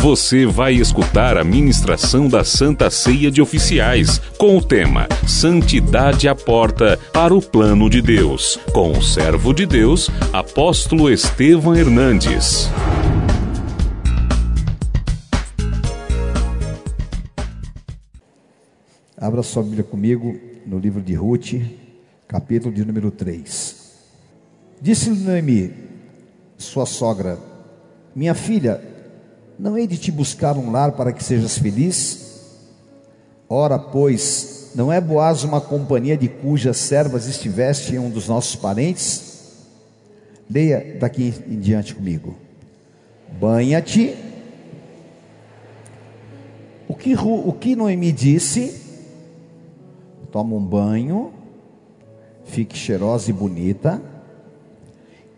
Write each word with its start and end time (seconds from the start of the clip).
Você 0.00 0.46
vai 0.46 0.74
escutar 0.74 1.36
a 1.36 1.42
ministração 1.42 2.28
da 2.28 2.44
Santa 2.44 2.88
Ceia 2.88 3.32
de 3.32 3.42
Oficiais, 3.42 4.20
com 4.38 4.56
o 4.56 4.62
tema 4.62 5.08
Santidade 5.26 6.28
à 6.28 6.36
Porta 6.36 6.96
para 7.12 7.34
o 7.34 7.42
Plano 7.42 7.90
de 7.90 8.00
Deus, 8.00 8.60
com 8.72 8.92
o 8.92 9.02
servo 9.02 9.52
de 9.52 9.66
Deus, 9.66 10.08
apóstolo 10.32 11.10
Estevam 11.10 11.74
Hernandes. 11.74 12.70
Abra 19.16 19.42
sua 19.42 19.64
Bíblia 19.64 19.82
comigo 19.82 20.38
no 20.64 20.78
livro 20.78 21.02
de 21.02 21.14
Ruth, 21.14 21.54
capítulo 22.28 22.72
de 22.72 22.84
número 22.84 23.10
3. 23.10 23.94
Disse-lhe 24.80 25.24
Noemi, 25.24 25.74
sua 26.56 26.86
sogra, 26.86 27.36
minha 28.14 28.32
filha, 28.32 28.96
não 29.58 29.76
hei 29.76 29.86
de 29.86 29.98
te 29.98 30.12
buscar 30.12 30.56
um 30.56 30.70
lar 30.70 30.92
para 30.92 31.12
que 31.12 31.24
sejas 31.24 31.58
feliz? 31.58 32.28
Ora, 33.48 33.78
pois, 33.78 34.70
não 34.74 34.92
é 34.92 35.00
Boaz 35.00 35.42
uma 35.42 35.60
companhia 35.60 36.16
de 36.16 36.28
cujas 36.28 36.76
servas 36.76 37.26
estiveste 37.26 37.94
em 37.94 37.98
um 37.98 38.10
dos 38.10 38.28
nossos 38.28 38.54
parentes? 38.54 39.56
Leia 40.48 40.96
daqui 41.00 41.34
em 41.48 41.58
diante 41.58 41.94
comigo. 41.94 42.36
Banha-te. 43.40 44.14
O 46.86 46.94
que, 46.94 47.14
o 47.16 47.52
que 47.52 47.74
Noemi 47.74 48.12
disse? 48.12 48.80
Toma 50.30 50.54
um 50.54 50.64
banho, 50.64 51.32
fique 52.44 52.76
cheirosa 52.76 53.30
e 53.30 53.32
bonita, 53.32 54.00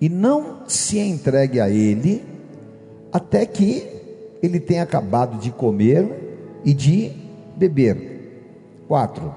e 0.00 0.08
não 0.08 0.68
se 0.68 0.98
entregue 0.98 1.60
a 1.60 1.70
ele 1.70 2.24
até 3.12 3.46
que 3.46 3.99
ele 4.42 4.60
tem 4.60 4.80
acabado 4.80 5.38
de 5.38 5.50
comer 5.50 6.60
e 6.64 6.72
de 6.72 7.12
beber. 7.56 8.84
4. 8.88 9.34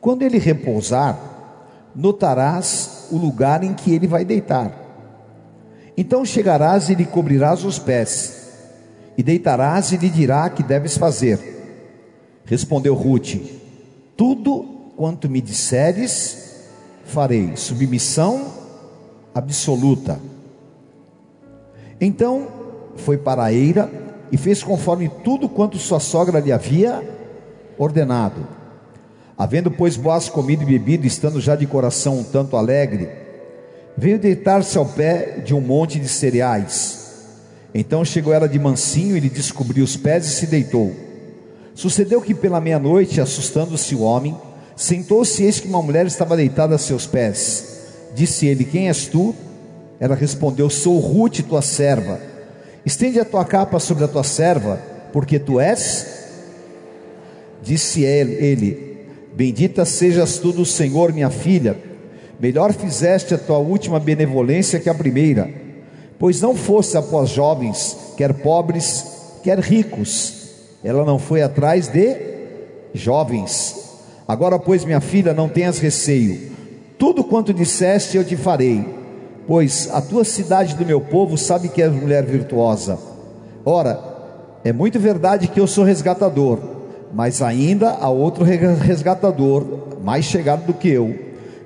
Quando 0.00 0.22
ele 0.22 0.38
repousar, 0.38 1.18
notarás 1.94 3.08
o 3.10 3.16
lugar 3.16 3.64
em 3.64 3.72
que 3.72 3.94
ele 3.94 4.06
vai 4.06 4.24
deitar. 4.24 4.70
Então 5.96 6.24
chegarás 6.24 6.88
e 6.88 6.94
lhe 6.94 7.04
cobrirás 7.04 7.64
os 7.64 7.78
pés, 7.78 8.52
e 9.16 9.22
deitarás 9.22 9.92
e 9.92 9.96
lhe 9.96 10.10
dirá 10.10 10.50
que 10.50 10.62
deves 10.62 10.98
fazer. 10.98 11.38
Respondeu 12.44 12.94
Ruth: 12.94 13.36
Tudo 14.16 14.92
quanto 14.96 15.30
me 15.30 15.40
disseres, 15.40 16.66
farei. 17.04 17.56
Submissão 17.56 18.52
absoluta. 19.34 20.20
Então 22.00 22.63
foi 22.96 23.16
para 23.16 23.44
a 23.44 23.52
eira 23.52 23.90
e 24.30 24.36
fez 24.36 24.62
conforme 24.62 25.10
tudo 25.22 25.48
quanto 25.48 25.78
sua 25.78 26.00
sogra 26.00 26.40
lhe 26.40 26.52
havia 26.52 27.02
ordenado. 27.78 28.46
Havendo, 29.36 29.70
pois, 29.70 29.96
Boaz 29.96 30.28
comido 30.28 30.62
e 30.62 30.66
bebido, 30.66 31.06
estando 31.06 31.40
já 31.40 31.56
de 31.56 31.66
coração 31.66 32.18
um 32.18 32.24
tanto 32.24 32.56
alegre, 32.56 33.08
veio 33.96 34.18
deitar-se 34.18 34.76
ao 34.78 34.86
pé 34.86 35.40
de 35.44 35.54
um 35.54 35.60
monte 35.60 35.98
de 35.98 36.08
cereais. 36.08 37.02
Então 37.74 38.04
chegou 38.04 38.32
ela 38.32 38.48
de 38.48 38.58
mansinho 38.58 39.16
e 39.16 39.20
lhe 39.20 39.28
descobriu 39.28 39.84
os 39.84 39.96
pés 39.96 40.26
e 40.26 40.30
se 40.30 40.46
deitou. 40.46 40.92
Sucedeu 41.74 42.20
que 42.20 42.34
pela 42.34 42.60
meia-noite, 42.60 43.20
assustando-se 43.20 43.94
o 43.96 44.02
homem, 44.02 44.36
sentou-se 44.76 45.42
eis 45.42 45.58
que 45.58 45.66
uma 45.66 45.82
mulher 45.82 46.06
estava 46.06 46.36
deitada 46.36 46.76
a 46.76 46.78
seus 46.78 47.04
pés. 47.04 47.82
Disse 48.14 48.46
ele: 48.46 48.64
Quem 48.64 48.88
és 48.88 49.06
tu? 49.06 49.34
Ela 49.98 50.14
respondeu: 50.14 50.70
Sou 50.70 51.00
Ruth, 51.00 51.40
tua 51.40 51.62
serva 51.62 52.33
Estende 52.84 53.18
a 53.18 53.24
tua 53.24 53.44
capa 53.44 53.80
sobre 53.80 54.04
a 54.04 54.08
tua 54.08 54.22
serva, 54.22 54.78
porque 55.12 55.38
tu 55.38 55.58
és. 55.58 56.06
Disse 57.62 58.02
ele: 58.02 59.06
Bendita 59.34 59.84
sejas 59.84 60.38
tu 60.38 60.52
do 60.52 60.66
Senhor, 60.66 61.12
minha 61.12 61.30
filha. 61.30 61.76
Melhor 62.38 62.72
fizeste 62.74 63.32
a 63.32 63.38
tua 63.38 63.58
última 63.58 63.98
benevolência 63.98 64.78
que 64.78 64.90
a 64.90 64.94
primeira, 64.94 65.48
pois 66.18 66.40
não 66.40 66.54
fosse 66.54 66.96
após 66.96 67.30
jovens, 67.30 67.96
quer 68.16 68.34
pobres, 68.34 69.06
quer 69.42 69.58
ricos. 69.60 70.42
Ela 70.82 71.04
não 71.04 71.18
foi 71.18 71.40
atrás 71.40 71.88
de 71.88 72.16
jovens. 72.92 73.82
Agora, 74.28 74.58
pois, 74.58 74.84
minha 74.84 75.00
filha, 75.00 75.32
não 75.32 75.48
tenhas 75.48 75.78
receio. 75.78 76.52
Tudo 76.98 77.24
quanto 77.24 77.54
disseste 77.54 78.16
eu 78.16 78.24
te 78.24 78.36
farei 78.36 79.03
pois 79.46 79.88
a 79.92 80.00
tua 80.00 80.24
cidade 80.24 80.74
do 80.74 80.86
meu 80.86 81.00
povo 81.00 81.36
sabe 81.36 81.68
que 81.68 81.82
és 81.82 81.92
mulher 81.92 82.24
virtuosa. 82.24 82.98
Ora, 83.64 84.00
é 84.64 84.72
muito 84.72 84.98
verdade 84.98 85.48
que 85.48 85.60
eu 85.60 85.66
sou 85.66 85.84
resgatador, 85.84 86.58
mas 87.12 87.42
ainda 87.42 87.90
há 87.90 88.08
outro 88.08 88.44
resgatador, 88.44 89.64
mais 90.02 90.24
chegado 90.24 90.66
do 90.66 90.74
que 90.74 90.88
eu. 90.88 91.14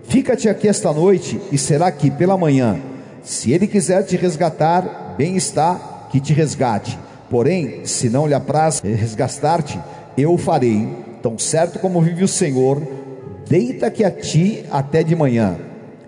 Fica-te 0.04 0.48
aqui 0.48 0.66
esta 0.66 0.92
noite 0.92 1.40
e 1.52 1.58
será 1.58 1.86
aqui 1.86 2.10
pela 2.10 2.36
manhã. 2.36 2.80
Se 3.22 3.52
ele 3.52 3.66
quiser 3.66 4.02
te 4.04 4.16
resgatar, 4.16 5.14
bem 5.16 5.36
está 5.36 6.06
que 6.10 6.20
te 6.20 6.32
resgate. 6.32 6.98
Porém, 7.28 7.84
se 7.84 8.08
não 8.08 8.26
lhe 8.26 8.34
apraz 8.34 8.80
resgatar-te, 8.80 9.78
eu 10.16 10.32
o 10.32 10.38
farei. 10.38 10.88
Tão 11.22 11.38
certo 11.38 11.78
como 11.78 12.00
vive 12.00 12.24
o 12.24 12.28
Senhor, 12.28 12.80
deita-que 13.48 14.04
a 14.04 14.10
ti 14.10 14.64
até 14.70 15.02
de 15.02 15.14
manhã. 15.14 15.56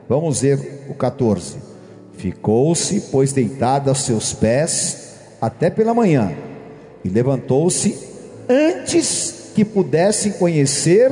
Vamos 0.09 0.41
ver 0.41 0.79
o 0.90 0.94
14. 0.94 1.56
Ficou-se, 2.12 3.00
pois, 3.12 3.32
deitado 3.32 3.88
aos 3.88 4.04
seus 4.04 4.32
pés 4.32 5.14
até 5.40 5.70
pela 5.70 5.94
manhã, 5.94 6.32
e 7.02 7.08
levantou-se 7.08 7.96
antes 8.48 9.52
que 9.54 9.64
pudessem 9.64 10.32
conhecer 10.32 11.10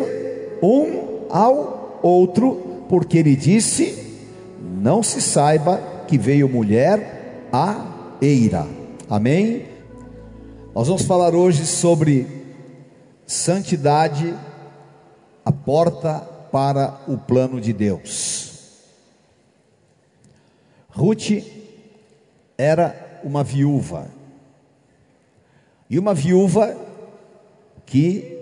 um 0.62 1.27
ao 1.31 2.00
outro, 2.03 2.84
porque 2.88 3.19
ele 3.19 3.34
disse: 3.34 4.19
Não 4.81 5.03
se 5.03 5.21
saiba 5.21 5.81
que 6.06 6.19
veio 6.19 6.49
mulher 6.49 7.49
a 7.53 8.17
eira. 8.21 8.67
Amém? 9.09 9.67
Nós 10.75 10.87
vamos 10.87 11.03
falar 11.03 11.34
hoje 11.34 11.65
sobre 11.67 12.27
santidade, 13.27 14.34
a 15.44 15.53
porta 15.53 16.21
para 16.53 17.00
o 17.06 17.17
plano 17.17 17.61
de 17.61 17.72
Deus. 17.72 18.48
Ruth 20.99 21.45
era 22.59 23.21
uma 23.23 23.45
viúva. 23.45 24.11
E 25.89 25.97
uma 25.97 26.13
viúva 26.13 26.77
que 27.87 28.37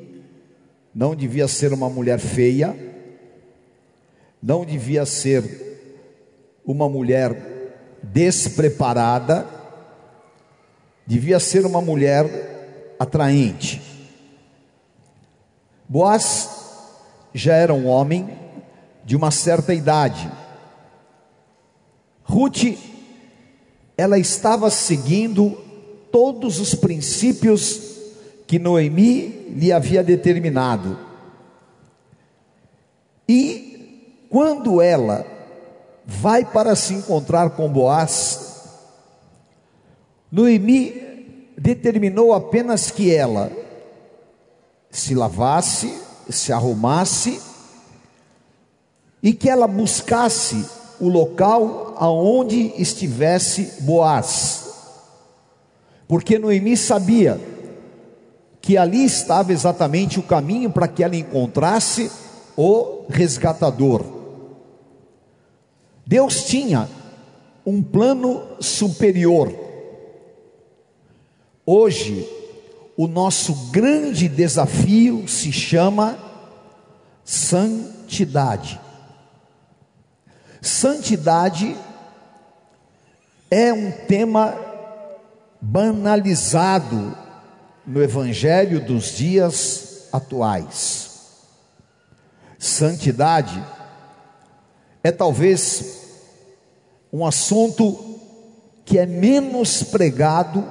não 0.94 1.14
devia 1.14 1.46
ser 1.46 1.74
uma 1.74 1.90
mulher 1.90 2.18
feia, 2.18 2.74
não 4.42 4.64
devia 4.64 5.04
ser 5.04 5.44
uma 6.64 6.88
mulher 6.88 7.36
despreparada, 8.02 9.46
devia 11.06 11.38
ser 11.38 11.66
uma 11.66 11.82
mulher 11.82 12.94
atraente. 12.98 13.82
Boaz 15.86 16.48
já 17.34 17.54
era 17.54 17.74
um 17.74 17.86
homem 17.86 18.30
de 19.04 19.14
uma 19.14 19.30
certa 19.30 19.74
idade, 19.74 20.32
Ruth, 22.26 22.76
ela 23.96 24.18
estava 24.18 24.68
seguindo 24.68 25.56
todos 26.10 26.58
os 26.58 26.74
princípios 26.74 27.80
que 28.46 28.58
Noemi 28.58 29.28
lhe 29.56 29.72
havia 29.72 30.02
determinado. 30.02 30.98
E 33.28 34.26
quando 34.28 34.80
ela 34.82 35.24
vai 36.04 36.44
para 36.44 36.74
se 36.76 36.94
encontrar 36.94 37.50
com 37.50 37.68
Boaz, 37.68 38.60
Noemi 40.30 41.50
determinou 41.56 42.34
apenas 42.34 42.90
que 42.90 43.14
ela 43.14 43.50
se 44.90 45.14
lavasse, 45.14 45.96
se 46.28 46.52
arrumasse 46.52 47.40
e 49.22 49.32
que 49.32 49.48
ela 49.48 49.66
buscasse 49.66 50.75
o 51.00 51.08
local 51.08 51.94
aonde 51.98 52.72
estivesse 52.76 53.82
Boaz. 53.82 54.66
Porque 56.08 56.38
Noemi 56.38 56.76
sabia 56.76 57.40
que 58.60 58.76
ali 58.76 59.04
estava 59.04 59.52
exatamente 59.52 60.18
o 60.18 60.22
caminho 60.22 60.70
para 60.70 60.88
que 60.88 61.02
ela 61.02 61.16
encontrasse 61.16 62.10
o 62.56 63.04
resgatador. 63.08 64.04
Deus 66.06 66.44
tinha 66.44 66.88
um 67.64 67.82
plano 67.82 68.42
superior. 68.60 69.52
Hoje, 71.64 72.28
o 72.96 73.06
nosso 73.06 73.52
grande 73.70 74.28
desafio 74.28 75.26
se 75.28 75.52
chama 75.52 76.16
santidade. 77.24 78.80
Santidade 80.66 81.76
é 83.48 83.72
um 83.72 83.92
tema 83.92 84.52
banalizado 85.60 87.16
no 87.86 88.02
evangelho 88.02 88.84
dos 88.84 89.16
dias 89.16 90.08
atuais. 90.12 91.10
Santidade 92.58 93.64
é 95.04 95.12
talvez 95.12 95.98
um 97.12 97.24
assunto 97.24 98.18
que 98.84 98.98
é 98.98 99.06
menos 99.06 99.84
pregado 99.84 100.64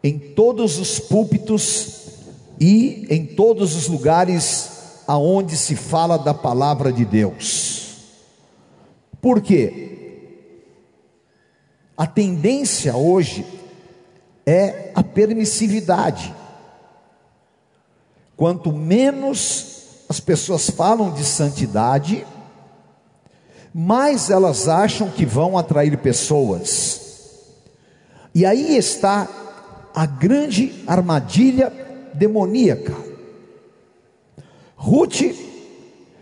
em 0.00 0.16
todos 0.16 0.78
os 0.78 1.00
púlpitos 1.00 2.02
e 2.60 3.04
em 3.10 3.26
todos 3.26 3.74
os 3.74 3.88
lugares 3.88 4.70
aonde 5.08 5.56
se 5.56 5.74
fala 5.74 6.16
da 6.16 6.32
palavra 6.32 6.92
de 6.92 7.04
Deus. 7.04 7.81
Por 9.22 9.40
quê? 9.40 9.90
A 11.96 12.08
tendência 12.08 12.96
hoje 12.96 13.46
é 14.44 14.90
a 14.96 15.02
permissividade. 15.04 16.34
Quanto 18.36 18.72
menos 18.72 20.04
as 20.08 20.18
pessoas 20.18 20.68
falam 20.68 21.12
de 21.12 21.24
santidade, 21.24 22.26
mais 23.72 24.28
elas 24.28 24.66
acham 24.66 25.08
que 25.08 25.24
vão 25.24 25.56
atrair 25.56 25.96
pessoas. 25.98 27.00
E 28.34 28.44
aí 28.44 28.76
está 28.76 29.28
a 29.94 30.04
grande 30.04 30.82
armadilha 30.84 31.72
demoníaca. 32.12 32.96
Ruth 34.74 35.22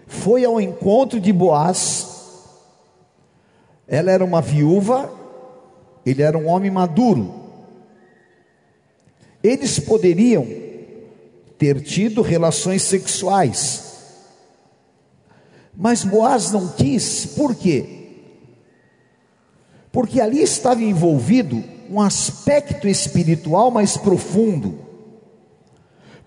foi 0.06 0.44
ao 0.44 0.60
encontro 0.60 1.18
de 1.18 1.32
Boaz. 1.32 2.09
Ela 3.90 4.12
era 4.12 4.24
uma 4.24 4.40
viúva, 4.40 5.12
ele 6.06 6.22
era 6.22 6.38
um 6.38 6.46
homem 6.46 6.70
maduro. 6.70 7.34
Eles 9.42 9.80
poderiam 9.80 10.46
ter 11.58 11.82
tido 11.82 12.22
relações 12.22 12.82
sexuais. 12.82 13.90
Mas 15.74 16.04
Boaz 16.04 16.52
não 16.52 16.68
quis, 16.68 17.26
por 17.26 17.52
quê? 17.52 17.98
Porque 19.90 20.20
ali 20.20 20.40
estava 20.40 20.80
envolvido 20.80 21.64
um 21.90 22.00
aspecto 22.00 22.86
espiritual 22.86 23.72
mais 23.72 23.96
profundo. 23.96 24.78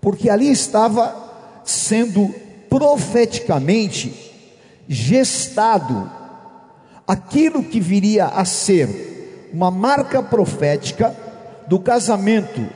Porque 0.02 0.28
ali 0.28 0.50
estava 0.50 1.62
sendo 1.64 2.28
profeticamente 2.68 4.12
gestado 4.86 6.23
aquilo 7.06 7.62
que 7.62 7.80
viria 7.80 8.26
a 8.26 8.44
ser 8.44 9.50
uma 9.52 9.70
marca 9.70 10.22
profética 10.22 11.14
do 11.66 11.78
casamento 11.78 12.68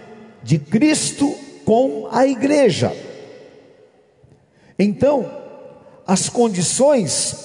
de 0.42 0.58
Cristo 0.58 1.34
com 1.64 2.08
a 2.10 2.26
igreja. 2.26 2.94
Então, 4.78 5.30
as 6.06 6.28
condições 6.28 7.36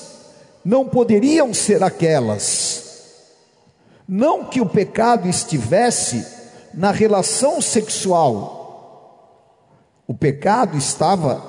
não 0.64 0.88
poderiam 0.88 1.54
ser 1.54 1.84
aquelas. 1.84 2.84
Não 4.08 4.46
que 4.46 4.62
o 4.62 4.66
pecado 4.66 5.28
estivesse 5.28 6.26
na 6.74 6.92
relação 6.92 7.62
sexual, 7.62 8.62
o 10.08 10.14
pecado 10.14 10.78
estava 10.78 11.44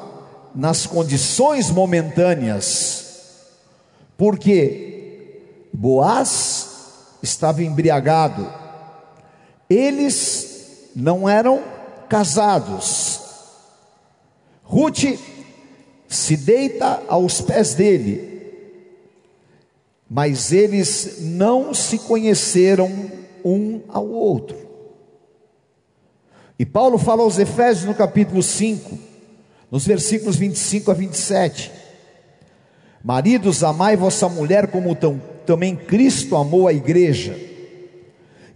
nas 0.55 0.87
condições 0.87 1.71
momentâneas, 1.71 3.05
porque 4.17 4.94
Boaz 5.77 6.69
estava 7.21 7.61
embriagado, 7.61 8.49
eles 9.69 10.91
não 10.95 11.29
eram 11.29 11.65
casados. 12.09 13.21
Ruth 14.63 15.19
se 16.07 16.37
deita 16.37 17.03
aos 17.09 17.41
pés 17.41 17.75
dele, 17.75 18.53
mas 20.09 20.53
eles 20.53 21.17
não 21.23 21.75
se 21.75 21.99
conheceram 21.99 23.11
um 23.45 23.81
ao 23.89 24.07
outro. 24.07 24.57
E 26.57 26.65
Paulo 26.65 26.99
fala 26.99 27.25
aos 27.25 27.37
Efésios 27.37 27.85
no 27.85 27.97
capítulo 27.97 28.45
5, 28.45 28.97
nos 29.73 29.85
versículos 29.85 30.37
25 30.37 30.93
a 30.93 30.95
27. 30.95 31.73
Maridos, 33.03 33.65
amai 33.65 33.97
vossa 33.97 34.29
mulher 34.29 34.69
como 34.69 34.95
também 35.45 35.77
Cristo 35.77 36.37
amou 36.37 36.67
a 36.67 36.73
igreja, 36.73 37.39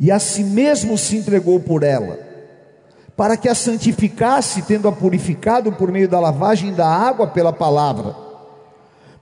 e 0.00 0.10
a 0.10 0.18
si 0.18 0.44
mesmo 0.44 0.96
se 0.96 1.16
entregou 1.16 1.60
por 1.60 1.82
ela 1.82 2.28
para 3.18 3.36
que 3.36 3.48
a 3.48 3.54
santificasse, 3.54 4.62
tendo-a 4.62 4.92
purificado 4.92 5.72
por 5.72 5.90
meio 5.90 6.08
da 6.08 6.20
lavagem 6.20 6.72
da 6.72 6.86
água 6.86 7.26
pela 7.26 7.52
palavra, 7.52 8.14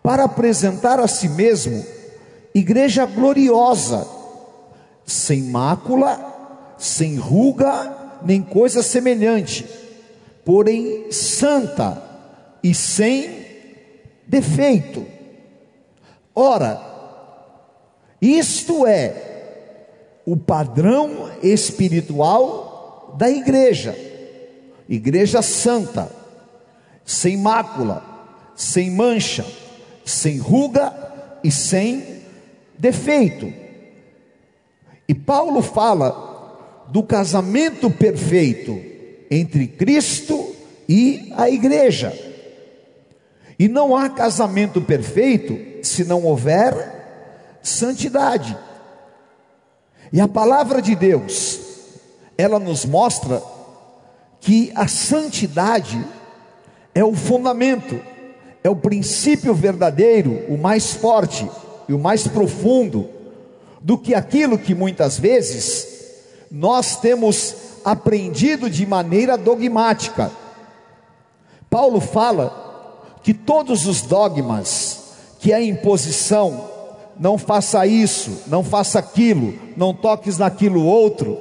para 0.03 0.25
apresentar 0.25 1.01
a 1.01 1.09
si 1.09 1.31
mesmo 1.31 1.83
igreja 2.55 3.07
gloriosa, 3.07 4.07
sem 5.07 5.45
mácula, 5.45 6.75
sem 6.77 7.17
ruga, 7.17 8.19
nem 8.23 8.43
coisa 8.43 8.83
semelhante, 8.83 9.67
porém 10.45 11.11
santa 11.11 12.03
e 12.63 12.75
sem 12.75 13.47
defeito. 14.27 15.07
Ora, 16.35 16.79
isto 18.27 18.87
é 18.87 19.23
o 20.25 20.37
padrão 20.37 21.31
espiritual 21.43 23.15
da 23.17 23.31
igreja, 23.31 23.97
igreja 24.89 25.41
santa, 25.41 26.11
sem 27.05 27.37
mácula, 27.37 28.05
sem 28.57 28.91
mancha, 28.91 29.47
sem 30.05 30.39
ruga 30.39 30.93
e 31.43 31.51
sem 31.51 32.23
defeito. 32.79 33.53
E 35.09 35.15
Paulo 35.15 35.63
fala 35.63 36.85
do 36.89 37.03
casamento 37.03 37.91
perfeito 37.91 38.81
entre 39.31 39.67
Cristo 39.67 40.55
e 40.89 41.33
a 41.37 41.49
igreja. 41.49 42.13
E 43.59 43.69
não 43.69 43.97
há 43.97 44.09
casamento 44.09 44.81
perfeito 44.81 45.59
se 45.83 46.05
não 46.05 46.25
houver 46.25 46.96
santidade. 47.67 48.57
E 50.13 50.21
a 50.21 50.29
palavra 50.29 50.81
de 50.81 50.95
Deus, 50.95 51.61
ela 52.39 52.59
nos 52.59 52.85
mostra 52.85 53.43
que 54.41 54.73
a 54.75 54.87
santidade 54.87 56.05
é 56.95 57.05
o 57.05 57.15
fundamento, 57.15 58.01
é 58.63 58.71
o 58.71 58.77
princípio 58.77 59.53
verdadeiro, 59.55 60.45
o 60.49 60.57
mais 60.57 60.95
forte 60.95 61.49
e 61.89 61.93
o 61.93 61.99
mais 61.99 62.27
profundo 62.27 63.09
do 63.81 63.99
que 63.99 64.15
aquilo 64.15 64.59
que 64.59 64.75
muitas 64.75 65.19
vezes 65.19 65.89
nós 66.51 66.97
temos 66.97 67.55
aprendido 67.85 68.71
de 68.71 68.87
maneira 68.87 69.37
dogmática. 69.37 70.31
Paulo 71.69 72.01
fala 72.01 73.19
que 73.23 73.35
todos 73.35 73.87
os 73.87 74.03
dogmas, 74.03 75.01
que 75.41 75.53
é 75.53 75.63
imposição, 75.63 76.76
não 77.19 77.39
faça 77.39 77.87
isso, 77.87 78.43
não 78.47 78.63
faça 78.63 78.99
aquilo, 78.99 79.55
não 79.77 79.95
toques 79.95 80.39
naquilo 80.39 80.85
outro, 80.85 81.39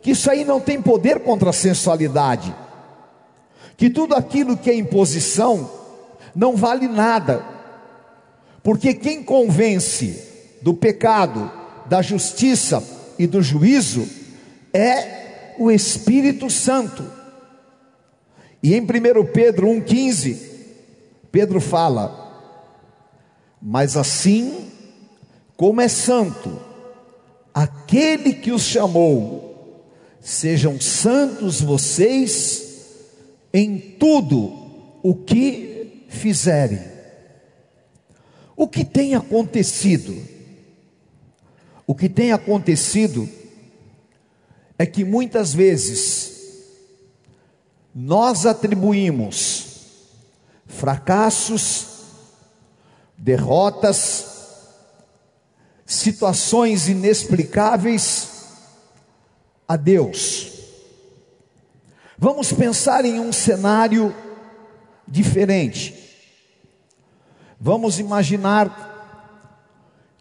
que 0.00 0.12
isso 0.12 0.30
aí 0.30 0.44
não 0.44 0.60
tem 0.60 0.80
poder 0.80 1.20
contra 1.20 1.50
a 1.50 1.52
sensualidade, 1.52 2.54
que 3.76 3.90
tudo 3.90 4.14
aquilo 4.14 4.56
que 4.56 4.70
é 4.70 4.74
imposição 4.74 5.70
não 6.34 6.56
vale 6.56 6.88
nada, 6.88 7.44
porque 8.62 8.94
quem 8.94 9.22
convence 9.22 10.22
do 10.62 10.72
pecado, 10.72 11.50
da 11.86 12.00
justiça 12.00 12.82
e 13.18 13.26
do 13.26 13.42
juízo 13.42 14.08
é 14.72 15.54
o 15.58 15.70
Espírito 15.70 16.48
Santo. 16.48 17.04
E 18.62 18.74
em 18.74 18.80
1 18.80 18.86
Pedro 19.32 19.66
1,15, 19.66 20.38
Pedro 21.32 21.60
fala: 21.60 22.46
Mas 23.60 23.96
assim 23.96 24.71
como 25.62 25.80
é 25.80 25.86
santo, 25.86 26.60
aquele 27.54 28.32
que 28.34 28.50
os 28.50 28.62
chamou, 28.62 29.86
Sejam 30.20 30.80
santos 30.80 31.60
vocês 31.60 32.96
em 33.54 33.78
tudo 33.78 34.52
o 35.04 35.14
que 35.14 36.04
fizerem. 36.08 36.80
O 38.56 38.66
que 38.66 38.84
tem 38.84 39.14
acontecido? 39.14 40.20
O 41.86 41.94
que 41.94 42.08
tem 42.08 42.32
acontecido 42.32 43.28
é 44.76 44.84
que 44.84 45.04
muitas 45.04 45.54
vezes 45.54 46.64
nós 47.94 48.46
atribuímos 48.46 49.66
fracassos, 50.66 51.86
derrotas, 53.16 54.31
situações 55.92 56.88
inexplicáveis 56.88 58.28
a 59.68 59.76
Deus. 59.76 60.52
Vamos 62.18 62.52
pensar 62.52 63.04
em 63.04 63.20
um 63.20 63.32
cenário 63.32 64.14
diferente. 65.06 65.94
Vamos 67.60 67.98
imaginar 67.98 68.90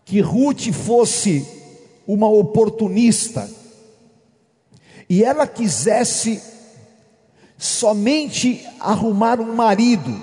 que 0.04 0.20
Ruth 0.20 0.72
fosse 0.72 1.48
uma 2.06 2.28
oportunista 2.28 3.50
e 5.10 5.24
ela 5.24 5.46
quisesse 5.48 6.42
somente 7.58 8.66
arrumar 8.80 9.40
um 9.40 9.54
marido, 9.54 10.20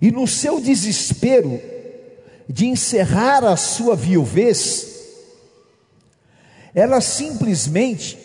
e 0.00 0.10
no 0.10 0.26
seu 0.26 0.60
desespero 0.60 1.60
de 2.50 2.66
encerrar 2.66 3.44
a 3.44 3.56
sua 3.56 3.94
viuvez, 3.94 4.88
ela 6.74 7.00
simplesmente 7.00 8.18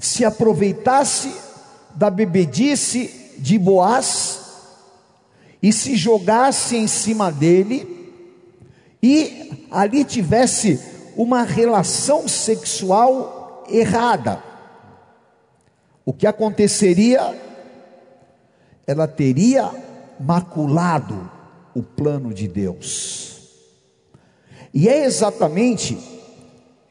se 0.00 0.24
aproveitasse 0.24 1.32
da 1.94 2.10
bebedice 2.10 3.34
de 3.38 3.56
Boaz 3.56 4.40
e 5.62 5.72
se 5.72 5.94
jogasse 5.94 6.76
em 6.76 6.88
cima 6.88 7.30
dele 7.30 8.12
e 9.00 9.66
ali 9.70 10.04
tivesse 10.04 10.80
uma 11.14 11.44
relação 11.44 12.26
sexual 12.26 13.64
errada, 13.70 14.42
o 16.04 16.12
que 16.12 16.26
aconteceria? 16.26 17.40
Ela 18.86 19.06
teria 19.06 19.70
maculado 20.18 21.30
o 21.74 21.82
plano 21.82 22.32
de 22.32 22.48
Deus. 22.48 23.30
E 24.72 24.88
é 24.88 25.04
exatamente 25.04 25.98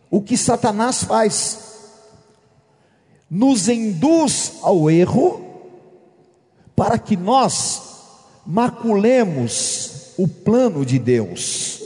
o 0.09 0.21
que 0.21 0.35
Satanás 0.35 1.03
faz. 1.03 1.69
Nos 3.29 3.69
induz 3.69 4.53
ao 4.61 4.89
erro 4.89 5.41
para 6.75 6.97
que 6.97 7.15
nós 7.15 7.81
maculemos 8.45 10.13
o 10.17 10.27
plano 10.27 10.85
de 10.85 10.97
Deus. 10.97 11.81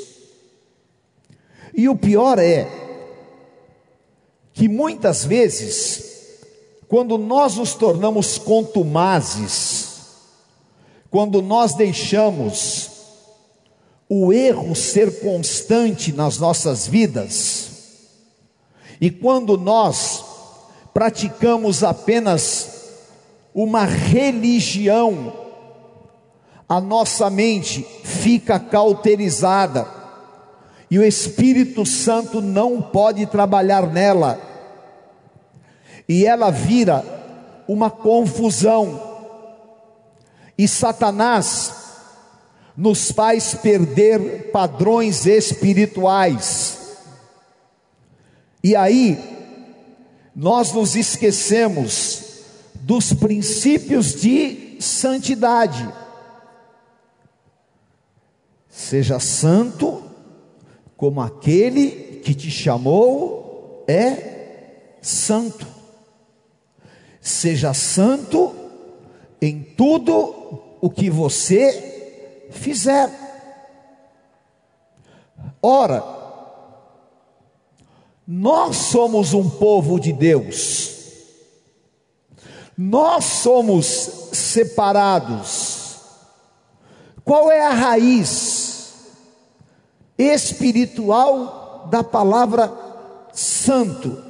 E 1.74 1.90
o 1.90 1.96
pior 1.96 2.40
é 2.40 2.68
que 4.54 4.70
muitas 4.70 5.26
vezes, 5.26 6.40
quando 6.88 7.18
nós 7.18 7.58
nos 7.58 7.74
tornamos 7.74 8.38
contumazes, 8.38 9.93
quando 11.14 11.44
nós 11.44 11.76
deixamos 11.76 12.90
o 14.10 14.34
erro 14.34 14.74
ser 14.74 15.20
constante 15.20 16.12
nas 16.12 16.40
nossas 16.40 16.88
vidas, 16.88 17.70
e 19.00 19.12
quando 19.12 19.56
nós 19.56 20.26
praticamos 20.92 21.84
apenas 21.84 22.96
uma 23.54 23.86
religião, 23.86 25.32
a 26.68 26.82
nossa 26.82 27.30
mente 27.30 27.86
fica 28.04 28.60
cauterizada, 28.60 29.88
e 30.90 30.98
o 30.98 31.06
Espírito 31.06 31.86
Santo 31.86 32.42
não 32.42 32.82
pode 32.82 33.28
trabalhar 33.28 33.86
nela, 33.86 34.42
e 36.10 36.26
ela 36.26 36.50
vira 36.50 37.06
uma 37.68 37.92
confusão, 37.92 39.13
e 40.58 40.68
Satanás 40.68 41.74
nos 42.76 43.12
faz 43.12 43.54
perder 43.56 44.52
padrões 44.52 45.26
espirituais, 45.26 46.80
e 48.64 48.76
aí 48.76 49.18
nós 50.36 50.72
nos 50.72 50.96
esquecemos 50.96 52.24
dos 52.76 53.14
princípios 53.14 54.16
de 54.20 54.78
santidade. 54.80 55.88
Seja 58.70 59.20
santo 59.20 60.04
como 60.98 61.22
aquele 61.22 62.22
que 62.24 62.34
te 62.34 62.50
chamou 62.50 63.84
é 63.88 64.96
santo. 65.02 65.68
Seja 67.22 67.74
santo 67.74 68.56
em 69.42 69.62
tudo 69.62 70.43
o 70.84 70.90
que 70.90 71.10
você 71.10 72.50
fizer. 72.52 73.10
Ora, 75.62 76.04
nós 78.28 78.76
somos 78.76 79.34
um 79.34 79.50
povo 79.50 79.98
de 79.98 80.12
Deus, 80.12 80.92
nós 82.78 83.24
somos 83.24 83.86
separados. 84.34 86.02
Qual 87.24 87.50
é 87.50 87.66
a 87.66 87.70
raiz 87.70 88.74
espiritual 90.18 91.88
da 91.90 92.04
palavra 92.04 92.70
santo. 93.32 94.22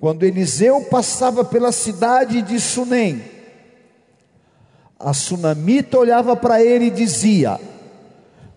Quando 0.00 0.22
Eliseu 0.22 0.80
passava 0.86 1.44
pela 1.44 1.72
cidade 1.72 2.40
de 2.40 2.58
Sunem, 2.58 3.37
a 4.98 5.14
sunamita 5.14 5.98
olhava 5.98 6.34
para 6.34 6.62
ele 6.62 6.86
e 6.86 6.90
dizia: 6.90 7.60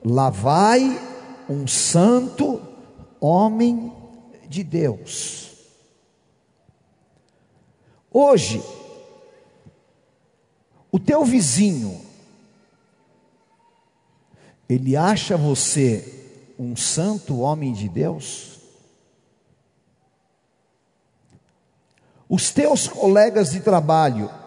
Lá 0.04 0.30
vai 0.30 1.00
um 1.48 1.68
santo 1.68 2.62
homem 3.20 3.94
de 4.48 4.64
Deus. 4.64 5.52
Hoje, 8.12 8.62
o 10.92 11.00
teu 11.00 11.24
vizinho, 11.24 12.02
ele 14.68 14.98
acha 14.98 15.38
você 15.38 16.28
um 16.58 16.76
santo 16.76 17.40
homem 17.40 17.72
de 17.74 17.88
Deus? 17.88 18.60
Os 22.28 22.50
teus 22.52 22.88
colegas 22.88 23.52
de 23.52 23.60
trabalho 23.60 24.41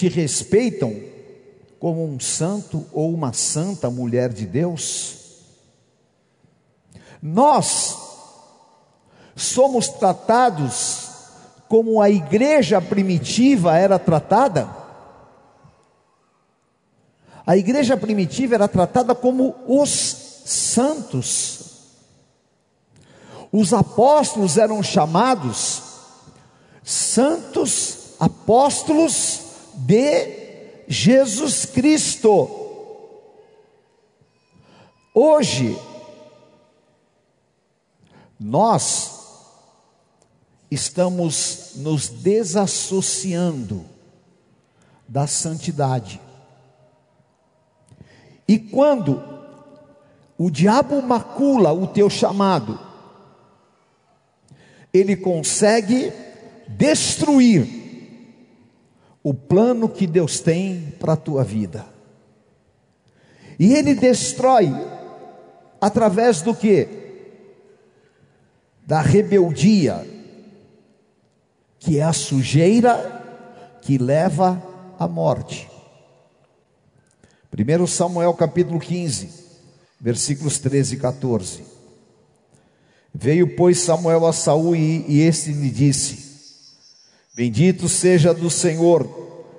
te 0.00 0.08
respeitam 0.08 0.98
como 1.78 2.02
um 2.02 2.18
santo 2.18 2.86
ou 2.90 3.12
uma 3.12 3.34
santa 3.34 3.90
mulher 3.90 4.32
de 4.32 4.46
Deus? 4.46 5.16
Nós 7.22 7.98
somos 9.36 9.88
tratados 9.88 11.10
como 11.68 12.00
a 12.00 12.08
igreja 12.08 12.80
primitiva 12.80 13.76
era 13.76 13.98
tratada? 13.98 14.74
A 17.46 17.54
igreja 17.58 17.94
primitiva 17.94 18.54
era 18.54 18.66
tratada 18.66 19.14
como 19.14 19.54
os 19.68 19.90
santos. 20.46 21.60
Os 23.52 23.74
apóstolos 23.74 24.56
eram 24.56 24.82
chamados 24.82 25.82
santos 26.82 28.14
apóstolos 28.18 29.49
de 29.86 30.84
Jesus 30.88 31.64
Cristo. 31.64 32.48
Hoje, 35.14 35.78
nós 38.38 39.18
estamos 40.70 41.72
nos 41.76 42.08
desassociando 42.08 43.84
da 45.08 45.26
santidade. 45.26 46.20
E 48.46 48.58
quando 48.58 49.22
o 50.38 50.50
diabo 50.50 51.02
macula 51.02 51.72
o 51.72 51.86
teu 51.86 52.08
chamado, 52.08 52.78
ele 54.92 55.16
consegue 55.16 56.12
destruir 56.68 57.79
o 59.22 59.34
plano 59.34 59.88
que 59.88 60.06
Deus 60.06 60.40
tem 60.40 60.94
para 60.98 61.12
a 61.12 61.16
tua 61.16 61.44
vida. 61.44 61.84
E 63.58 63.74
ele 63.74 63.94
destrói 63.94 64.70
através 65.80 66.40
do 66.40 66.54
que? 66.54 66.88
Da 68.86 69.00
rebeldia, 69.00 70.06
que 71.78 71.98
é 71.98 72.02
a 72.02 72.12
sujeira 72.12 73.78
que 73.82 73.98
leva 73.98 74.62
à 74.98 75.06
morte. 75.06 75.68
1 77.52 77.86
Samuel 77.86 78.32
capítulo 78.34 78.80
15, 78.80 79.28
versículos 80.00 80.58
13 80.58 80.94
e 80.94 80.98
14. 80.98 81.64
Veio, 83.12 83.56
pois, 83.56 83.80
Samuel 83.80 84.24
a 84.24 84.32
Saul 84.32 84.76
e, 84.76 85.04
e 85.08 85.20
este 85.20 85.52
lhe 85.52 85.70
disse: 85.70 86.29
Bendito 87.34 87.88
seja 87.88 88.34
do 88.34 88.50
Senhor, 88.50 89.08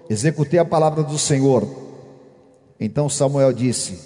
executei 0.10 0.60
a 0.60 0.66
palavra 0.66 1.04
do 1.04 1.18
Senhor. 1.18 1.66
Então 2.80 3.08
Samuel 3.08 3.54
disse: 3.54 3.98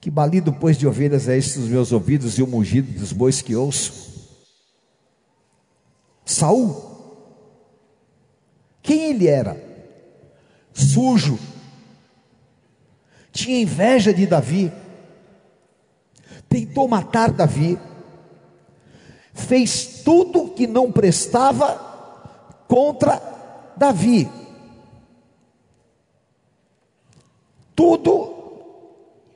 Que 0.00 0.10
balido, 0.10 0.52
pois, 0.52 0.78
de 0.78 0.86
ovelhas 0.86 1.28
é 1.28 1.36
este 1.36 1.58
os 1.58 1.68
meus 1.68 1.92
ouvidos 1.92 2.38
e 2.38 2.42
o 2.42 2.46
mugido 2.46 2.98
dos 2.98 3.12
bois 3.12 3.42
que 3.42 3.54
ouço? 3.54 4.10
Saul, 6.24 6.90
quem 8.82 9.10
ele 9.10 9.26
era? 9.26 9.68
Sujo, 10.72 11.38
tinha 13.32 13.60
inveja 13.60 14.14
de 14.14 14.26
Davi, 14.26 14.72
tentou 16.48 16.88
matar 16.88 17.32
Davi, 17.32 17.78
fez 19.34 20.00
tudo 20.04 20.54
que 20.54 20.66
não 20.66 20.90
prestava 20.90 21.89
contra 22.70 23.20
Davi. 23.76 24.30
Tudo 27.74 28.32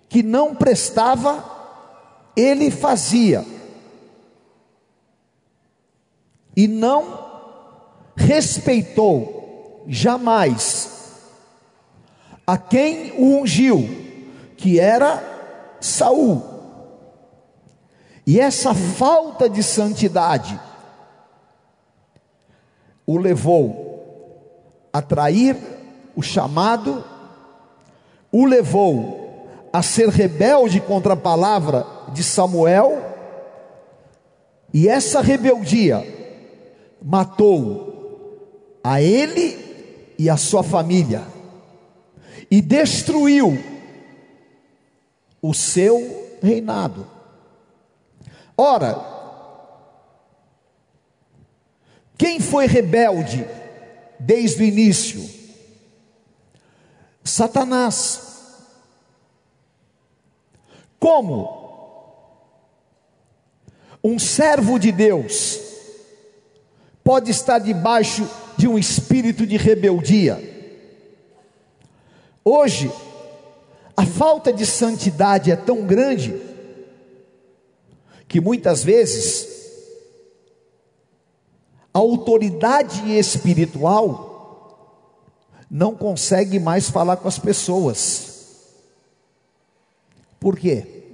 que 0.08 0.22
não 0.22 0.54
prestava, 0.54 1.44
ele 2.36 2.70
fazia. 2.70 3.44
E 6.56 6.68
não 6.68 7.24
respeitou 8.14 9.82
jamais 9.88 11.18
a 12.46 12.56
quem 12.56 13.10
o 13.18 13.40
ungiu, 13.40 13.80
que 14.56 14.78
era 14.78 15.76
Saul. 15.80 16.40
E 18.24 18.38
essa 18.38 18.72
falta 18.72 19.50
de 19.50 19.64
santidade 19.64 20.60
o 23.06 23.18
levou 23.18 23.84
a 24.92 25.02
trair 25.02 25.56
o 26.16 26.22
chamado, 26.22 27.04
o 28.30 28.44
levou 28.44 29.48
a 29.72 29.82
ser 29.82 30.08
rebelde 30.08 30.80
contra 30.80 31.14
a 31.14 31.16
palavra 31.16 31.86
de 32.12 32.22
Samuel, 32.22 33.02
e 34.72 34.88
essa 34.88 35.20
rebeldia 35.20 36.04
matou 37.02 38.78
a 38.82 39.00
ele 39.00 40.14
e 40.18 40.30
a 40.30 40.36
sua 40.36 40.62
família 40.62 41.22
e 42.50 42.60
destruiu 42.60 43.58
o 45.42 45.52
seu 45.52 46.38
reinado. 46.42 47.06
Ora, 48.56 49.13
quem 52.16 52.38
foi 52.40 52.66
rebelde 52.66 53.46
desde 54.18 54.62
o 54.62 54.66
início? 54.66 55.28
Satanás. 57.22 58.20
Como? 60.98 61.62
Um 64.02 64.18
servo 64.18 64.78
de 64.78 64.92
Deus 64.92 65.60
pode 67.02 67.30
estar 67.30 67.58
debaixo 67.58 68.28
de 68.56 68.68
um 68.68 68.78
espírito 68.78 69.46
de 69.46 69.56
rebeldia. 69.56 70.52
Hoje, 72.44 72.90
a 73.96 74.04
falta 74.04 74.52
de 74.52 74.66
santidade 74.66 75.50
é 75.50 75.56
tão 75.56 75.86
grande 75.86 76.40
que 78.28 78.40
muitas 78.40 78.84
vezes 78.84 79.63
a 81.94 81.98
autoridade 82.00 83.16
espiritual 83.16 84.34
não 85.70 85.94
consegue 85.94 86.58
mais 86.58 86.90
falar 86.90 87.16
com 87.18 87.28
as 87.28 87.38
pessoas. 87.38 88.34
Por 90.40 90.58
quê? 90.58 91.04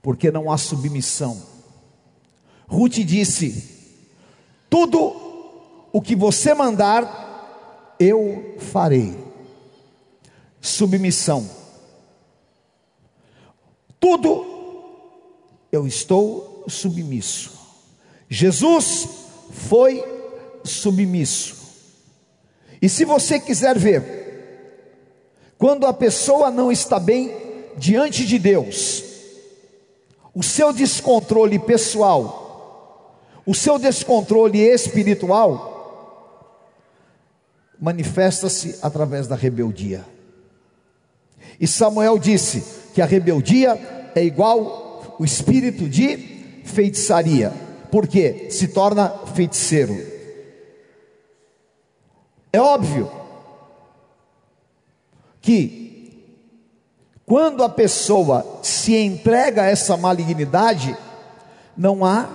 Porque 0.00 0.30
não 0.30 0.50
há 0.50 0.56
submissão. 0.56 1.40
Ruth 2.66 2.94
disse: 3.00 3.92
Tudo 4.70 4.98
o 5.92 6.00
que 6.00 6.16
você 6.16 6.54
mandar, 6.54 7.96
eu 8.00 8.56
farei. 8.58 9.14
Submissão. 10.58 11.48
Tudo 13.98 14.46
eu 15.70 15.86
estou 15.86 16.64
submisso. 16.66 17.59
Jesus 18.30 19.08
foi 19.50 20.04
submisso. 20.62 21.56
E 22.80 22.88
se 22.88 23.04
você 23.04 23.40
quiser 23.40 23.76
ver, 23.76 24.20
quando 25.58 25.84
a 25.84 25.92
pessoa 25.92 26.50
não 26.50 26.70
está 26.70 27.00
bem 27.00 27.34
diante 27.76 28.24
de 28.24 28.38
Deus, 28.38 29.04
o 30.32 30.44
seu 30.44 30.72
descontrole 30.72 31.58
pessoal, 31.58 33.18
o 33.44 33.54
seu 33.54 33.78
descontrole 33.78 34.60
espiritual, 34.60 35.68
manifesta-se 37.80 38.78
através 38.80 39.26
da 39.26 39.34
rebeldia. 39.34 40.04
E 41.58 41.66
Samuel 41.66 42.18
disse 42.18 42.62
que 42.94 43.02
a 43.02 43.06
rebeldia 43.06 44.10
é 44.14 44.22
igual 44.22 45.16
o 45.18 45.24
espírito 45.24 45.88
de 45.88 46.62
feitiçaria, 46.64 47.52
porque 47.90 48.50
se 48.50 48.68
torna 48.68 49.08
feiticeiro. 49.34 49.96
É 52.52 52.60
óbvio 52.60 53.10
que 55.40 55.90
quando 57.24 57.62
a 57.62 57.68
pessoa 57.68 58.60
se 58.62 58.96
entrega 58.96 59.62
a 59.62 59.66
essa 59.66 59.96
malignidade, 59.96 60.96
não 61.76 62.04
há 62.04 62.28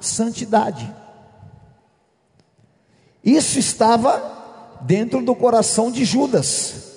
santidade. 0.00 0.92
Isso 3.22 3.58
estava 3.58 4.78
dentro 4.80 5.22
do 5.22 5.34
coração 5.34 5.90
de 5.90 6.04
Judas. 6.04 6.90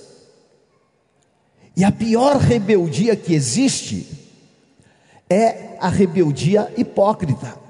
E 1.75 1.83
a 1.83 1.91
pior 1.91 2.37
rebeldia 2.37 3.15
que 3.15 3.33
existe 3.33 4.07
é 5.29 5.77
a 5.79 5.89
rebeldia 5.89 6.71
hipócrita. 6.77 7.62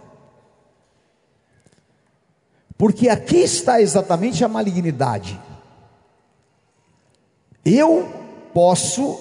Porque 2.77 3.09
aqui 3.09 3.37
está 3.37 3.81
exatamente 3.81 4.43
a 4.43 4.47
malignidade. 4.47 5.39
Eu 7.63 8.11
posso 8.53 9.19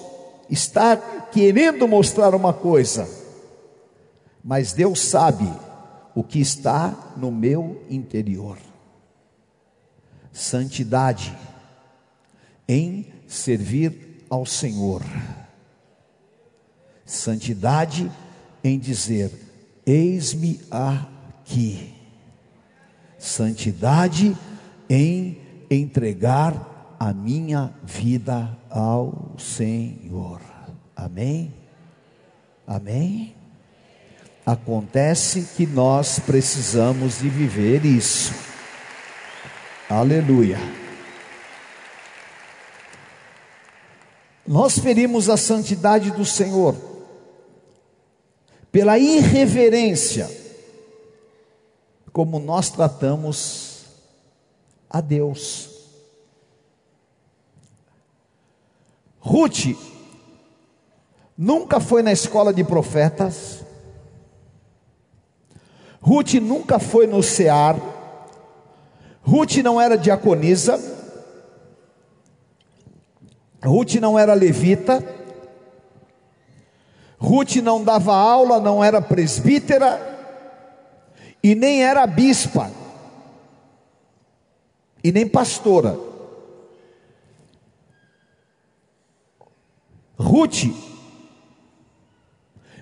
estar 0.49 1.29
querendo 1.31 1.87
mostrar 1.87 2.35
uma 2.35 2.53
coisa, 2.53 3.07
mas 4.43 4.73
Deus 4.73 4.99
sabe 4.99 5.49
o 6.13 6.23
que 6.23 6.39
está 6.39 7.13
no 7.15 7.31
meu 7.31 7.81
interior 7.89 8.57
santidade 10.33 11.37
em 12.67 13.13
servir 13.27 14.25
ao 14.29 14.45
Senhor. 14.45 15.03
Santidade 17.05 18.11
em 18.63 18.79
dizer: 18.79 19.31
Eis-me 19.85 20.59
aqui. 20.71 21.92
Santidade 23.23 24.37
em 24.89 25.37
entregar 25.71 26.97
a 26.99 27.13
minha 27.13 27.73
vida 27.81 28.49
ao 28.69 29.31
Senhor. 29.37 30.41
Amém? 30.93 31.53
Amém? 32.67 33.33
Acontece 34.45 35.47
que 35.55 35.65
nós 35.65 36.19
precisamos 36.19 37.19
de 37.19 37.29
viver 37.29 37.85
isso. 37.85 38.33
Aleluia. 39.89 40.59
Nós 44.45 44.77
ferimos 44.77 45.29
a 45.29 45.37
santidade 45.37 46.11
do 46.11 46.25
Senhor 46.25 46.75
pela 48.69 48.99
irreverência 48.99 50.42
como 52.13 52.37
nós 52.37 52.69
tratamos 52.69 53.85
a 54.87 55.01
Deus. 55.01 55.71
Ruth 59.19 59.75
nunca 61.35 61.79
foi 61.79 62.03
na 62.03 62.11
escola 62.11 62.53
de 62.53 62.63
profetas, 62.63 63.63
Ruth 65.99 66.33
nunca 66.35 66.77
foi 66.77 67.07
no 67.07 67.23
CEAR, 67.23 67.77
Ruth 69.23 69.55
não 69.63 69.81
era 69.81 69.97
diaconisa, 69.97 70.79
Ruth 73.65 73.95
não 73.95 74.19
era 74.19 74.35
levita, 74.35 75.03
Ruth 77.17 77.55
não 77.55 77.83
dava 77.83 78.13
aula, 78.13 78.59
não 78.59 78.83
era 78.83 79.01
presbítera 79.01 80.12
e 81.43 81.53
nem 81.53 81.83
era 81.83 82.07
bispa 82.07 82.71
e 85.03 85.11
nem 85.11 85.27
pastora. 85.27 85.99
Ruth 90.17 90.63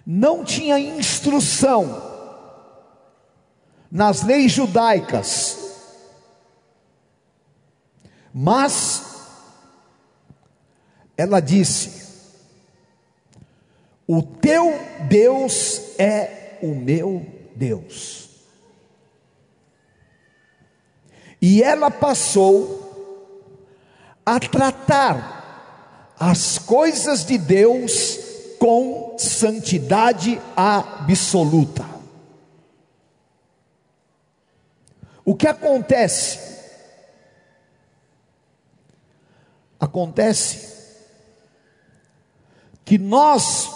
não 0.06 0.45
tinha 0.45 0.78
instrução 0.78 2.10
nas 3.91 4.21
leis 4.21 4.52
judaicas, 4.52 5.58
mas 8.32 9.12
ela 11.17 11.39
disse: 11.39 12.08
O 14.06 14.21
teu 14.21 14.71
Deus 15.10 16.00
é 16.00 16.60
o 16.62 16.76
meu 16.76 17.26
Deus. 17.56 18.31
E 21.41 21.63
ela 21.63 21.89
passou 21.89 22.80
a 24.25 24.39
tratar 24.39 26.13
as 26.19 26.60
coisas 26.60 27.25
de 27.25 27.38
Deus 27.38 28.19
com 28.60 29.15
santidade 29.17 30.39
absoluta. 30.56 31.84
O 35.25 35.34
que 35.34 35.47
acontece? 35.47 36.39
Acontece 39.80 40.71
que 42.86 42.99
nós 42.99 43.67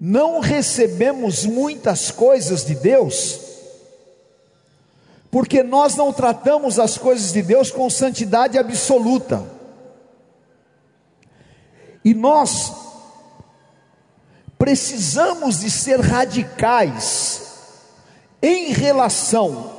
não 0.00 0.40
recebemos 0.40 1.44
muitas 1.44 2.10
coisas 2.10 2.64
de 2.64 2.74
Deus, 2.74 3.49
porque 5.30 5.62
nós 5.62 5.94
não 5.94 6.12
tratamos 6.12 6.78
as 6.78 6.98
coisas 6.98 7.32
de 7.32 7.42
Deus 7.42 7.70
com 7.70 7.88
santidade 7.88 8.58
absoluta. 8.58 9.44
E 12.04 12.12
nós 12.14 12.72
precisamos 14.58 15.60
de 15.60 15.70
ser 15.70 16.00
radicais 16.00 17.42
em 18.42 18.72
relação 18.72 19.72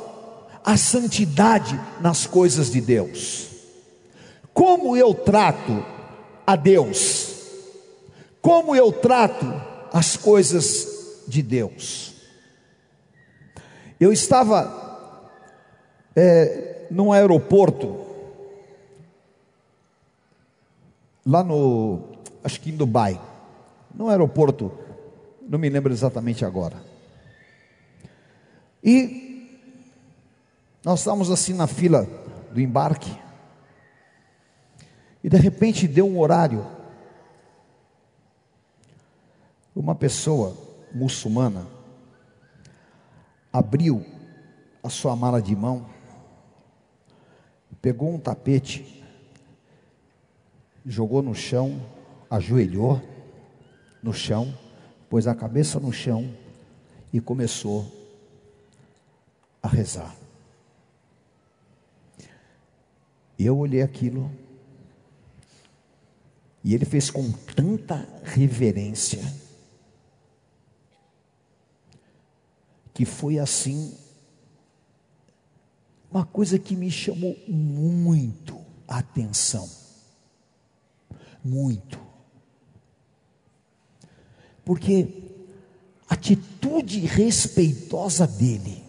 à 0.64 0.78
santidade 0.78 1.80
nas 2.00 2.26
coisas 2.26 2.72
de 2.72 2.80
Deus. 2.80 3.48
Como 4.54 4.96
eu 4.96 5.14
trato 5.14 5.86
a 6.48 6.56
Deus? 6.56 7.28
Como 8.42 8.76
eu 8.76 8.92
trato 8.92 9.46
as 9.92 10.16
coisas 10.16 10.88
de 11.28 11.42
Deus? 11.42 12.14
Eu 14.00 14.12
estava 14.12 14.81
é, 16.16 16.88
num 16.92 17.12
aeroporto, 17.12 18.06
lá 21.26 21.44
no, 21.44 22.02
acho 22.44 22.60
que 22.60 22.70
em 22.70 22.76
Dubai, 22.76 23.20
no 23.94 24.10
aeroporto, 24.10 24.72
não 25.42 25.60
me 25.60 25.70
lembro 25.70 25.92
exatamente 25.92 26.46
agora. 26.46 26.78
E 28.84 29.60
nós 30.84 31.00
estávamos 31.00 31.30
assim 31.30 31.54
na 31.54 31.68
fila 31.68 32.08
do 32.52 32.60
embarque, 32.60 33.16
e 35.24 35.30
de 35.30 35.38
repente 35.38 35.88
deu 35.88 36.08
um 36.08 36.20
horário. 36.20 36.66
Uma 39.76 39.96
pessoa 39.96 40.58
muçulmana 40.94 41.66
abriu 43.54 44.06
a 44.84 44.90
sua 44.90 45.16
mala 45.16 45.42
de 45.42 45.56
mão, 45.56 45.86
pegou 47.82 48.14
um 48.14 48.20
tapete, 48.20 49.04
jogou 50.86 51.22
no 51.22 51.34
chão, 51.34 51.82
ajoelhou 52.30 53.02
no 54.04 54.14
chão, 54.14 54.56
pôs 55.10 55.28
a 55.28 55.36
cabeça 55.36 55.80
no 55.80 55.92
chão 55.92 56.32
e 57.12 57.20
começou 57.20 57.86
a 59.62 59.68
rezar. 59.68 60.16
Eu 63.38 63.58
olhei 63.58 63.82
aquilo 63.82 64.32
e 66.64 66.76
ele 66.76 66.86
fez 66.86 67.10
com 67.10 67.32
tanta 67.32 68.08
reverência, 68.24 69.22
que 72.94 73.04
foi 73.04 73.40
assim, 73.40 73.98
uma 76.12 76.26
coisa 76.26 76.60
que 76.60 76.76
me 76.76 76.92
chamou 76.92 77.38
muito 77.48 78.60
a 78.88 78.98
atenção. 79.00 79.70
Muito. 81.44 82.00
Porque 84.64 85.08
a 86.08 86.14
atitude 86.14 87.00
respeitosa 87.00 88.28
dele, 88.28 88.84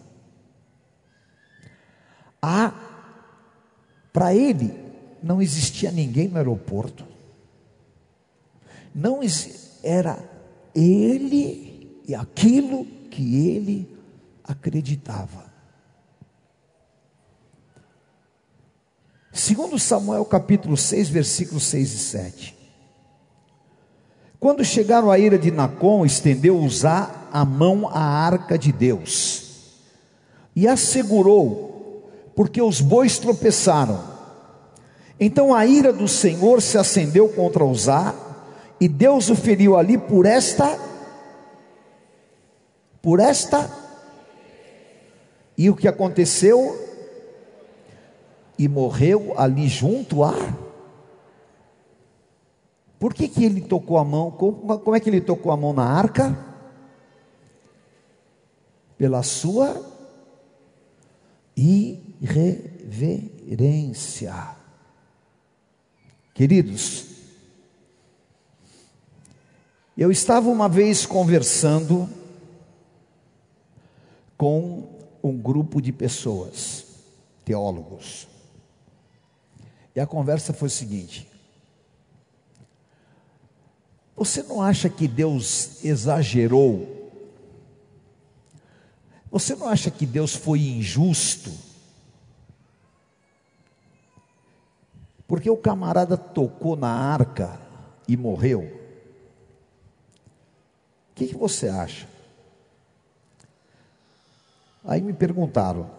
a 2.41 2.73
para 4.11 4.35
ele 4.35 4.71
não 5.23 5.41
existia 5.41 5.91
ninguém 5.91 6.27
no 6.27 6.37
aeroporto 6.37 7.13
não 8.93 9.21
era 9.81 10.17
ele 10.75 12.01
e 12.07 12.13
aquilo 12.13 12.85
que 13.09 13.47
ele 13.47 13.97
acreditava. 14.43 15.51
Segundo 19.33 19.79
Samuel 19.79 20.23
capítulo 20.25 20.77
6, 20.77 21.09
versículos 21.09 21.63
6 21.63 21.93
e 21.93 21.97
7. 21.97 22.57
Quando 24.39 24.63
chegaram 24.63 25.09
à 25.09 25.17
ira 25.17 25.39
de 25.39 25.49
Nacon, 25.49 26.05
estendeu 26.05 26.55
Uzá 26.55 27.09
a 27.33 27.43
mão 27.43 27.89
à 27.89 27.99
arca 27.99 28.59
de 28.59 28.71
Deus 28.71 29.79
e 30.55 30.67
assegurou, 30.67 32.11
porque 32.35 32.61
os 32.61 32.79
bois 32.79 33.17
tropeçaram. 33.17 34.03
Então 35.19 35.51
a 35.51 35.65
ira 35.65 35.91
do 35.91 36.07
Senhor 36.07 36.61
se 36.61 36.77
acendeu 36.77 37.27
contra 37.27 37.65
Uzá 37.65 38.13
e 38.79 38.87
Deus 38.87 39.31
o 39.31 39.35
feriu 39.35 39.75
ali 39.75 39.97
por 39.97 40.27
esta, 40.27 40.77
por 43.01 43.19
esta, 43.19 43.67
e 45.57 45.71
o 45.71 45.75
que 45.75 45.87
aconteceu? 45.87 46.92
E 48.63 48.67
morreu 48.69 49.33
ali 49.37 49.67
junto 49.67 50.23
a. 50.23 50.33
Por 52.97 53.13
que, 53.13 53.27
que 53.27 53.43
ele 53.43 53.59
tocou 53.59 53.97
a 53.97 54.05
mão? 54.05 54.31
Como, 54.31 54.79
como 54.79 54.95
é 54.95 55.01
que 55.01 55.09
ele 55.09 55.19
tocou 55.19 55.51
a 55.51 55.57
mão 55.57 55.73
na 55.73 55.83
arca? 55.83 56.33
Pela 58.97 59.21
sua 59.21 59.85
irreverência. 61.57 64.33
Queridos, 66.33 67.07
eu 69.97 70.09
estava 70.09 70.49
uma 70.49 70.69
vez 70.69 71.05
conversando 71.05 72.09
com 74.37 74.87
um 75.21 75.37
grupo 75.37 75.81
de 75.81 75.91
pessoas, 75.91 76.85
teólogos. 77.43 78.31
E 79.95 79.99
a 79.99 80.07
conversa 80.07 80.53
foi 80.53 80.67
o 80.67 80.71
seguinte: 80.71 81.29
Você 84.15 84.41
não 84.43 84.61
acha 84.61 84.89
que 84.89 85.07
Deus 85.07 85.83
exagerou? 85.83 87.11
Você 89.31 89.55
não 89.55 89.67
acha 89.67 89.89
que 89.89 90.05
Deus 90.05 90.35
foi 90.35 90.59
injusto? 90.59 91.51
Porque 95.27 95.49
o 95.49 95.57
camarada 95.57 96.15
tocou 96.15 96.75
na 96.75 96.89
arca 96.89 97.59
e 98.07 98.15
morreu. 98.15 98.61
O 101.09 101.15
que, 101.15 101.27
que 101.27 101.35
você 101.35 101.67
acha? 101.69 102.07
Aí 104.83 105.01
me 105.01 105.13
perguntaram, 105.13 105.89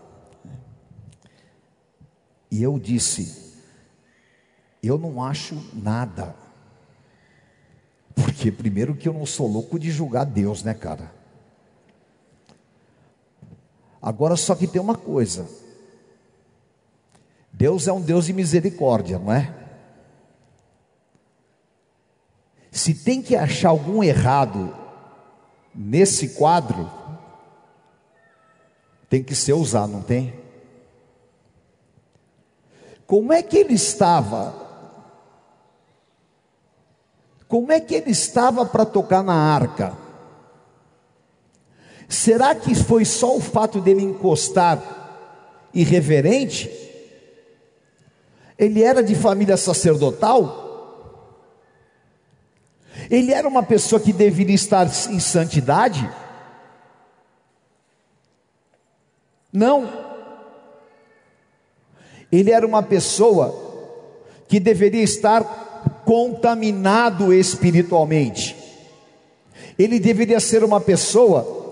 e 2.51 2.63
eu 2.63 2.79
disse: 2.79 3.44
eu 4.87 4.99
não 4.99 5.23
acho 5.23 5.57
nada. 5.73 6.35
Porque, 8.15 8.51
primeiro, 8.53 8.95
que 8.95 9.09
eu 9.09 9.13
não 9.13 9.27
sou 9.27 9.47
louco 9.47 9.79
de 9.79 9.91
julgar 9.91 10.25
Deus, 10.25 10.63
né, 10.63 10.75
cara? 10.75 11.13
Agora, 14.01 14.37
só 14.37 14.55
que 14.55 14.67
tem 14.67 14.81
uma 14.81 14.97
coisa: 14.97 15.49
Deus 17.53 17.89
é 17.89 17.93
um 17.93 18.01
Deus 18.01 18.27
de 18.27 18.33
misericórdia, 18.33 19.19
não 19.19 19.33
é? 19.33 19.55
Se 22.71 22.95
tem 22.95 23.23
que 23.23 23.35
achar 23.35 23.69
algum 23.69 24.03
errado 24.03 24.77
nesse 25.75 26.31
quadro 26.31 26.91
tem 29.15 29.23
que 29.23 29.35
ser 29.37 29.53
usado, 29.53 29.93
não 29.93 30.03
tem? 30.03 30.35
Como 33.07 33.33
é 33.33 33.45
que 33.45 33.57
ele 33.57 33.75
estava 33.75 34.64
Como 37.55 37.71
é 37.71 37.79
que 37.79 37.95
ele 37.95 38.11
estava 38.11 38.67
para 38.67 38.85
tocar 38.85 39.23
na 39.23 39.33
arca? 39.33 39.97
Será 42.09 42.53
que 42.53 42.75
foi 42.75 43.05
só 43.05 43.37
o 43.37 43.41
fato 43.41 43.81
dele 43.81 44.03
encostar 44.03 44.83
irreverente? 45.73 46.69
Ele 48.59 48.83
era 48.83 49.05
de 49.05 49.15
família 49.15 49.57
sacerdotal? 49.57 51.47
Ele 53.09 53.33
era 53.33 53.47
uma 53.47 53.63
pessoa 53.63 54.01
que 54.01 54.13
deveria 54.13 54.57
estar 54.57 54.89
em 55.09 55.21
santidade? 55.21 56.13
Não. 59.53 59.89
Ele 62.33 62.51
era 62.51 62.67
uma 62.67 62.83
pessoa 62.83 63.55
que 64.49 64.59
deveria 64.59 65.05
estar 65.05 65.74
contaminado 66.05 67.33
espiritualmente. 67.33 68.57
Ele 69.79 69.99
deveria 69.99 70.39
ser 70.39 70.63
uma 70.63 70.81
pessoa 70.81 71.63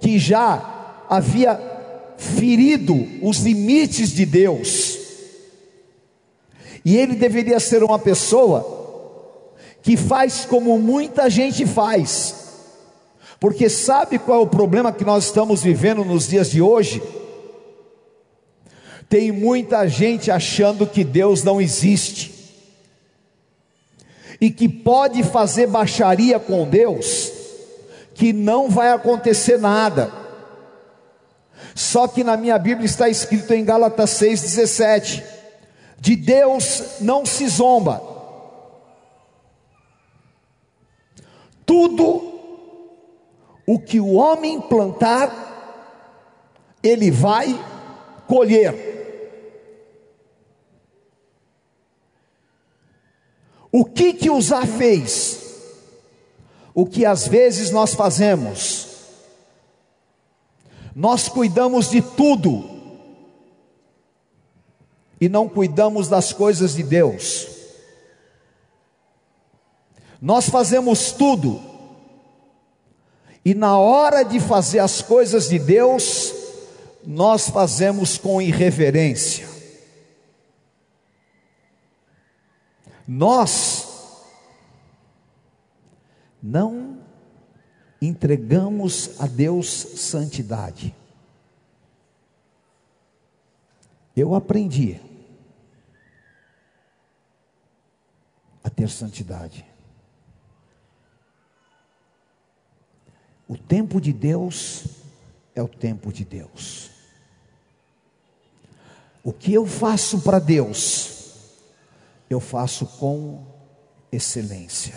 que 0.00 0.18
já 0.18 1.04
havia 1.08 1.60
ferido 2.16 2.94
os 3.22 3.38
limites 3.38 4.10
de 4.10 4.26
Deus. 4.26 4.98
E 6.84 6.96
ele 6.96 7.14
deveria 7.14 7.58
ser 7.60 7.82
uma 7.82 7.98
pessoa 7.98 8.82
que 9.82 9.96
faz 9.96 10.44
como 10.44 10.78
muita 10.78 11.28
gente 11.28 11.66
faz, 11.66 12.34
porque 13.38 13.68
sabe 13.68 14.18
qual 14.18 14.40
é 14.40 14.42
o 14.42 14.46
problema 14.46 14.92
que 14.92 15.04
nós 15.04 15.26
estamos 15.26 15.62
vivendo 15.62 16.04
nos 16.04 16.26
dias 16.26 16.50
de 16.50 16.62
hoje? 16.62 17.02
Tem 19.08 19.30
muita 19.30 19.86
gente 19.86 20.30
achando 20.30 20.86
que 20.86 21.04
Deus 21.04 21.42
não 21.42 21.60
existe 21.60 22.33
e 24.40 24.50
que 24.50 24.68
pode 24.68 25.22
fazer 25.22 25.66
baixaria 25.66 26.38
com 26.38 26.68
Deus, 26.68 27.32
que 28.14 28.32
não 28.32 28.68
vai 28.68 28.90
acontecer 28.90 29.58
nada. 29.58 30.12
Só 31.74 32.06
que 32.06 32.22
na 32.22 32.36
minha 32.36 32.58
Bíblia 32.58 32.86
está 32.86 33.08
escrito 33.08 33.52
em 33.52 33.64
Gálatas 33.64 34.10
6,17: 34.10 35.22
de 35.98 36.14
Deus 36.16 37.00
não 37.00 37.24
se 37.24 37.48
zomba, 37.48 38.02
tudo 41.64 42.32
o 43.66 43.78
que 43.78 43.98
o 43.98 44.12
homem 44.12 44.60
plantar, 44.60 45.32
ele 46.82 47.10
vai 47.10 47.58
colher. 48.26 48.93
O 53.76 53.84
que 53.84 54.12
que 54.12 54.30
Uzá 54.30 54.64
fez? 54.64 55.40
O 56.72 56.86
que 56.86 57.04
às 57.04 57.26
vezes 57.26 57.72
nós 57.72 57.92
fazemos. 57.92 58.86
Nós 60.94 61.28
cuidamos 61.28 61.90
de 61.90 62.00
tudo 62.00 62.70
e 65.20 65.28
não 65.28 65.48
cuidamos 65.48 66.06
das 66.06 66.32
coisas 66.32 66.76
de 66.76 66.84
Deus. 66.84 67.48
Nós 70.22 70.48
fazemos 70.48 71.10
tudo 71.10 71.60
e 73.44 73.54
na 73.54 73.76
hora 73.76 74.22
de 74.22 74.38
fazer 74.38 74.78
as 74.78 75.02
coisas 75.02 75.48
de 75.48 75.58
Deus, 75.58 76.32
nós 77.04 77.50
fazemos 77.50 78.18
com 78.18 78.40
irreverência. 78.40 79.53
Nós 83.06 84.22
não 86.42 87.02
entregamos 88.00 89.20
a 89.20 89.26
Deus 89.26 89.68
santidade. 89.68 90.94
Eu 94.16 94.34
aprendi 94.34 95.00
a 98.62 98.70
ter 98.70 98.88
santidade. 98.88 99.66
O 103.46 103.58
tempo 103.58 104.00
de 104.00 104.12
Deus 104.12 104.86
é 105.54 105.62
o 105.62 105.68
tempo 105.68 106.12
de 106.12 106.24
Deus. 106.24 106.90
O 109.22 109.32
que 109.32 109.52
eu 109.52 109.66
faço 109.66 110.20
para 110.20 110.38
Deus 110.38 111.23
eu 112.28 112.40
faço 112.40 112.86
com 112.86 113.46
excelência. 114.10 114.94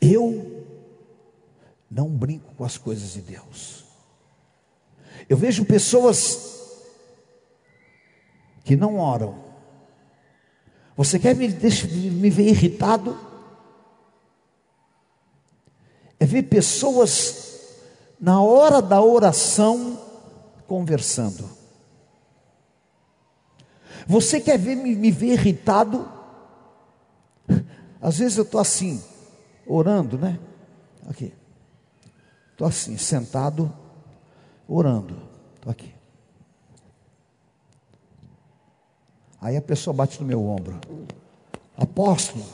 Eu 0.00 0.66
não 1.90 2.08
brinco 2.08 2.54
com 2.54 2.64
as 2.64 2.76
coisas 2.76 3.12
de 3.12 3.22
Deus. 3.22 3.84
Eu 5.28 5.36
vejo 5.36 5.64
pessoas 5.64 6.54
que 8.64 8.76
não 8.76 8.98
oram. 8.98 9.44
Você 10.96 11.18
quer 11.18 11.34
me, 11.34 11.48
deixar, 11.48 11.88
me 11.88 12.30
ver 12.30 12.48
irritado? 12.48 13.18
É 16.18 16.26
ver 16.26 16.44
pessoas 16.44 17.52
na 18.20 18.42
hora 18.42 18.80
da 18.80 19.02
oração 19.02 20.00
conversando. 20.66 21.48
Você 24.06 24.40
quer 24.40 24.58
ver 24.58 24.76
me, 24.76 24.94
me 24.94 25.10
ver 25.10 25.32
irritado? 25.32 26.08
Às 28.00 28.18
vezes 28.18 28.36
eu 28.36 28.44
estou 28.44 28.60
assim, 28.60 29.02
orando, 29.66 30.18
né? 30.18 30.38
Aqui. 31.08 31.32
Estou 32.52 32.66
assim, 32.66 32.96
sentado, 32.96 33.72
orando. 34.68 35.16
Estou 35.56 35.70
aqui. 35.70 35.94
Aí 39.40 39.56
a 39.56 39.62
pessoa 39.62 39.92
bate 39.92 40.20
no 40.20 40.26
meu 40.26 40.42
ombro. 40.46 40.80
Apóstolo, 41.76 42.44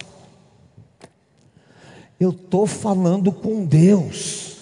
eu 2.19 2.31
estou 2.31 2.67
falando 2.67 3.31
com 3.31 3.65
Deus. 3.65 4.59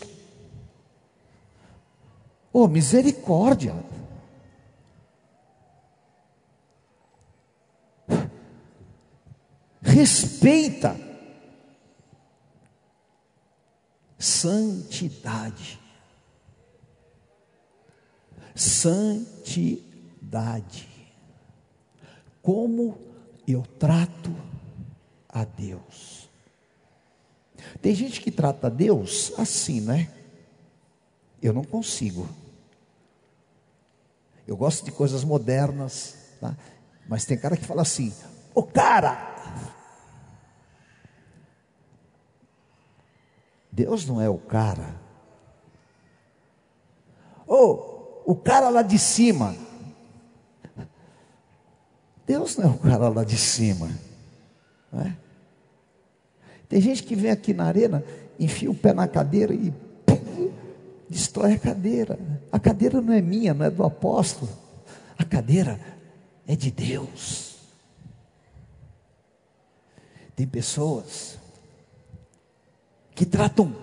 Oh, 2.53 2.67
misericórdia. 2.67 3.75
Respeita. 9.99 10.97
Santidade. 14.17 15.81
Santidade. 18.55 19.77
Como 22.41 22.99
eu 23.47 23.63
trato 23.79 24.35
a 25.29 25.45
Deus. 25.45 26.31
Tem 27.83 27.95
gente 27.95 28.21
que 28.21 28.31
trata 28.31 28.69
a 28.69 28.71
Deus 28.71 29.33
assim, 29.37 29.81
né? 29.81 30.11
Eu 31.43 31.53
não 31.53 31.65
consigo. 31.65 32.29
Eu 34.47 34.57
gosto 34.57 34.85
de 34.85 34.93
coisas 34.93 35.25
modernas, 35.25 36.17
tá? 36.41 36.57
mas 37.09 37.25
tem 37.25 37.37
cara 37.39 37.57
que 37.57 37.65
fala 37.65 37.83
assim: 37.83 38.13
o 38.55 38.63
cara, 38.63 39.37
Deus 43.79 44.05
não 44.09 44.21
é 44.21 44.29
o 44.29 44.39
cara. 44.39 44.97
Ou 47.47 48.25
o 48.27 48.35
cara 48.35 48.69
lá 48.71 48.83
de 48.83 48.99
cima. 48.99 49.55
Deus 52.27 52.57
não 52.57 52.65
é 52.65 52.75
o 52.75 52.79
cara 52.79 53.09
lá 53.09 53.23
de 53.23 53.39
cima. 53.39 53.89
É? 54.93 55.13
Tem 56.69 56.81
gente 56.81 57.05
que 57.05 57.15
vem 57.15 57.31
aqui 57.31 57.55
na 57.55 57.67
arena, 57.67 58.03
enfia 58.37 58.69
o 58.69 58.75
pé 58.75 58.93
na 58.93 59.07
cadeira 59.07 59.55
e 59.55 59.73
pum, 60.05 60.53
destrói 61.09 61.53
a 61.53 61.59
cadeira. 61.61 62.19
A 62.51 62.59
cadeira 62.59 63.01
não 63.01 63.13
é 63.13 63.23
minha, 63.23 63.55
não 63.55 63.65
é 63.65 63.71
do 63.71 63.85
apóstolo. 63.85 64.51
A 65.17 65.25
cadeira 65.25 65.79
é 66.49 66.57
de 66.57 66.73
Deus. 66.73 67.59
Tem 70.35 70.49
pessoas 70.49 71.39
que 73.19 73.27
tratam 73.27 73.75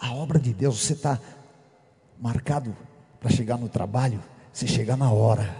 a 0.00 0.12
obra 0.12 0.36
de 0.36 0.52
Deus. 0.52 0.82
Você 0.82 0.94
está 0.94 1.20
marcado 2.18 2.76
para 3.20 3.30
chegar 3.30 3.56
no 3.56 3.68
trabalho, 3.68 4.20
você 4.52 4.66
chega 4.66 4.96
na 4.96 5.12
hora. 5.12 5.56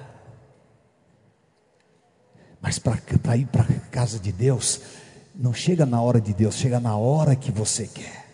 Mas 2.61 2.81
para 2.81 3.37
ir 3.37 3.46
para 3.46 3.62
a 3.62 3.81
casa 3.88 4.18
de 4.18 4.33
Deus, 4.33 4.81
não 5.33 5.55
chega 5.55 5.87
na 5.87 6.03
hora 6.03 6.20
de 6.20 6.35
Deus, 6.35 6.57
chega 6.57 6.81
na 6.81 6.96
hora 6.96 7.37
que 7.37 7.53
você 7.53 7.87
quer. 7.87 8.24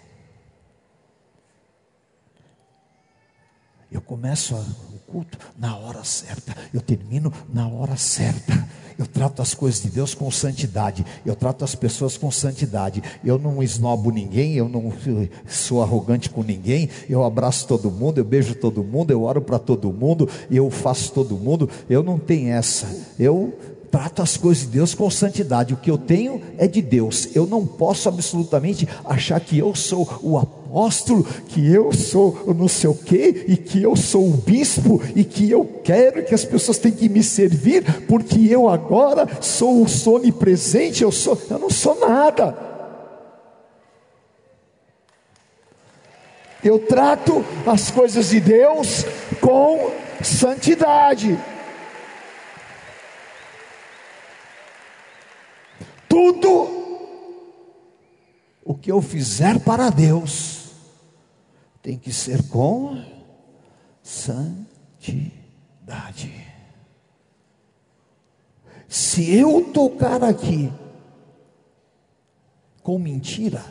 Eu 3.93 4.01
começo 4.01 4.55
o 4.55 5.00
culto 5.11 5.39
na 5.59 5.77
hora 5.77 6.05
certa, 6.05 6.57
eu 6.73 6.81
termino 6.81 7.33
na 7.53 7.67
hora 7.69 7.97
certa. 7.97 8.69
Eu 8.99 9.07
trato 9.07 9.41
as 9.41 9.55
coisas 9.55 9.81
de 9.81 9.89
Deus 9.89 10.15
com 10.15 10.31
santidade. 10.31 11.07
Eu 11.25 11.35
trato 11.35 11.65
as 11.65 11.75
pessoas 11.75 12.19
com 12.19 12.31
santidade. 12.31 13.03
Eu 13.25 13.39
não 13.39 13.63
esnobo 13.63 14.11
ninguém, 14.11 14.57
eu 14.57 14.69
não 14.69 14.93
sou 15.49 15.83
arrogante 15.83 16.29
com 16.29 16.43
ninguém. 16.43 16.91
Eu 17.09 17.25
abraço 17.25 17.67
todo 17.67 17.91
mundo, 17.91 18.19
eu 18.19 18.25
beijo 18.25 18.55
todo 18.55 18.85
mundo, 18.85 19.11
eu 19.11 19.23
oro 19.23 19.41
para 19.41 19.59
todo 19.59 19.91
mundo, 19.91 20.29
eu 20.51 20.71
faço 20.71 21.13
todo 21.13 21.35
mundo. 21.39 21.67
Eu 21.89 22.03
não 22.03 22.19
tenho 22.19 22.53
essa. 22.53 22.95
Eu 23.19 23.59
trato 23.91 24.21
as 24.21 24.37
coisas 24.37 24.65
de 24.65 24.71
Deus 24.71 24.95
com 24.95 25.09
santidade. 25.11 25.73
O 25.73 25.79
que 25.79 25.91
eu 25.91 25.97
tenho 25.97 26.43
é 26.59 26.69
de 26.69 26.83
Deus. 26.83 27.35
Eu 27.35 27.47
não 27.47 27.67
posso 27.67 28.07
absolutamente 28.07 28.87
achar 29.03 29.41
que 29.41 29.57
eu 29.57 29.75
sou 29.75 30.07
o 30.23 30.37
apóstolo, 30.37 30.60
que 31.49 31.73
eu 31.73 31.93
sou 31.93 32.55
não 32.55 32.69
sei 32.69 32.91
o 32.91 32.95
quê, 32.95 33.45
e 33.49 33.57
que 33.57 33.83
eu 33.83 33.97
sou 33.97 34.29
o 34.29 34.37
bispo, 34.37 35.01
e 35.15 35.25
que 35.25 35.51
eu 35.51 35.65
quero 35.83 36.25
que 36.25 36.35
as 36.35 36.45
pessoas 36.45 36.79
têm 36.79 36.93
que 36.93 37.09
me 37.09 37.23
servir, 37.23 38.05
porque 38.07 38.39
eu 38.49 38.69
agora 38.69 39.29
sou 39.41 39.83
o 39.83 39.89
sonipresente, 39.89 41.03
eu 41.03 41.13
sou, 41.13 41.41
eu 41.51 41.59
não 41.59 41.71
sou 41.71 41.99
nada. 42.01 42.71
Eu 46.63 46.79
trato 46.79 47.45
as 47.67 47.91
coisas 47.91 48.31
de 48.31 48.41
Deus 48.41 49.05
com 49.41 49.91
santidade. 50.23 51.39
tudo 56.11 56.69
o 58.65 58.75
que 58.75 58.91
eu 58.91 59.01
fizer 59.01 59.61
para 59.61 59.91
Deus 59.91 60.60
tem 61.83 61.99
que 61.99 62.13
ser 62.13 62.47
com 62.49 63.03
santidade. 64.03 65.31
Se 68.89 69.33
eu 69.35 69.73
tocar 69.73 70.23
aqui 70.25 70.73
com 72.83 72.99
mentira, 72.99 73.65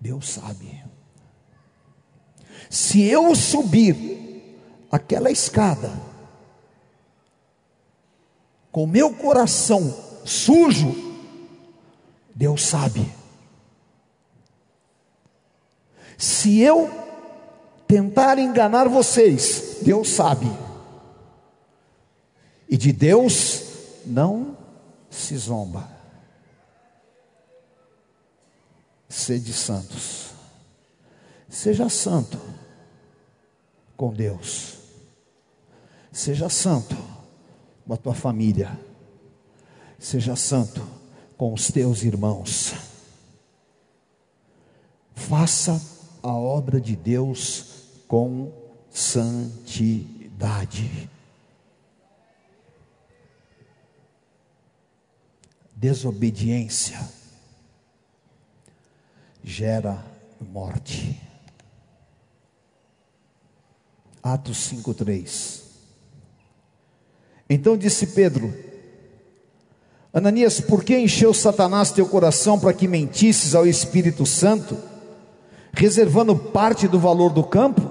Deus 0.00 0.28
sabe. 0.28 0.82
Se 2.70 3.02
eu 3.02 3.34
subir 3.34 4.58
aquela 4.90 5.30
escada, 5.30 5.92
com 8.72 8.86
meu 8.86 9.14
coração 9.14 9.94
sujo, 10.24 10.94
Deus 12.34 12.64
sabe. 12.64 13.23
Se 16.16 16.60
eu 16.60 16.90
tentar 17.86 18.38
enganar 18.38 18.88
vocês, 18.88 19.78
Deus 19.82 20.08
sabe. 20.08 20.46
E 22.68 22.76
de 22.76 22.92
Deus 22.92 23.62
não 24.04 24.56
se 25.10 25.36
zomba. 25.36 25.88
Sede 29.08 29.52
santos. 29.52 30.30
Seja 31.48 31.88
santo 31.88 32.40
com 33.96 34.12
Deus. 34.12 34.78
Seja 36.10 36.48
santo 36.48 36.96
com 37.86 37.94
a 37.94 37.96
tua 37.96 38.14
família. 38.14 38.76
Seja 39.98 40.34
santo 40.34 40.84
com 41.36 41.52
os 41.52 41.68
teus 41.68 42.02
irmãos. 42.02 42.74
Faça 45.14 45.80
a 46.24 46.32
obra 46.32 46.80
de 46.80 46.96
Deus 46.96 47.84
com 48.08 48.50
santidade. 48.90 50.08
Desobediência 55.76 56.98
gera 59.42 60.02
morte. 60.40 61.20
Atos 64.22 64.56
5:3 64.72 65.62
então 67.50 67.76
disse 67.76 68.06
Pedro: 68.06 68.54
Ananias, 70.14 70.60
por 70.60 70.82
que 70.82 70.98
encheu 70.98 71.34
Satanás 71.34 71.92
teu 71.92 72.08
coração 72.08 72.58
para 72.58 72.72
que 72.72 72.88
mentisses 72.88 73.54
ao 73.54 73.66
Espírito 73.66 74.24
Santo, 74.24 74.78
reservando 75.74 76.36
parte 76.36 76.86
do 76.86 76.98
valor 76.98 77.32
do 77.32 77.42
campo? 77.42 77.90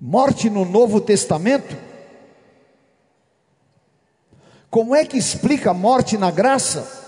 Morte 0.00 0.50
no 0.50 0.64
Novo 0.64 1.00
Testamento? 1.00 1.76
Como 4.70 4.94
é 4.94 5.04
que 5.04 5.16
explica 5.16 5.70
a 5.70 5.74
morte 5.74 6.18
na 6.18 6.30
graça? 6.30 7.02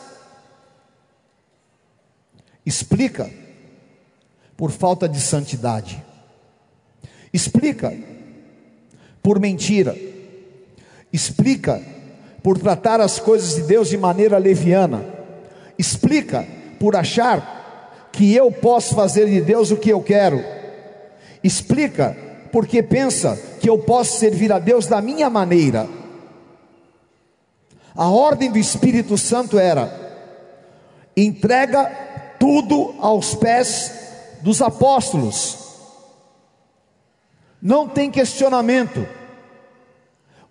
Explica 2.64 3.31
por 4.57 4.70
falta 4.70 5.09
de 5.09 5.20
santidade. 5.20 6.03
Explica 7.33 7.92
por 9.22 9.40
mentira. 9.40 9.96
Explica 11.12 11.83
por 12.42 12.59
tratar 12.59 13.01
as 13.01 13.18
coisas 13.18 13.57
de 13.57 13.62
Deus 13.62 13.88
de 13.88 13.99
maneira 13.99 14.38
leviana. 14.38 15.15
Explica 15.79 16.47
por 16.79 16.97
achar 16.97 18.09
que 18.12 18.35
eu 18.35 18.51
posso 18.51 18.95
fazer 18.95 19.27
de 19.27 19.41
Deus 19.41 19.71
o 19.71 19.77
que 19.77 19.91
eu 19.91 20.03
quero. 20.03 20.43
Explica 21.43 22.17
porque 22.51 22.83
pensa 22.83 23.39
que 23.61 23.69
eu 23.69 23.79
posso 23.79 24.19
servir 24.19 24.53
a 24.53 24.59
Deus 24.59 24.87
da 24.87 25.01
minha 25.01 25.29
maneira. 25.29 25.89
A 27.95 28.09
ordem 28.09 28.51
do 28.51 28.59
Espírito 28.59 29.19
Santo 29.19 29.59
era: 29.59 29.91
entrega 31.17 31.85
tudo 32.39 32.95
aos 33.01 33.35
pés 33.35 33.93
dos 34.43 34.62
apóstolos 34.62 35.67
não 37.67 37.89
tem 37.89 38.12
questionamento. 38.12 39.07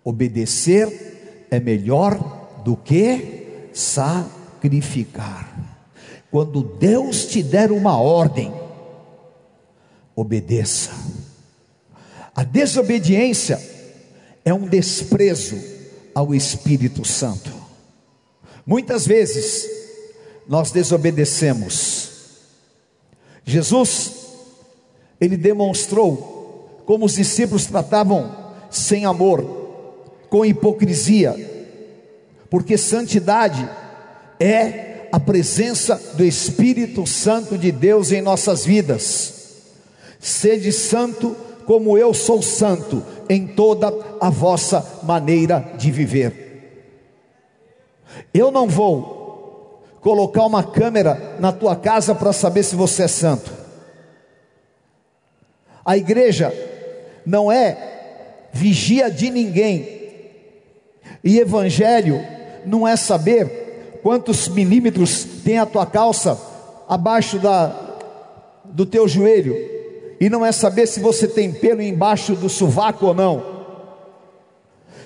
Obedecer 0.04 1.46
é 1.50 1.58
melhor 1.58 2.60
do 2.62 2.76
que 2.76 3.70
sacrificar. 4.56 5.54
Quando 6.30 6.62
Deus 6.62 7.26
te 7.26 7.42
der 7.42 7.70
uma 7.70 8.00
ordem, 8.00 8.52
obedeça. 10.14 10.90
A 12.34 12.42
desobediência 12.42 13.60
é 14.44 14.52
um 14.52 14.66
desprezo 14.66 15.56
ao 16.14 16.34
Espírito 16.34 17.04
Santo. 17.04 17.52
Muitas 18.66 19.06
vezes 19.06 19.68
nós 20.48 20.70
desobedecemos. 20.70 22.10
Jesus, 23.44 24.12
ele 25.20 25.36
demonstrou 25.36 26.82
como 26.84 27.04
os 27.06 27.14
discípulos 27.14 27.66
tratavam 27.66 28.54
sem 28.70 29.04
amor, 29.04 29.42
com 30.28 30.44
hipocrisia, 30.44 31.34
porque 32.50 32.76
santidade 32.76 33.68
é 34.38 35.08
a 35.12 35.20
presença 35.20 36.00
do 36.14 36.24
Espírito 36.24 37.06
Santo 37.06 37.56
de 37.56 37.72
Deus 37.72 38.12
em 38.12 38.20
nossas 38.20 38.64
vidas. 38.64 39.34
Sede 40.18 40.72
santo 40.72 41.36
como 41.64 41.96
eu 41.98 42.14
sou 42.14 42.42
santo 42.42 43.02
em 43.28 43.46
toda 43.46 43.92
a 44.20 44.30
vossa 44.30 45.00
maneira 45.02 45.72
de 45.76 45.90
viver. 45.90 46.46
Eu 48.32 48.50
não 48.50 48.68
vou 48.68 49.82
colocar 50.00 50.44
uma 50.44 50.62
câmera 50.62 51.36
na 51.40 51.52
tua 51.52 51.74
casa 51.74 52.14
para 52.14 52.32
saber 52.32 52.62
se 52.62 52.76
você 52.76 53.04
é 53.04 53.08
santo. 53.08 53.52
A 55.84 55.96
igreja 55.96 56.52
não 57.24 57.50
é 57.50 58.48
vigia 58.52 59.10
de 59.10 59.30
ninguém. 59.30 59.96
E 61.22 61.38
evangelho 61.38 62.20
não 62.64 62.86
é 62.86 62.96
saber 62.96 63.65
quantos 64.06 64.46
milímetros 64.46 65.26
tem 65.42 65.58
a 65.58 65.66
tua 65.66 65.84
calça 65.84 66.40
abaixo 66.88 67.40
da, 67.40 67.76
do 68.64 68.86
teu 68.86 69.08
joelho. 69.08 69.56
E 70.20 70.30
não 70.30 70.46
é 70.46 70.52
saber 70.52 70.86
se 70.86 71.00
você 71.00 71.26
tem 71.26 71.50
pelo 71.50 71.82
embaixo 71.82 72.36
do 72.36 72.48
sovaco 72.48 73.06
ou 73.06 73.12
não. 73.12 73.44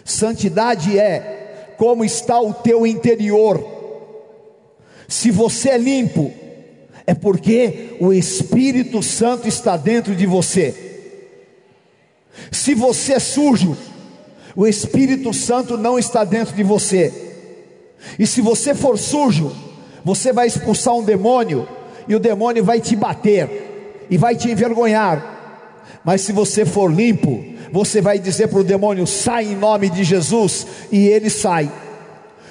Santidade 0.04 0.98
é 0.98 1.72
como 1.78 2.04
está 2.04 2.38
o 2.42 2.52
teu 2.52 2.86
interior. 2.86 3.64
Se 5.08 5.30
você 5.30 5.70
é 5.70 5.78
limpo, 5.78 6.30
é 7.06 7.14
porque 7.14 7.96
o 8.02 8.12
Espírito 8.12 9.02
Santo 9.02 9.48
está 9.48 9.78
dentro 9.78 10.14
de 10.14 10.26
você. 10.26 10.74
Se 12.52 12.74
você 12.74 13.14
é 13.14 13.18
sujo, 13.18 13.74
o 14.54 14.66
Espírito 14.66 15.32
Santo 15.32 15.78
não 15.78 15.98
está 15.98 16.22
dentro 16.22 16.54
de 16.54 16.62
você. 16.62 17.29
E 18.18 18.26
se 18.26 18.40
você 18.40 18.74
for 18.74 18.98
sujo, 18.98 19.52
você 20.04 20.32
vai 20.32 20.46
expulsar 20.46 20.94
um 20.94 21.04
demônio, 21.04 21.68
e 22.08 22.14
o 22.14 22.20
demônio 22.20 22.64
vai 22.64 22.80
te 22.80 22.96
bater, 22.96 24.06
e 24.10 24.16
vai 24.16 24.34
te 24.34 24.50
envergonhar. 24.50 25.38
Mas 26.04 26.22
se 26.22 26.32
você 26.32 26.64
for 26.64 26.90
limpo, 26.90 27.44
você 27.72 28.00
vai 28.00 28.18
dizer 28.18 28.48
para 28.48 28.60
o 28.60 28.64
demônio: 28.64 29.06
sai 29.06 29.52
em 29.52 29.56
nome 29.56 29.88
de 29.90 30.02
Jesus, 30.04 30.66
e 30.90 31.06
ele 31.06 31.30
sai. 31.30 31.70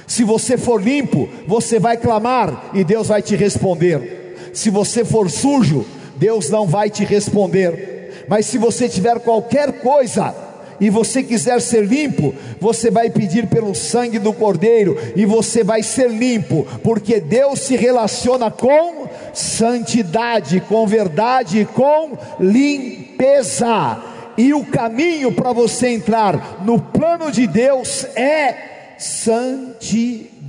Se 0.08 0.24
você 0.24 0.58
for 0.58 0.82
limpo, 0.82 1.30
você 1.47 1.78
vai 1.80 1.95
clamar 1.95 2.72
e 2.74 2.84
Deus 2.84 3.08
vai 3.10 3.22
te 3.22 3.36
responder. 3.36 4.52
Se 4.54 4.72
você 4.72 5.06
for 5.06 5.30
sujo, 5.30 5.86
Deus 6.16 6.50
não 6.50 6.66
vai 6.66 6.89
te 6.89 7.06
responder. 7.06 8.26
Mas 8.28 8.47
se 8.47 8.58
você 8.58 8.89
tiver 8.89 9.20
qualquer 9.20 9.82
coisa, 9.82 10.34
e 10.80 10.90
você 10.90 11.22
quiser 11.22 11.60
ser 11.62 11.86
limpo, 11.86 12.34
você 12.60 12.90
vai 12.90 13.10
pedir 13.10 13.48
pelo 13.48 13.76
sangue 13.76 14.18
do 14.20 14.32
Cordeiro 14.32 14.98
e 15.16 15.26
você 15.26 15.64
vai 15.64 15.84
ser 15.84 16.10
limpo, 16.10 16.66
porque 16.84 17.20
Deus 17.20 17.60
se 17.60 17.76
relaciona 17.76 18.50
com 18.50 19.08
santidade, 19.34 20.62
com 20.62 20.88
verdade, 20.88 21.68
com 21.74 22.18
limpeza. 22.40 24.04
E 24.38 24.54
o 24.54 24.66
caminho 24.66 25.34
para 25.34 25.52
você 25.52 25.90
entrar 25.90 26.64
no 26.64 26.80
plano 26.80 27.30
de 27.30 27.46
Deus 27.46 28.06
é 28.16 28.96
santidade. 28.98 30.40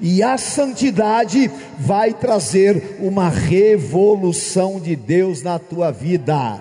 E 0.00 0.22
a 0.22 0.36
santidade 0.36 1.50
vai 1.78 2.12
trazer 2.12 2.98
uma 3.00 3.30
revolução 3.30 4.78
de 4.78 4.94
Deus 4.94 5.42
na 5.42 5.58
tua 5.58 5.90
vida. 5.90 6.60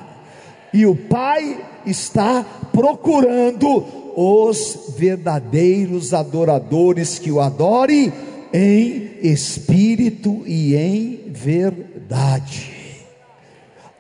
E 0.74 0.86
o 0.86 0.96
Pai 0.96 1.58
está 1.86 2.46
procurando 2.72 3.86
os 4.16 4.96
verdadeiros 4.98 6.14
adoradores 6.14 7.18
que 7.18 7.32
o 7.32 7.42
adorem 7.42 8.14
em 8.54 9.18
espírito 9.22 10.44
e 10.46 10.76
em 10.76 11.32
verdade. 11.32 12.72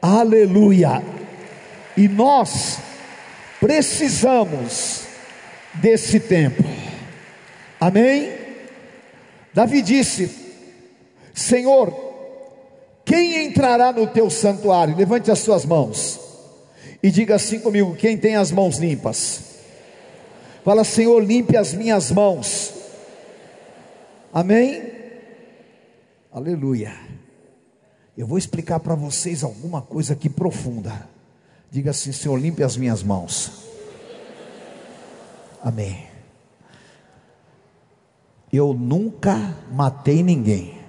Aleluia. 0.01 1.03
E 1.97 2.07
nós 2.07 2.77
precisamos 3.59 5.01
desse 5.75 6.19
tempo. 6.19 6.63
Amém? 7.79 8.31
Davi 9.53 9.81
disse: 9.81 10.29
Senhor, 11.34 11.93
quem 13.05 13.45
entrará 13.45 13.91
no 13.91 14.07
teu 14.07 14.29
santuário? 14.29 14.95
Levante 14.95 15.31
as 15.31 15.39
suas 15.39 15.65
mãos 15.65 16.32
e 17.03 17.11
diga 17.11 17.35
assim 17.35 17.59
comigo: 17.59 17.93
quem 17.95 18.17
tem 18.17 18.37
as 18.37 18.49
mãos 18.49 18.77
limpas? 18.77 19.51
Fala, 20.63 20.85
Senhor, 20.85 21.21
limpe 21.21 21.57
as 21.57 21.73
minhas 21.73 22.09
mãos. 22.09 22.73
Amém? 24.31 24.93
Aleluia. 26.31 26.95
Eu 28.17 28.25
vou 28.25 28.37
explicar 28.37 28.79
para 28.79 28.95
vocês 28.95 29.43
alguma 29.43 29.81
coisa 29.81 30.13
aqui 30.13 30.29
profunda. 30.29 31.09
Diga 31.69 31.91
assim: 31.91 32.13
Senhor, 32.13 32.37
limpe 32.37 32.63
as 32.63 32.77
minhas 32.77 33.03
mãos. 33.03 33.67
Amém. 35.61 36.07
Eu 38.51 38.73
nunca 38.73 39.57
matei 39.71 40.23
ninguém. 40.23 40.79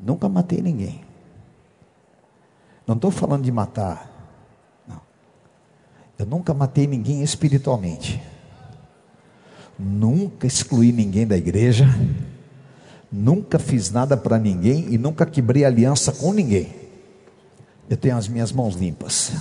Nunca 0.00 0.28
matei 0.28 0.62
ninguém. 0.62 1.07
Não 2.88 2.96
estou 2.96 3.12
falando 3.12 3.44
de 3.44 3.52
matar. 3.52 4.10
Não. 4.88 5.00
Eu 6.18 6.26
nunca 6.26 6.52
matei 6.52 6.88
ninguém 6.88 7.22
espiritualmente. 7.22 8.20
Nunca 9.78 10.44
excluí 10.44 10.90
ninguém 10.90 11.24
da 11.24 11.36
igreja 11.36 11.86
nunca 13.10 13.58
fiz 13.58 13.90
nada 13.90 14.16
para 14.16 14.38
ninguém 14.38 14.86
e 14.90 14.98
nunca 14.98 15.24
quebrei 15.26 15.64
aliança 15.64 16.12
com 16.12 16.32
ninguém. 16.32 16.74
Eu 17.88 17.96
tenho 17.96 18.16
as 18.16 18.28
minhas 18.28 18.52
mãos 18.52 18.76
limpas. 18.76 19.32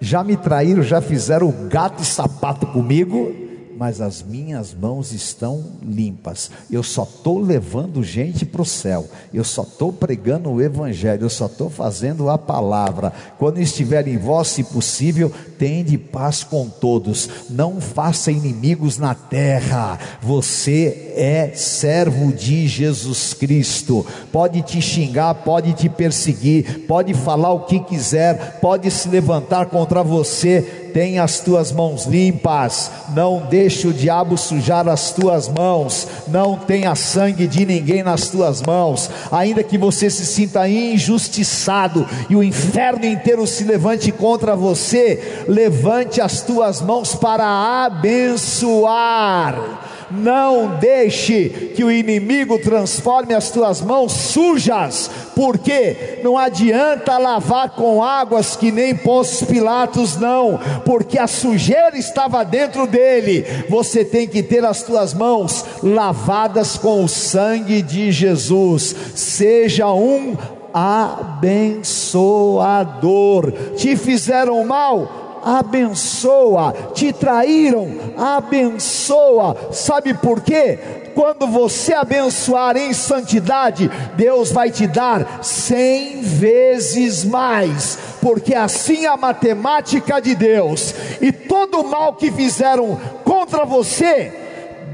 Já 0.00 0.22
me 0.22 0.36
traíram, 0.36 0.82
já 0.82 1.00
fizeram 1.00 1.50
gato 1.68 2.02
e 2.02 2.06
sapato 2.06 2.66
comigo, 2.66 3.32
mas 3.78 4.00
as 4.00 4.24
minhas 4.24 4.74
mãos 4.74 5.12
estão 5.12 5.64
limpas. 5.80 6.50
Eu 6.68 6.82
só 6.82 7.04
estou 7.04 7.40
levando 7.40 8.02
gente 8.02 8.44
para 8.44 8.60
o 8.60 8.66
céu. 8.66 9.06
Eu 9.32 9.44
só 9.44 9.62
estou 9.62 9.92
pregando 9.92 10.50
o 10.50 10.60
Evangelho. 10.60 11.24
Eu 11.24 11.30
só 11.30 11.46
estou 11.46 11.70
fazendo 11.70 12.28
a 12.28 12.36
palavra. 12.36 13.12
Quando 13.38 13.60
estiver 13.60 14.08
em 14.08 14.18
vós, 14.18 14.48
se 14.48 14.64
possível, 14.64 15.32
tende 15.58 15.96
paz 15.96 16.42
com 16.42 16.68
todos. 16.68 17.30
Não 17.48 17.80
faça 17.80 18.32
inimigos 18.32 18.98
na 18.98 19.14
terra. 19.14 19.96
Você 20.20 21.12
é 21.14 21.52
servo 21.54 22.32
de 22.32 22.66
Jesus 22.66 23.32
Cristo. 23.32 24.04
Pode 24.32 24.60
te 24.62 24.82
xingar, 24.82 25.34
pode 25.34 25.72
te 25.74 25.88
perseguir, 25.88 26.86
pode 26.88 27.14
falar 27.14 27.52
o 27.52 27.60
que 27.60 27.78
quiser, 27.78 28.58
pode 28.60 28.90
se 28.90 29.08
levantar 29.08 29.66
contra 29.66 30.02
você 30.02 30.87
tem 30.92 31.18
as 31.18 31.40
tuas 31.40 31.72
mãos 31.72 32.06
limpas, 32.06 32.90
não 33.14 33.46
deixe 33.48 33.86
o 33.86 33.92
diabo 33.92 34.36
sujar 34.36 34.88
as 34.88 35.12
tuas 35.12 35.48
mãos, 35.48 36.06
não 36.28 36.56
tenha 36.56 36.94
sangue 36.94 37.46
de 37.46 37.64
ninguém 37.64 38.02
nas 38.02 38.28
tuas 38.28 38.62
mãos, 38.62 39.10
ainda 39.30 39.62
que 39.62 39.78
você 39.78 40.10
se 40.10 40.26
sinta 40.26 40.68
injustiçado 40.68 42.06
e 42.28 42.36
o 42.36 42.42
inferno 42.42 43.06
inteiro 43.06 43.46
se 43.46 43.64
levante 43.64 44.12
contra 44.12 44.56
você, 44.56 45.44
levante 45.48 46.20
as 46.20 46.42
tuas 46.42 46.80
mãos 46.80 47.14
para 47.14 47.86
abençoar 47.86 49.87
não 50.10 50.76
deixe 50.78 51.72
que 51.74 51.82
o 51.84 51.90
inimigo 51.90 52.58
transforme 52.58 53.34
as 53.34 53.50
tuas 53.50 53.80
mãos 53.80 54.12
sujas, 54.12 55.10
porque 55.34 56.20
não 56.22 56.38
adianta 56.38 57.18
lavar 57.18 57.70
com 57.70 58.02
águas 58.02 58.56
que 58.56 58.72
nem 58.72 58.94
Pôncio 58.94 59.46
Pilatos, 59.46 60.16
não, 60.16 60.58
porque 60.84 61.18
a 61.18 61.26
sujeira 61.26 61.96
estava 61.96 62.44
dentro 62.44 62.86
dele. 62.86 63.44
Você 63.68 64.04
tem 64.04 64.26
que 64.26 64.42
ter 64.42 64.64
as 64.64 64.82
tuas 64.82 65.14
mãos 65.14 65.64
lavadas 65.82 66.76
com 66.76 67.04
o 67.04 67.08
sangue 67.08 67.80
de 67.82 68.12
Jesus. 68.12 68.94
Seja 69.14 69.92
um 69.92 70.36
abençoador. 70.72 73.52
Te 73.76 73.96
fizeram 73.96 74.64
mal? 74.64 75.27
Abençoa, 75.48 76.74
te 76.92 77.10
traíram, 77.10 77.88
abençoa. 78.18 79.56
Sabe 79.72 80.12
por 80.12 80.42
quê? 80.42 80.78
Quando 81.14 81.46
você 81.46 81.94
abençoar 81.94 82.76
em 82.76 82.92
santidade, 82.92 83.90
Deus 84.14 84.52
vai 84.52 84.70
te 84.70 84.86
dar 84.86 85.42
cem 85.42 86.20
vezes 86.20 87.24
mais, 87.24 87.98
porque 88.20 88.54
assim 88.54 89.06
é 89.06 89.08
a 89.08 89.16
matemática 89.16 90.20
de 90.20 90.34
Deus. 90.34 90.94
E 91.20 91.32
todo 91.32 91.80
o 91.80 91.88
mal 91.88 92.12
que 92.14 92.30
fizeram 92.30 93.00
contra 93.24 93.64
você, 93.64 94.32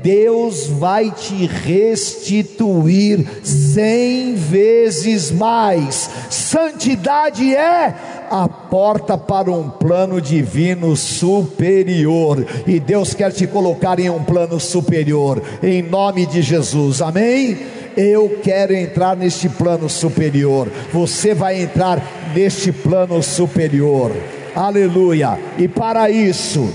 Deus 0.05 0.67
vai 0.67 1.11
te 1.11 1.47
restituir 1.47 3.27
cem 3.43 4.35
vezes 4.35 5.31
mais. 5.31 6.11
Santidade 6.29 7.57
é 7.57 7.95
a 8.35 8.49
porta 8.49 9.17
para 9.17 9.49
um 9.49 9.71
plano 9.71 10.21
divino 10.21 10.97
superior. 10.97 12.45
E 12.67 12.81
Deus 12.81 13.15
quer 13.15 13.31
te 13.31 13.47
colocar 13.47 14.01
em 14.01 14.11
um 14.11 14.25
plano 14.25 14.59
superior, 14.59 15.41
em 15.63 15.81
nome 15.83 16.27
de 16.27 16.43
Jesus, 16.43 17.01
amém? 17.01 17.57
Eu 17.97 18.41
quero 18.43 18.75
entrar 18.75 19.17
neste 19.17 19.49
plano 19.49 19.89
superior. 19.89 20.69
Você 20.93 21.33
vai 21.33 21.63
entrar 21.63 22.03
neste 22.35 22.73
plano 22.73 23.23
superior. 23.23 24.11
Aleluia. 24.53 25.39
E 25.57 25.69
para 25.69 26.11
isso, 26.11 26.69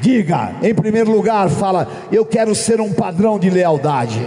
diga, 0.00 0.54
em 0.62 0.74
primeiro 0.74 1.12
lugar, 1.12 1.50
fala: 1.50 1.86
Eu 2.10 2.24
quero 2.24 2.54
ser 2.54 2.80
um 2.80 2.94
padrão 2.94 3.38
de 3.38 3.50
lealdade. 3.50 4.26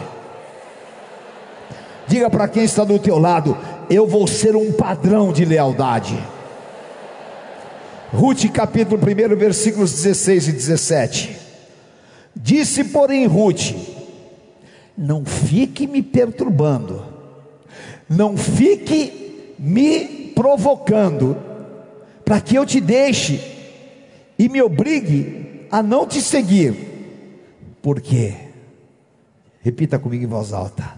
Diga 2.06 2.30
para 2.30 2.48
quem 2.48 2.64
está 2.64 2.84
do 2.84 3.00
teu 3.00 3.18
lado: 3.18 3.58
Eu 3.90 4.06
vou 4.06 4.28
ser 4.28 4.56
um 4.56 4.72
padrão 4.72 5.34
de 5.34 5.44
lealdade. 5.44 6.16
Ruth 8.12 8.50
capítulo 8.52 9.00
1, 9.00 9.36
versículos 9.36 9.92
16 9.94 10.48
e 10.48 10.52
17. 10.52 11.38
Disse, 12.36 12.84
porém, 12.86 13.28
Ruth: 13.28 13.76
Não 14.98 15.24
fique 15.24 15.86
me 15.86 16.02
perturbando, 16.02 17.06
não 18.10 18.36
fique 18.36 19.54
me 19.60 20.32
provocando, 20.34 21.38
para 22.26 22.42
que 22.42 22.56
eu 22.56 22.66
te 22.66 22.82
deixe 22.82 23.40
e 24.40 24.50
me 24.50 24.62
obrigue 24.62 25.68
a 25.70 25.84
não 25.84 26.08
te 26.08 26.20
seguir. 26.20 26.76
Por 27.80 28.02
quê? 28.02 28.34
Repita 29.62 30.00
comigo 30.00 30.24
em 30.24 30.28
voz 30.28 30.52
alta: 30.52 30.98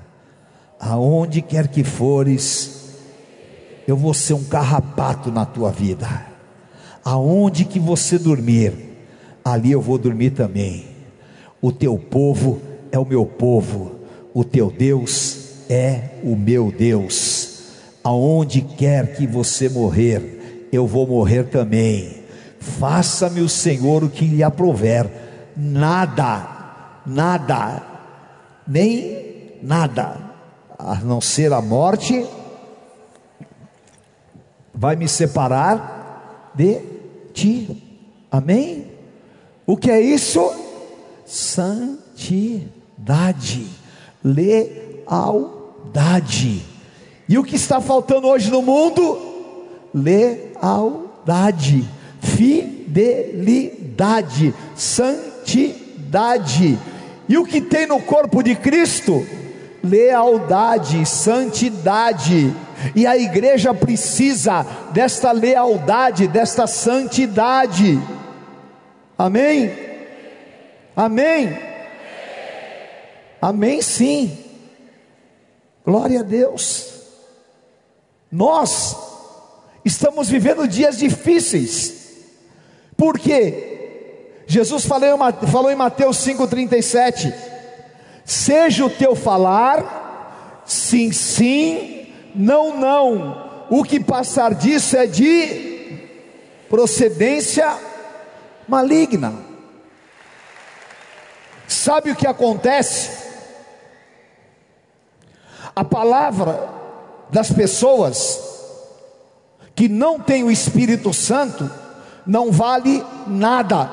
Aonde 0.80 1.42
quer 1.42 1.68
que 1.68 1.84
fores, 1.84 2.96
eu 3.86 3.98
vou 3.98 4.14
ser 4.14 4.34
um 4.34 4.46
carrapato 4.46 5.30
na 5.30 5.46
tua 5.46 5.72
vida 5.72 6.31
aonde 7.04 7.66
que 7.66 7.80
você 7.80 8.18
dormir, 8.18 8.74
ali 9.44 9.72
eu 9.72 9.82
vou 9.82 9.98
dormir 9.98 10.32
também. 10.32 10.86
O 11.62 11.72
teu 11.72 11.98
povo 11.98 12.62
é 12.92 13.00
o 13.00 13.06
meu 13.06 13.26
povo, 13.26 13.96
o 14.34 14.44
teu 14.44 14.72
Deus 14.72 15.68
é 15.70 16.20
o 16.24 16.36
meu 16.36 16.72
Deus. 16.72 17.50
aonde 18.04 18.62
quer 18.62 19.16
que 19.16 19.28
você 19.28 19.70
morrer, 19.70 20.68
eu 20.72 20.88
vou 20.88 21.06
morrer 21.08 21.44
também. 21.44 22.24
Faça-me 22.60 23.42
o 23.42 23.50
Senhor 23.50 24.04
o 24.04 24.10
que 24.10 24.26
lhe 24.26 24.44
aprover. 24.44 25.10
Nada, 25.56 27.02
nada, 27.06 27.84
nem 28.68 29.60
nada, 29.62 30.18
a 30.78 30.96
não 30.96 31.22
ser 31.22 31.54
a 31.54 31.62
morte, 31.62 32.26
vai 34.74 34.96
me 34.96 35.08
separar 35.08 36.52
de 36.56 36.91
ti. 37.32 37.68
Amém? 38.32 38.86
O 39.66 39.76
que 39.78 39.90
é 39.90 40.00
isso? 40.00 40.48
Santidade, 41.26 42.70
lealdade. 44.24 45.02
E 47.28 47.36
o 47.38 47.44
que 47.44 47.56
está 47.56 47.80
faltando 47.80 48.28
hoje 48.28 48.50
no 48.52 48.62
mundo? 48.62 49.18
Lealdade, 49.94 51.88
fidelidade, 52.20 54.54
santidade. 54.76 56.78
E 57.30 57.38
o 57.38 57.46
que 57.46 57.62
tem 57.62 57.86
no 57.88 58.02
corpo 58.02 58.44
de 58.44 58.56
Cristo? 58.56 59.26
Lealdade, 59.82 61.06
santidade. 61.06 62.54
E 62.96 63.06
a 63.08 63.18
igreja 63.18 63.74
precisa 63.74 64.66
desta 64.92 65.32
lealdade, 65.32 66.28
desta 66.28 66.68
santidade. 66.68 68.00
Amém? 69.18 69.72
Amém? 70.96 71.58
Amém, 73.42 73.82
sim. 73.82 74.38
Glória 75.86 76.20
a 76.20 76.24
Deus. 76.24 76.92
Nós 78.32 78.96
estamos 79.84 80.30
vivendo 80.30 80.68
dias 80.68 80.98
difíceis, 80.98 81.94
porque 82.96 84.44
Jesus 84.48 84.86
falou 84.86 85.72
em 85.72 85.76
Mateus 85.76 86.18
5,37: 86.18 87.34
seja 88.24 88.86
o 88.86 88.90
teu 88.90 89.16
falar, 89.16 90.64
sim, 90.66 91.12
sim, 91.12 92.01
não, 92.36 92.78
não, 92.78 93.66
o 93.70 93.84
que 93.84 94.00
passar 94.00 94.54
disso 94.54 94.98
é 94.98 95.06
de 95.06 95.72
procedência 96.70 97.78
maligna. 98.68 99.34
Sabe 101.68 102.12
o 102.12 102.16
que 102.16 102.28
acontece? 102.28 103.22
A 105.76 105.84
palavra 105.84 106.70
das 107.30 107.52
pessoas 107.52 108.40
que 109.74 109.88
não 109.88 110.20
têm 110.20 110.44
o 110.44 110.52
Espírito 110.52 111.14
Santo 111.14 111.70
não 112.26 112.52
vale 112.52 113.04
nada. 113.26 113.90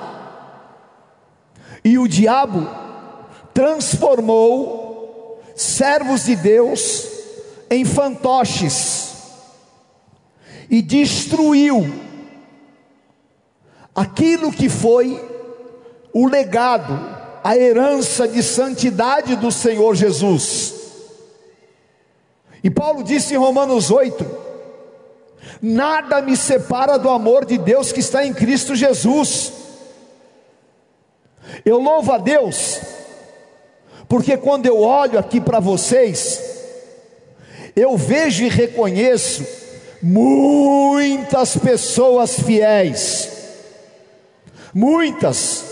E 1.84 1.99
o 1.99 2.09
diabo 2.09 2.68
transformou 3.55 5.41
servos 5.55 6.24
de 6.24 6.36
Deus 6.36 7.18
em 7.71 7.85
fantoches 7.85 9.14
e 10.71 10.83
destruiu 10.83 11.87
aquilo 13.95 14.53
que 14.53 14.69
foi 14.69 15.21
o 16.12 16.27
legado, 16.27 16.99
a 17.43 17.57
herança 17.57 18.27
de 18.29 18.43
santidade 18.43 19.37
do 19.37 19.51
Senhor 19.51 19.95
Jesus. 19.95 20.75
E 22.62 22.71
Paulo 22.71 23.03
disse 23.03 23.35
em 23.35 23.39
Romanos 23.39 23.91
8: 23.91 24.25
Nada 25.61 26.21
me 26.21 26.37
separa 26.37 26.99
do 26.99 27.09
amor 27.09 27.45
de 27.45 27.59
Deus 27.59 27.93
que 27.93 28.01
está 28.01 28.25
em 28.25 28.33
Cristo 28.33 28.75
Jesus. 28.75 29.53
Eu 31.64 31.81
louvo 31.81 32.12
a 32.12 32.19
Deus, 32.19 32.79
porque 34.09 34.37
quando 34.37 34.66
eu 34.66 34.81
olho 34.81 35.19
aqui 35.19 35.41
para 35.41 35.61
vocês, 35.61 36.58
eu 37.75 37.97
vejo 37.97 38.45
e 38.45 38.49
reconheço 38.49 39.47
muitas 40.03 41.57
pessoas 41.57 42.39
fiéis, 42.41 43.29
muitas, 44.73 45.64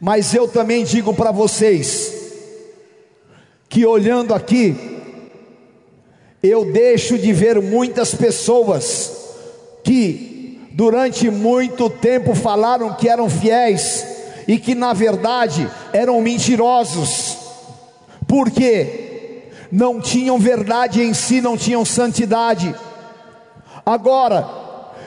mas 0.00 0.34
eu 0.34 0.48
também 0.48 0.84
digo 0.84 1.12
para 1.14 1.30
vocês, 1.30 2.14
que 3.68 3.84
olhando 3.84 4.34
aqui, 4.34 4.98
eu 6.42 6.72
deixo 6.72 7.18
de 7.18 7.32
ver 7.32 7.60
muitas 7.60 8.14
pessoas 8.14 9.12
que 9.84 10.68
durante 10.72 11.30
muito 11.30 11.90
tempo 11.90 12.34
falaram 12.34 12.94
que 12.94 13.08
eram 13.08 13.28
fiéis 13.28 14.06
e 14.48 14.58
que 14.58 14.74
na 14.74 14.92
verdade 14.92 15.70
eram 15.92 16.20
mentirosos, 16.20 17.36
porque 18.26 18.99
não 19.70 20.00
tinham 20.00 20.38
verdade 20.38 21.02
em 21.02 21.14
si, 21.14 21.40
não 21.40 21.56
tinham 21.56 21.84
santidade. 21.84 22.74
Agora, 23.84 24.48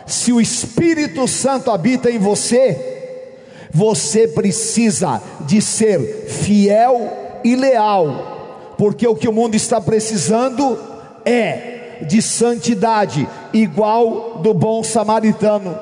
se 0.06 0.32
o 0.32 0.42
Espírito 0.42 1.28
Santo 1.28 1.72
habita 1.72 2.10
em 2.10 2.18
você, 2.18 3.30
você 3.72 4.28
precisa 4.28 5.22
de 5.42 5.62
ser 5.62 6.28
fiel 6.28 7.42
e 7.44 7.56
leal 7.56 8.34
porque 8.78 9.08
o 9.08 9.16
que 9.16 9.28
o 9.28 9.34
mundo 9.34 9.56
está 9.56 9.80
precisando 9.80 10.78
é 11.26 12.00
de 12.02 12.22
santidade, 12.22 13.28
igual 13.54 14.40
do 14.40 14.54
bom 14.54 14.84
samaritano. 14.84 15.78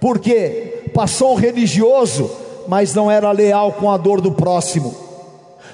Porque 0.00 0.90
passou 0.92 1.32
um 1.32 1.36
religioso, 1.36 2.30
mas 2.66 2.94
não 2.94 3.10
era 3.10 3.32
leal 3.32 3.72
com 3.72 3.90
a 3.90 3.96
dor 3.96 4.20
do 4.20 4.32
próximo. 4.32 4.94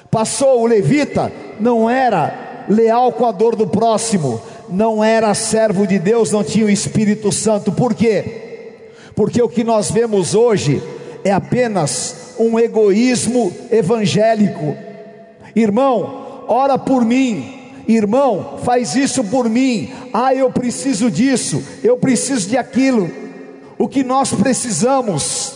Passou 0.09 0.61
o 0.61 0.65
levita, 0.65 1.31
não 1.59 1.89
era 1.89 2.65
leal 2.69 3.11
com 3.11 3.25
a 3.25 3.31
dor 3.31 3.55
do 3.55 3.67
próximo. 3.67 4.41
Não 4.69 5.03
era 5.03 5.33
servo 5.33 5.85
de 5.85 5.99
Deus, 5.99 6.31
não 6.31 6.43
tinha 6.43 6.65
o 6.65 6.69
Espírito 6.69 7.31
Santo. 7.31 7.71
Por 7.71 7.93
quê? 7.93 8.79
Porque 9.15 9.41
o 9.41 9.49
que 9.49 9.63
nós 9.63 9.91
vemos 9.91 10.33
hoje 10.33 10.81
é 11.23 11.31
apenas 11.31 12.35
um 12.39 12.59
egoísmo 12.59 13.51
evangélico. 13.71 14.75
Irmão, 15.55 16.43
ora 16.47 16.77
por 16.77 17.05
mim. 17.05 17.53
Irmão, 17.87 18.57
faz 18.63 18.95
isso 18.95 19.23
por 19.23 19.47
mim. 19.47 19.91
Ah, 20.11 20.33
eu 20.33 20.51
preciso 20.51 21.11
disso, 21.11 21.63
eu 21.83 21.97
preciso 21.97 22.49
de 22.49 22.57
aquilo. 22.57 23.09
O 23.77 23.87
que 23.87 24.03
nós 24.03 24.33
precisamos 24.33 25.53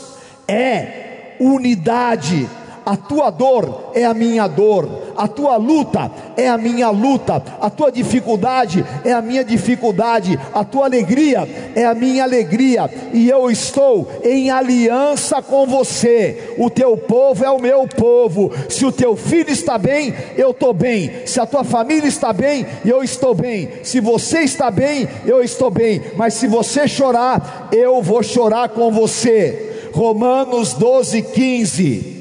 é 0.47 1.36
unidade 1.39 2.47
a 2.86 2.95
tua 2.95 3.30
dor 3.30 3.91
é 3.93 4.05
a 4.05 4.13
minha 4.13 4.47
dor, 4.47 4.89
a 5.15 5.27
tua 5.27 5.57
luta 5.57 6.11
é 6.38 6.47
a 6.47 6.57
minha 6.57 6.89
luta, 6.89 7.43
a 7.59 7.69
tua 7.69 7.91
dificuldade 7.91 8.86
é 9.03 9.11
a 9.11 9.21
minha 9.21 9.43
dificuldade, 9.43 10.39
a 10.53 10.63
tua 10.63 10.86
alegria 10.86 11.47
é 11.75 11.86
a 11.86 11.93
minha 11.93 12.23
alegria, 12.23 12.89
e 13.13 13.30
eu 13.30 13.51
estou 13.51 14.07
em 14.23 14.49
aliança 14.49 15.41
com 15.41 15.65
você. 15.65 16.55
O 16.57 16.69
teu 16.69 16.95
povo 16.95 17.43
é 17.43 17.49
o 17.49 17.59
meu 17.59 17.88
povo. 17.88 18.51
Se 18.69 18.86
o 18.86 18.91
teu 18.91 19.15
filho 19.15 19.51
está 19.51 19.77
bem, 19.77 20.13
eu 20.38 20.51
estou 20.51 20.73
bem. 20.73 21.11
Se 21.25 21.39
a 21.39 21.45
tua 21.45 21.63
família 21.63 22.07
está 22.07 22.32
bem, 22.32 22.65
eu 22.86 23.03
estou 23.03 23.36
bem. 23.36 23.69
Se 23.84 23.99
você 23.99 24.39
está 24.39 24.71
bem, 24.71 25.07
eu 25.25 25.43
estou 25.43 25.69
bem. 25.69 26.01
Mas 26.15 26.36
se 26.36 26.47
você 26.47 26.88
chorar, 26.88 27.69
eu 27.71 28.01
vou 28.01 28.23
chorar 28.23 28.69
com 28.69 28.91
você. 28.91 29.89
Romanos 29.93 30.73
12, 30.73 31.21
15. 31.21 32.18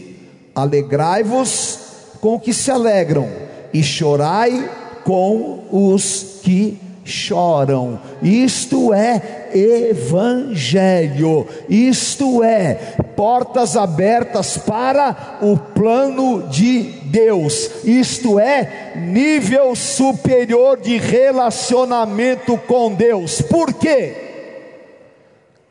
Alegrai-vos 0.59 1.79
com 2.21 2.37
os 2.37 2.43
que 2.43 2.53
se 2.53 2.71
alegram, 2.71 3.29
e 3.73 3.83
chorai 3.83 4.69
com 5.05 5.65
os 5.71 6.41
que 6.43 6.81
choram. 7.05 8.01
Isto 8.21 8.93
é 8.93 9.51
evangelho. 9.55 11.47
Isto 11.69 12.43
é 12.43 12.75
portas 13.17 13.77
abertas 13.77 14.59
para 14.59 15.39
o 15.41 15.57
plano 15.57 16.49
de 16.49 16.83
Deus. 17.05 17.85
Isto 17.85 18.39
é 18.39 18.95
nível 18.97 19.75
superior 19.75 20.79
de 20.81 20.99
relacionamento 20.99 22.59
com 22.59 22.93
Deus. 22.93 23.41
Por 23.41 23.73
quê? 23.73 24.27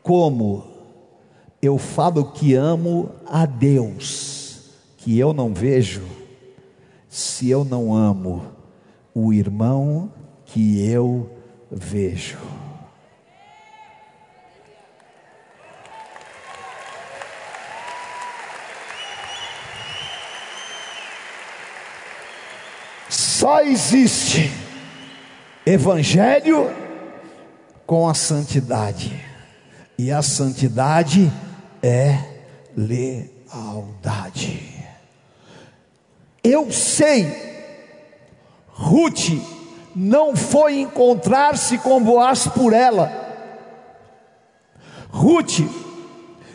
Como 0.02 0.64
eu 1.60 1.76
falo 1.78 2.32
que 2.32 2.54
amo 2.54 3.10
a 3.26 3.44
Deus 3.46 4.37
que 5.08 5.18
eu 5.18 5.32
não 5.32 5.54
vejo 5.54 6.02
se 7.08 7.48
eu 7.48 7.64
não 7.64 7.94
amo 7.94 8.44
o 9.14 9.32
irmão 9.32 10.12
que 10.44 10.86
eu 10.86 11.30
vejo. 11.70 12.36
Só 23.08 23.62
existe 23.62 24.52
Evangelho 25.64 26.70
com 27.86 28.06
a 28.06 28.12
santidade. 28.12 29.18
E 29.96 30.12
a 30.12 30.20
santidade 30.20 31.32
é 31.82 32.18
lealdade. 32.76 34.77
Eu 36.50 36.72
sei, 36.72 37.30
Ruth 38.68 39.38
não 39.94 40.34
foi 40.34 40.80
encontrar-se 40.80 41.76
com 41.76 42.02
Boaz 42.02 42.46
por 42.46 42.72
ela. 42.72 43.12
Ruth 45.10 45.60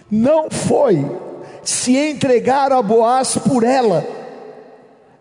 não 0.10 0.50
foi 0.50 1.06
se 1.64 1.96
entregar 1.96 2.72
a 2.72 2.82
Boaz 2.82 3.38
por 3.38 3.64
ela. 3.64 4.04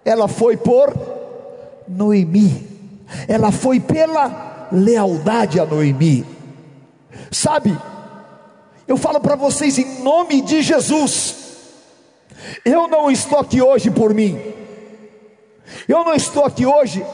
Ela 0.06 0.26
foi 0.26 0.56
por 0.56 0.90
Noemi. 1.86 2.66
Ela 3.28 3.52
foi 3.52 3.78
pela 3.78 4.68
lealdade 4.72 5.60
a 5.60 5.66
Noemi. 5.66 6.24
Sabe? 7.30 7.76
Eu 8.88 8.96
falo 8.96 9.20
para 9.20 9.36
vocês 9.36 9.76
em 9.76 10.02
nome 10.02 10.40
de 10.40 10.62
Jesus. 10.62 11.36
Eu 12.64 12.88
não 12.88 13.10
estou 13.10 13.38
aqui 13.38 13.60
hoje 13.60 13.90
por 13.90 14.14
mim. 14.14 14.61
Eu 15.88 16.04
não 16.04 16.14
estou 16.14 16.44
aqui 16.44 16.66
hoje 16.66 17.04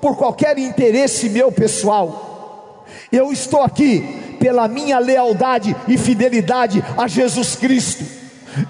por 0.00 0.16
qualquer 0.16 0.58
interesse 0.58 1.28
meu 1.28 1.50
pessoal. 1.50 2.86
Eu 3.10 3.32
estou 3.32 3.62
aqui 3.62 4.36
pela 4.38 4.68
minha 4.68 4.98
lealdade 4.98 5.74
e 5.86 5.96
fidelidade 5.96 6.84
a 6.96 7.06
Jesus 7.06 7.56
Cristo. 7.56 8.17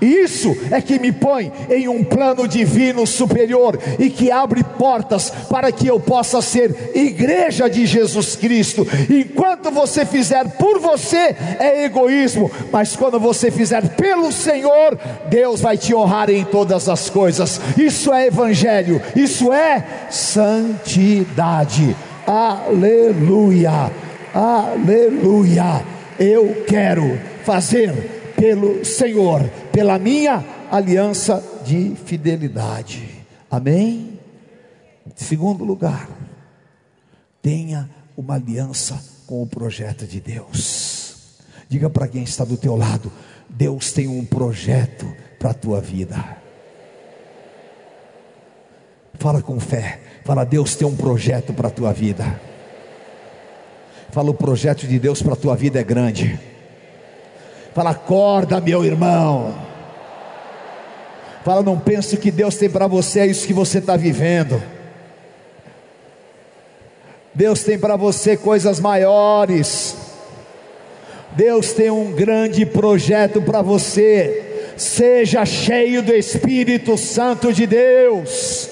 Isso 0.00 0.56
é 0.70 0.80
que 0.80 0.98
me 0.98 1.12
põe 1.12 1.52
em 1.70 1.88
um 1.88 2.04
plano 2.04 2.46
divino 2.46 3.06
superior 3.06 3.78
e 3.98 4.10
que 4.10 4.30
abre 4.30 4.62
portas 4.62 5.30
para 5.48 5.70
que 5.72 5.86
eu 5.86 5.98
possa 5.98 6.40
ser 6.42 6.92
igreja 6.94 7.68
de 7.68 7.86
Jesus 7.86 8.36
Cristo. 8.36 8.86
Enquanto 9.08 9.70
você 9.70 10.04
fizer 10.04 10.48
por 10.56 10.78
você, 10.78 11.34
é 11.58 11.84
egoísmo, 11.84 12.50
mas 12.72 12.96
quando 12.96 13.18
você 13.18 13.50
fizer 13.50 13.88
pelo 13.96 14.30
Senhor, 14.32 14.98
Deus 15.28 15.60
vai 15.60 15.76
te 15.76 15.94
honrar 15.94 16.30
em 16.30 16.44
todas 16.44 16.88
as 16.88 17.10
coisas. 17.10 17.60
Isso 17.76 18.12
é 18.12 18.26
evangelho, 18.26 19.00
isso 19.14 19.52
é 19.52 19.84
santidade. 20.10 21.96
Aleluia, 22.26 23.90
aleluia. 24.34 25.82
Eu 26.18 26.64
quero 26.66 27.18
fazer 27.44 28.17
pelo 28.38 28.84
Senhor, 28.84 29.42
pela 29.72 29.98
minha 29.98 30.44
aliança 30.70 31.42
de 31.64 31.96
fidelidade. 31.96 33.26
Amém? 33.50 34.16
Segundo 35.16 35.64
lugar, 35.64 36.08
tenha 37.42 37.90
uma 38.16 38.36
aliança 38.36 39.02
com 39.26 39.42
o 39.42 39.46
projeto 39.46 40.06
de 40.06 40.20
Deus. 40.20 41.36
Diga 41.68 41.90
para 41.90 42.06
quem 42.06 42.22
está 42.22 42.44
do 42.44 42.56
teu 42.56 42.76
lado, 42.76 43.12
Deus 43.48 43.92
tem 43.92 44.06
um 44.06 44.24
projeto 44.24 45.12
para 45.38 45.50
a 45.50 45.54
tua 45.54 45.80
vida. 45.80 46.38
Fala 49.14 49.42
com 49.42 49.58
fé. 49.58 50.00
Fala, 50.24 50.44
Deus 50.44 50.76
tem 50.76 50.86
um 50.86 50.94
projeto 50.94 51.52
para 51.52 51.68
a 51.68 51.70
tua 51.70 51.92
vida. 51.92 52.40
Fala, 54.10 54.30
o 54.30 54.34
projeto 54.34 54.86
de 54.86 54.98
Deus 54.98 55.20
para 55.22 55.32
a 55.32 55.36
tua 55.36 55.56
vida 55.56 55.80
é 55.80 55.84
grande. 55.84 56.38
Fala, 57.78 57.90
acorda, 57.90 58.60
meu 58.60 58.84
irmão. 58.84 59.54
Fala, 61.44 61.62
não 61.62 61.78
pense 61.78 62.16
que 62.16 62.32
Deus 62.32 62.56
tem 62.56 62.68
para 62.68 62.88
você 62.88 63.20
é 63.20 63.26
isso 63.26 63.46
que 63.46 63.52
você 63.52 63.78
está 63.78 63.96
vivendo. 63.96 64.60
Deus 67.32 67.62
tem 67.62 67.78
para 67.78 67.94
você 67.94 68.36
coisas 68.36 68.80
maiores. 68.80 69.96
Deus 71.36 71.72
tem 71.72 71.88
um 71.88 72.10
grande 72.10 72.66
projeto 72.66 73.40
para 73.40 73.62
você. 73.62 74.72
Seja 74.76 75.46
cheio 75.46 76.02
do 76.02 76.12
Espírito 76.12 76.98
Santo 76.98 77.52
de 77.52 77.64
Deus. 77.64 78.68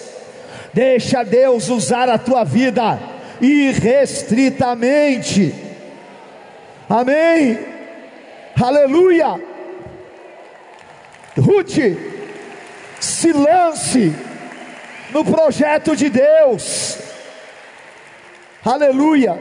Deixa 0.74 1.22
Deus 1.22 1.68
usar 1.68 2.08
a 2.08 2.18
tua 2.18 2.42
vida 2.42 2.98
irrestritamente. 3.40 5.54
Amém. 6.88 7.75
Aleluia. 8.58 9.38
Ruth, 11.36 11.76
se 12.98 13.32
lance 13.32 14.12
no 15.12 15.22
projeto 15.22 15.94
de 15.94 16.08
Deus. 16.08 16.96
Aleluia. 18.64 19.38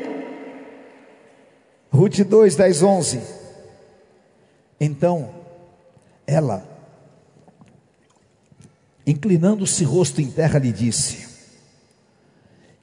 Ruth 1.89 2.19
2, 2.19 2.55
10, 2.57 2.83
11. 2.83 3.21
Então, 4.81 5.33
ela, 6.27 6.67
inclinando-se 9.07 9.85
rosto 9.85 10.19
em 10.19 10.29
terra, 10.29 10.59
lhe 10.59 10.73
disse: 10.73 11.25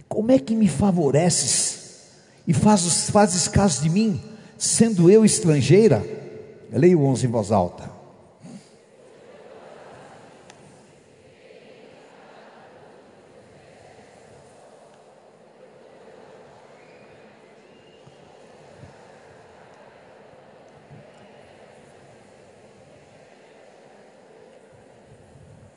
Como 0.09 0.33
é 0.33 0.39
que 0.39 0.55
me 0.57 0.67
favoreces 0.67 2.07
e 2.49 2.55
fazes, 2.55 3.11
fazes 3.11 3.47
caso 3.49 3.83
de 3.83 3.91
mim, 3.91 4.19
sendo 4.57 5.11
eu 5.11 5.27
estrangeira? 5.27 6.22
Leia 6.75 6.97
o 6.97 7.05
11 7.05 7.27
em 7.27 7.31
voz 7.31 7.53
alta. 7.53 7.91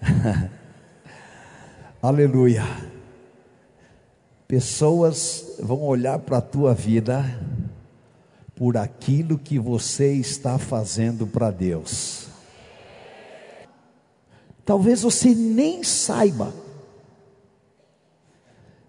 Aleluia. 2.02 2.64
Pessoas 4.48 5.58
vão 5.60 5.82
olhar 5.82 6.20
para 6.20 6.38
a 6.38 6.42
tua 6.42 6.74
vida 6.74 7.26
por 8.56 8.78
aquilo 8.78 9.38
que 9.38 9.60
você 9.60 10.14
está 10.14 10.58
fazendo 10.58 11.28
para 11.28 11.52
Deus. 11.52 12.28
Talvez 14.64 15.02
você 15.02 15.36
nem 15.36 15.84
saiba, 15.84 16.54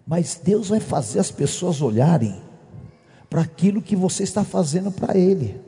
mas 0.07 0.39
Deus 0.41 0.69
vai 0.69 0.79
fazer 0.79 1.19
as 1.19 1.29
pessoas 1.29 1.81
olharem 1.81 2.41
para 3.29 3.41
aquilo 3.41 3.81
que 3.81 3.95
você 3.95 4.23
está 4.23 4.43
fazendo 4.43 4.91
para 4.91 5.17
Ele. 5.17 5.61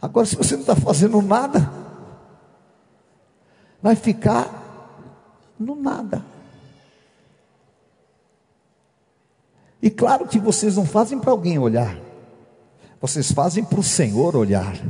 Agora, 0.00 0.26
se 0.26 0.34
você 0.34 0.54
não 0.54 0.62
está 0.62 0.74
fazendo 0.74 1.22
nada, 1.22 1.70
vai 3.80 3.94
ficar 3.94 4.62
no 5.58 5.76
nada. 5.76 6.31
E 9.82 9.90
claro 9.90 10.28
que 10.28 10.38
vocês 10.38 10.76
não 10.76 10.86
fazem 10.86 11.18
para 11.18 11.32
alguém 11.32 11.58
olhar, 11.58 11.98
vocês 13.00 13.32
fazem 13.32 13.64
para 13.64 13.80
o 13.80 13.82
Senhor 13.82 14.36
olhar, 14.36 14.80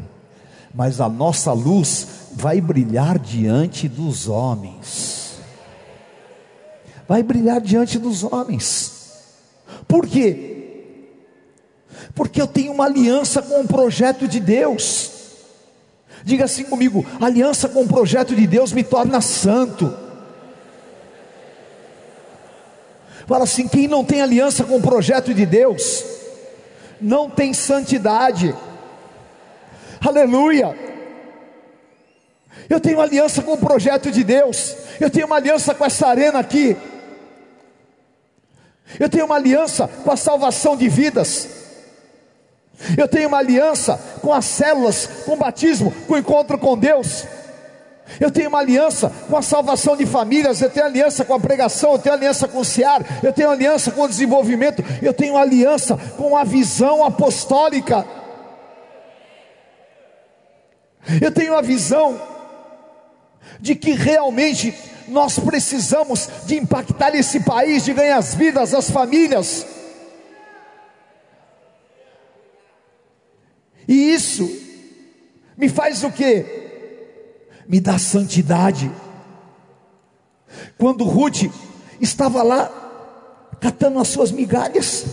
mas 0.74 1.00
a 1.00 1.08
nossa 1.08 1.50
luz 1.52 2.06
vai 2.34 2.60
brilhar 2.60 3.18
diante 3.18 3.88
dos 3.88 4.28
homens. 4.28 5.38
Vai 7.08 7.22
brilhar 7.22 7.60
diante 7.60 7.98
dos 7.98 8.22
homens. 8.22 8.92
Por 9.88 10.06
quê? 10.06 10.52
Porque 12.14 12.40
eu 12.40 12.46
tenho 12.46 12.72
uma 12.72 12.84
aliança 12.84 13.40
com 13.40 13.62
o 13.62 13.66
projeto 13.66 14.28
de 14.28 14.40
Deus. 14.40 15.10
Diga 16.22 16.44
assim 16.44 16.64
comigo: 16.64 17.04
aliança 17.18 17.68
com 17.68 17.82
o 17.82 17.88
projeto 17.88 18.36
de 18.36 18.46
Deus 18.46 18.72
me 18.72 18.84
torna 18.84 19.20
santo. 19.22 20.01
Fala 23.26 23.44
assim: 23.44 23.68
quem 23.68 23.88
não 23.88 24.04
tem 24.04 24.20
aliança 24.20 24.64
com 24.64 24.76
o 24.76 24.82
projeto 24.82 25.32
de 25.32 25.46
Deus, 25.46 26.04
não 27.00 27.28
tem 27.28 27.52
santidade. 27.52 28.54
Aleluia. 30.00 30.76
Eu 32.68 32.80
tenho 32.80 33.00
aliança 33.00 33.42
com 33.42 33.52
o 33.52 33.58
projeto 33.58 34.10
de 34.10 34.24
Deus. 34.24 34.76
Eu 35.00 35.10
tenho 35.10 35.26
uma 35.26 35.36
aliança 35.36 35.74
com 35.74 35.84
essa 35.84 36.06
arena 36.06 36.38
aqui. 36.38 36.76
Eu 38.98 39.08
tenho 39.08 39.24
uma 39.24 39.36
aliança 39.36 39.88
com 39.88 40.10
a 40.10 40.16
salvação 40.16 40.76
de 40.76 40.88
vidas. 40.88 41.48
Eu 42.96 43.06
tenho 43.06 43.28
uma 43.28 43.38
aliança 43.38 43.98
com 44.20 44.32
as 44.32 44.44
células, 44.44 45.06
com 45.24 45.32
o 45.32 45.36
batismo, 45.36 45.92
com 46.06 46.14
o 46.14 46.18
encontro 46.18 46.58
com 46.58 46.76
Deus. 46.76 47.24
Eu 48.20 48.30
tenho 48.30 48.48
uma 48.48 48.58
aliança 48.58 49.10
com 49.28 49.36
a 49.36 49.42
salvação 49.42 49.96
de 49.96 50.06
famílias, 50.06 50.60
eu 50.60 50.70
tenho 50.70 50.86
aliança 50.86 51.24
com 51.24 51.34
a 51.34 51.40
pregação, 51.40 51.92
eu 51.92 51.98
tenho 51.98 52.14
aliança 52.14 52.48
com 52.48 52.58
o 52.58 52.64
CIAR, 52.64 53.04
eu 53.22 53.32
tenho 53.32 53.50
aliança 53.50 53.90
com 53.90 54.02
o 54.02 54.08
desenvolvimento, 54.08 54.84
eu 55.00 55.12
tenho 55.12 55.36
aliança 55.36 55.96
com 56.16 56.36
a 56.36 56.44
visão 56.44 57.04
apostólica. 57.04 58.06
Eu 61.20 61.32
tenho 61.32 61.54
a 61.54 61.62
visão 61.62 62.20
de 63.60 63.74
que 63.74 63.92
realmente 63.92 64.74
nós 65.08 65.38
precisamos 65.38 66.28
de 66.46 66.56
impactar 66.56 67.14
esse 67.14 67.40
país, 67.40 67.84
de 67.84 67.92
ganhar 67.92 68.16
as 68.16 68.34
vidas, 68.34 68.72
as 68.72 68.90
famílias. 68.90 69.66
E 73.86 74.14
isso 74.14 74.48
me 75.56 75.68
faz 75.68 76.02
o 76.02 76.10
que? 76.10 76.71
Me 77.72 77.80
dá 77.80 77.98
santidade. 77.98 78.92
Quando 80.76 81.04
Ruth 81.04 81.50
estava 81.98 82.42
lá 82.42 82.70
catando 83.58 83.98
as 83.98 84.08
suas 84.08 84.30
migalhas, 84.30 85.06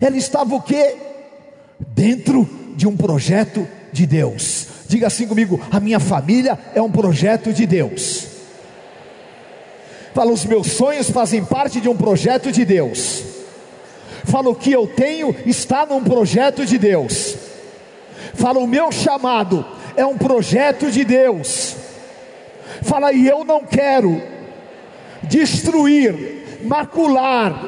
ela 0.00 0.16
estava 0.16 0.54
o 0.54 0.62
que? 0.62 0.96
Dentro 1.88 2.48
de 2.74 2.88
um 2.88 2.96
projeto 2.96 3.68
de 3.92 4.06
Deus. 4.06 4.66
Diga 4.88 5.08
assim 5.08 5.28
comigo: 5.28 5.60
a 5.70 5.78
minha 5.78 6.00
família 6.00 6.58
é 6.74 6.80
um 6.80 6.90
projeto 6.90 7.52
de 7.52 7.66
Deus. 7.66 8.26
Fala, 10.14 10.32
os 10.32 10.46
meus 10.46 10.68
sonhos 10.68 11.10
fazem 11.10 11.44
parte 11.44 11.82
de 11.82 11.88
um 11.90 11.96
projeto 11.98 12.50
de 12.50 12.64
Deus. 12.64 13.22
Fala, 14.24 14.48
o 14.48 14.54
que 14.54 14.72
eu 14.72 14.86
tenho 14.86 15.36
está 15.44 15.84
num 15.84 16.02
projeto 16.02 16.64
de 16.64 16.78
Deus. 16.78 17.36
Fala, 18.32 18.58
o 18.58 18.66
meu 18.66 18.90
chamado 18.90 19.75
é 19.96 20.04
um 20.04 20.16
projeto 20.16 20.90
de 20.90 21.04
Deus. 21.04 21.76
Fala, 22.82 23.12
e 23.12 23.26
eu 23.26 23.44
não 23.44 23.64
quero 23.64 24.22
destruir, 25.22 26.60
macular 26.64 27.64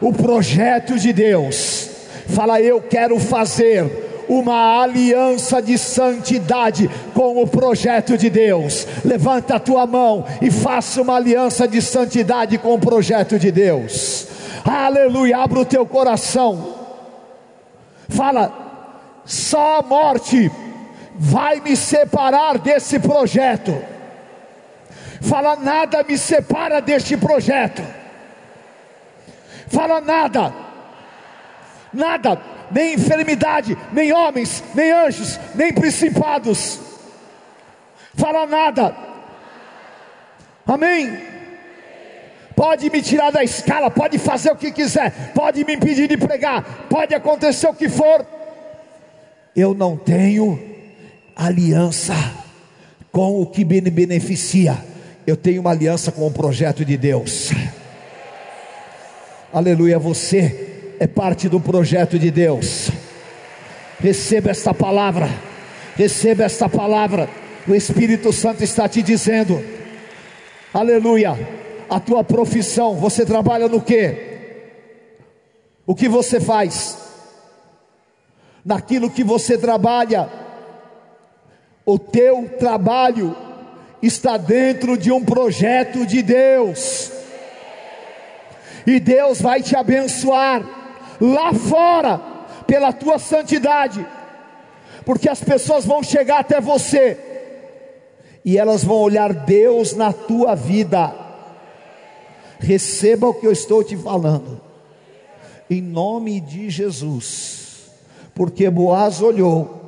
o 0.00 0.12
projeto 0.12 0.98
de 0.98 1.12
Deus. 1.12 1.90
Fala, 2.28 2.60
eu 2.60 2.80
quero 2.80 3.18
fazer 3.18 4.24
uma 4.28 4.82
aliança 4.82 5.62
de 5.62 5.78
santidade 5.78 6.90
com 7.14 7.40
o 7.40 7.46
projeto 7.46 8.18
de 8.18 8.28
Deus. 8.28 8.86
Levanta 9.04 9.56
a 9.56 9.60
tua 9.60 9.86
mão 9.86 10.24
e 10.42 10.50
faça 10.50 11.00
uma 11.00 11.16
aliança 11.16 11.68
de 11.68 11.80
santidade 11.80 12.58
com 12.58 12.74
o 12.74 12.78
projeto 12.78 13.38
de 13.38 13.52
Deus. 13.52 14.26
Aleluia, 14.64 15.38
abra 15.38 15.60
o 15.60 15.64
teu 15.64 15.86
coração. 15.86 16.74
Fala, 18.08 18.52
só 19.24 19.78
a 19.78 19.82
morte 19.82 20.50
vai 21.18 21.60
me 21.60 21.76
separar 21.76 22.58
desse 22.58 22.98
projeto. 22.98 23.76
Fala, 25.20 25.56
nada 25.56 26.02
me 26.02 26.16
separa 26.16 26.80
deste 26.80 27.16
projeto. 27.16 27.82
Fala, 29.68 30.00
nada, 30.00 30.54
nada 31.92 32.40
nem 32.70 32.94
enfermidade, 32.94 33.76
nem 33.92 34.12
homens, 34.12 34.62
nem 34.74 34.92
anjos, 34.92 35.38
nem 35.54 35.72
principados. 35.72 36.80
Fala 38.14 38.46
nada. 38.46 38.96
Amém. 40.66 41.36
Pode 42.54 42.88
me 42.90 43.02
tirar 43.02 43.30
da 43.30 43.44
escala, 43.44 43.90
pode 43.90 44.18
fazer 44.18 44.50
o 44.50 44.56
que 44.56 44.72
quiser, 44.72 45.32
pode 45.34 45.62
me 45.64 45.74
impedir 45.74 46.08
de 46.08 46.16
pregar, 46.16 46.86
pode 46.88 47.14
acontecer 47.14 47.68
o 47.68 47.74
que 47.74 47.88
for. 47.88 48.26
Eu 49.54 49.74
não 49.74 49.96
tenho 49.96 50.75
aliança 51.36 52.14
com 53.12 53.42
o 53.42 53.46
que 53.46 53.64
me 53.64 53.80
beneficia. 53.82 54.78
Eu 55.26 55.36
tenho 55.36 55.60
uma 55.60 55.70
aliança 55.70 56.10
com 56.10 56.26
o 56.26 56.30
projeto 56.30 56.84
de 56.84 56.96
Deus. 56.96 57.50
Aleluia, 59.52 59.98
você 59.98 60.94
é 60.98 61.06
parte 61.06 61.48
do 61.48 61.60
projeto 61.60 62.18
de 62.18 62.30
Deus. 62.30 62.90
Receba 64.00 64.50
esta 64.50 64.72
palavra, 64.72 65.28
receba 65.94 66.44
esta 66.44 66.68
palavra. 66.68 67.28
O 67.68 67.74
Espírito 67.74 68.32
Santo 68.32 68.62
está 68.62 68.88
te 68.88 69.02
dizendo, 69.02 69.62
aleluia. 70.72 71.36
A 71.88 72.00
tua 72.00 72.24
profissão, 72.24 72.96
você 72.96 73.24
trabalha 73.24 73.68
no 73.68 73.80
que? 73.80 74.14
O 75.86 75.94
que 75.94 76.08
você 76.08 76.40
faz? 76.40 76.98
Naquilo 78.64 79.10
que 79.10 79.22
você 79.22 79.56
trabalha, 79.56 80.28
o 81.86 82.00
teu 82.00 82.50
trabalho 82.58 83.36
está 84.02 84.36
dentro 84.36 84.98
de 84.98 85.12
um 85.12 85.24
projeto 85.24 86.04
de 86.04 86.20
Deus, 86.20 87.12
e 88.84 88.98
Deus 88.98 89.40
vai 89.40 89.62
te 89.62 89.76
abençoar 89.76 90.62
lá 91.20 91.54
fora, 91.54 92.20
pela 92.66 92.92
tua 92.92 93.18
santidade, 93.20 94.04
porque 95.04 95.28
as 95.28 95.42
pessoas 95.42 95.86
vão 95.86 96.02
chegar 96.02 96.40
até 96.40 96.60
você 96.60 97.16
e 98.44 98.58
elas 98.58 98.82
vão 98.82 98.96
olhar 98.96 99.32
Deus 99.32 99.94
na 99.94 100.12
tua 100.12 100.56
vida. 100.56 101.14
Receba 102.58 103.28
o 103.28 103.34
que 103.34 103.46
eu 103.46 103.52
estou 103.52 103.84
te 103.84 103.96
falando, 103.96 104.60
em 105.70 105.80
nome 105.80 106.40
de 106.40 106.68
Jesus, 106.68 107.90
porque 108.34 108.68
Boaz 108.68 109.22
olhou 109.22 109.85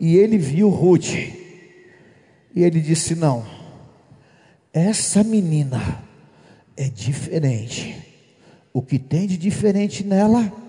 e 0.00 0.16
ele 0.16 0.38
viu 0.38 0.68
Ruth, 0.68 1.14
e 1.14 2.62
ele 2.62 2.80
disse: 2.80 3.14
Não, 3.14 3.44
essa 4.72 5.22
menina 5.22 6.02
é 6.76 6.88
diferente. 6.88 7.96
O 8.72 8.82
que 8.82 8.98
tem 8.98 9.26
de 9.26 9.36
diferente 9.36 10.02
nela? 10.02 10.64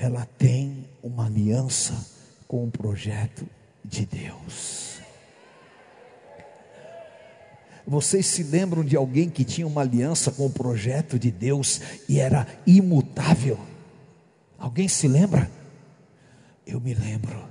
ela 0.00 0.26
tem 0.38 0.88
uma 1.02 1.26
aliança 1.26 1.94
com 2.48 2.64
o 2.64 2.70
projeto 2.70 3.46
de 3.84 4.06
Deus. 4.06 4.98
Vocês 7.86 8.24
se 8.24 8.42
lembram 8.42 8.82
de 8.82 8.96
alguém 8.96 9.28
que 9.28 9.44
tinha 9.44 9.66
uma 9.66 9.82
aliança 9.82 10.30
com 10.30 10.46
o 10.46 10.50
projeto 10.50 11.18
de 11.18 11.30
Deus 11.30 11.82
e 12.08 12.18
era 12.18 12.46
imutável? 12.66 13.58
Alguém 14.58 14.88
se 14.88 15.06
lembra? 15.06 15.50
Eu 16.66 16.80
me 16.80 16.94
lembro. 16.94 17.49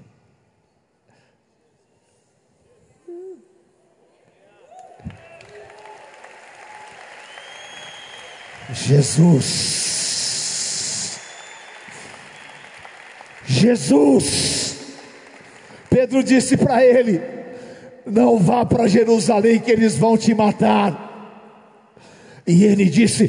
Jesus 8.73 9.89
Jesus. 13.49 14.77
Pedro 15.89 16.23
disse 16.23 16.55
para 16.55 16.85
ele: 16.85 17.19
Não 18.05 18.37
vá 18.37 18.63
para 18.65 18.87
Jerusalém, 18.87 19.59
que 19.59 19.71
eles 19.71 19.97
vão 19.97 20.17
te 20.17 20.33
matar. 20.33 21.07
E 22.45 22.63
ele 22.63 22.85
disse: 22.85 23.27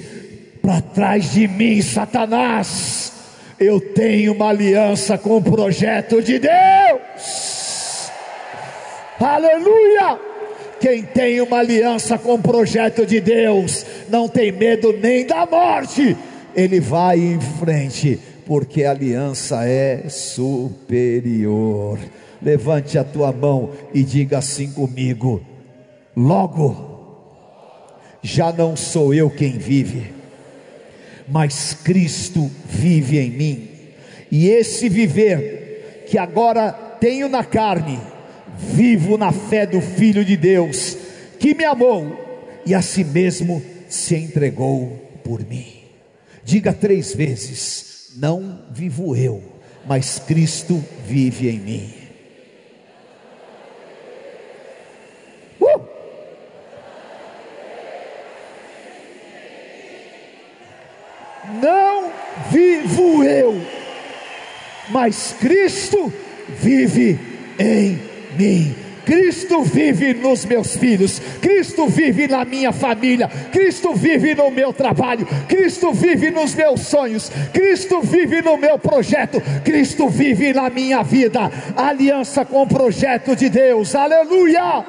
Para 0.61 0.80
trás 0.80 1.32
de 1.32 1.49
mim, 1.49 1.80
Satanás, 1.80 3.12
eu 3.59 3.80
tenho 3.80 4.34
uma 4.34 4.51
aliança 4.51 5.16
com 5.16 5.38
o 5.38 5.43
projeto 5.43 6.22
de 6.22 6.38
Deus. 6.38 8.11
Aleluia! 9.18 10.30
Quem 10.81 11.03
tem 11.03 11.41
uma 11.41 11.59
aliança 11.59 12.16
com 12.16 12.35
o 12.35 12.43
projeto 12.43 13.05
de 13.05 13.20
Deus, 13.20 13.85
não 14.09 14.28
tem 14.28 14.51
medo 14.51 14.93
nem 14.93 15.26
da 15.26 15.45
morte, 15.45 16.16
ele 16.55 16.81
vai 16.81 17.18
em 17.18 17.41
frente 17.59 18.18
porque 18.51 18.83
a 18.83 18.91
aliança 18.91 19.64
é 19.64 20.09
superior. 20.09 22.01
Levante 22.43 22.99
a 22.99 23.05
tua 23.05 23.31
mão 23.31 23.70
e 23.95 24.03
diga 24.03 24.39
assim 24.39 24.72
comigo: 24.72 25.41
logo, 26.16 26.91
já 28.20 28.51
não 28.53 28.74
sou 28.74 29.14
eu 29.14 29.31
quem 29.31 29.53
vive, 29.53 30.12
mas 31.28 31.74
Cristo 31.74 32.51
vive 32.64 33.18
em 33.18 33.31
mim, 33.31 33.68
e 34.33 34.49
esse 34.49 34.89
viver 34.89 36.05
que 36.09 36.18
agora 36.18 36.72
tenho 36.72 37.28
na 37.28 37.45
carne, 37.45 38.01
vivo 38.61 39.17
na 39.17 39.33
fé 39.33 39.67
do 39.67 39.81
Filho 39.81 40.25
de 40.25 40.37
Deus, 40.37 40.97
que 41.39 41.55
me 41.55 41.65
amou 41.65 42.61
e 42.67 42.75
a 42.75 42.83
si 42.83 43.03
mesmo 43.03 43.63
se 43.89 44.15
entregou 44.17 45.21
por 45.25 45.45
mim. 45.45 45.85
Diga 46.45 46.73
três 46.73 47.15
vezes: 47.15 48.13
não 48.17 48.65
vivo 48.71 49.17
eu, 49.17 49.43
mas 49.87 50.19
Cristo 50.19 50.85
vive 51.07 51.49
em 51.49 51.59
mim. 51.59 51.95
Uh! 55.61 55.81
Não 61.61 62.13
vivo 62.51 63.25
eu, 63.25 63.61
mas 64.91 65.35
Cristo 65.39 66.13
vive 66.49 67.19
em 67.59 67.91
mim 67.91 68.10
mim. 68.39 68.74
Cristo 69.05 69.62
vive 69.62 70.14
nos 70.14 70.45
meus 70.45 70.76
filhos, 70.76 71.20
Cristo 71.41 71.89
vive 71.89 72.28
na 72.28 72.45
minha 72.45 72.72
família, 72.72 73.28
Cristo 73.51 73.95
vive 73.95 74.35
no 74.35 74.51
meu 74.51 74.72
trabalho, 74.72 75.26
Cristo 75.49 75.93
vive 75.93 76.31
nos 76.31 76.55
meus 76.55 76.83
sonhos, 76.83 77.31
Cristo 77.53 78.01
vive 78.03 78.43
no 78.43 78.57
meu 78.57 78.78
projeto, 78.78 79.43
Cristo 79.64 80.09
vive 80.09 80.53
na 80.53 80.70
minha 80.70 81.03
vida. 81.03 81.51
Aliança 81.76 82.45
com 82.45 82.62
o 82.62 82.66
projeto 82.66 83.35
de 83.35 83.49
Deus, 83.49 83.95
aleluia! 83.97 84.85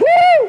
Uh! 0.00 0.48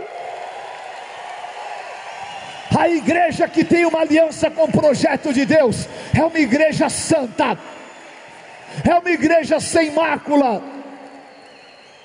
A 2.78 2.88
igreja 2.88 3.48
que 3.48 3.64
tem 3.64 3.86
uma 3.86 4.02
aliança 4.02 4.52
com 4.52 4.66
o 4.66 4.72
projeto 4.72 5.34
de 5.34 5.44
Deus 5.44 5.90
é 6.16 6.24
uma 6.24 6.40
igreja 6.40 6.88
santa, 6.88 7.58
é 8.88 8.94
uma 8.96 9.10
igreja 9.10 9.60
sem 9.60 9.92
mácula 9.92 10.79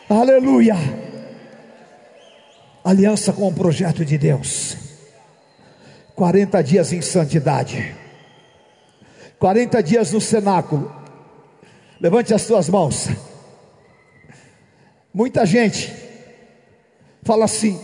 Aleluia. 0.09 0.75
Aliança 2.85 3.33
com 3.33 3.49
o 3.49 3.55
projeto 3.55 4.05
de 4.05 4.19
Deus. 4.19 4.77
40 6.15 6.63
dias 6.63 6.93
em 6.93 7.01
santidade. 7.01 7.97
40 9.39 9.83
dias 9.83 10.13
no 10.13 10.21
cenáculo. 10.21 10.95
Levante 11.99 12.35
as 12.35 12.43
suas 12.43 12.69
mãos. 12.69 13.09
Muita 15.13 15.47
gente 15.47 15.91
fala 17.23 17.47
assim: 17.47 17.83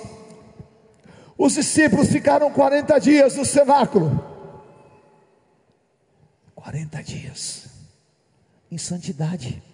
os 1.38 1.54
discípulos 1.54 2.08
ficaram 2.10 2.50
40 2.50 2.98
dias 2.98 3.36
no 3.36 3.46
cenáculo. 3.46 4.22
40 6.54 7.02
dias 7.02 7.66
em 8.70 8.76
santidade. 8.76 9.69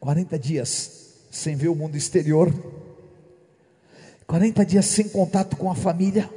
40 0.00 0.38
dias 0.38 1.14
sem 1.30 1.56
ver 1.56 1.68
o 1.68 1.74
mundo 1.74 1.96
exterior. 1.96 2.52
40 4.26 4.64
dias 4.64 4.86
sem 4.86 5.08
contato 5.08 5.56
com 5.56 5.70
a 5.70 5.74
família. 5.74 6.28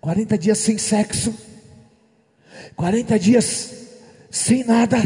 40 0.00 0.38
dias 0.38 0.58
sem 0.58 0.78
sexo. 0.78 1.34
40 2.74 3.18
dias 3.18 3.74
sem 4.30 4.64
nada. 4.64 4.96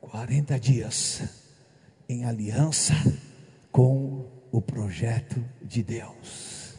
40 0.00 0.58
dias 0.58 1.22
em 2.08 2.24
aliança 2.24 2.94
com 3.70 4.26
o 4.50 4.60
projeto 4.60 5.42
de 5.62 5.82
Deus. 5.82 6.74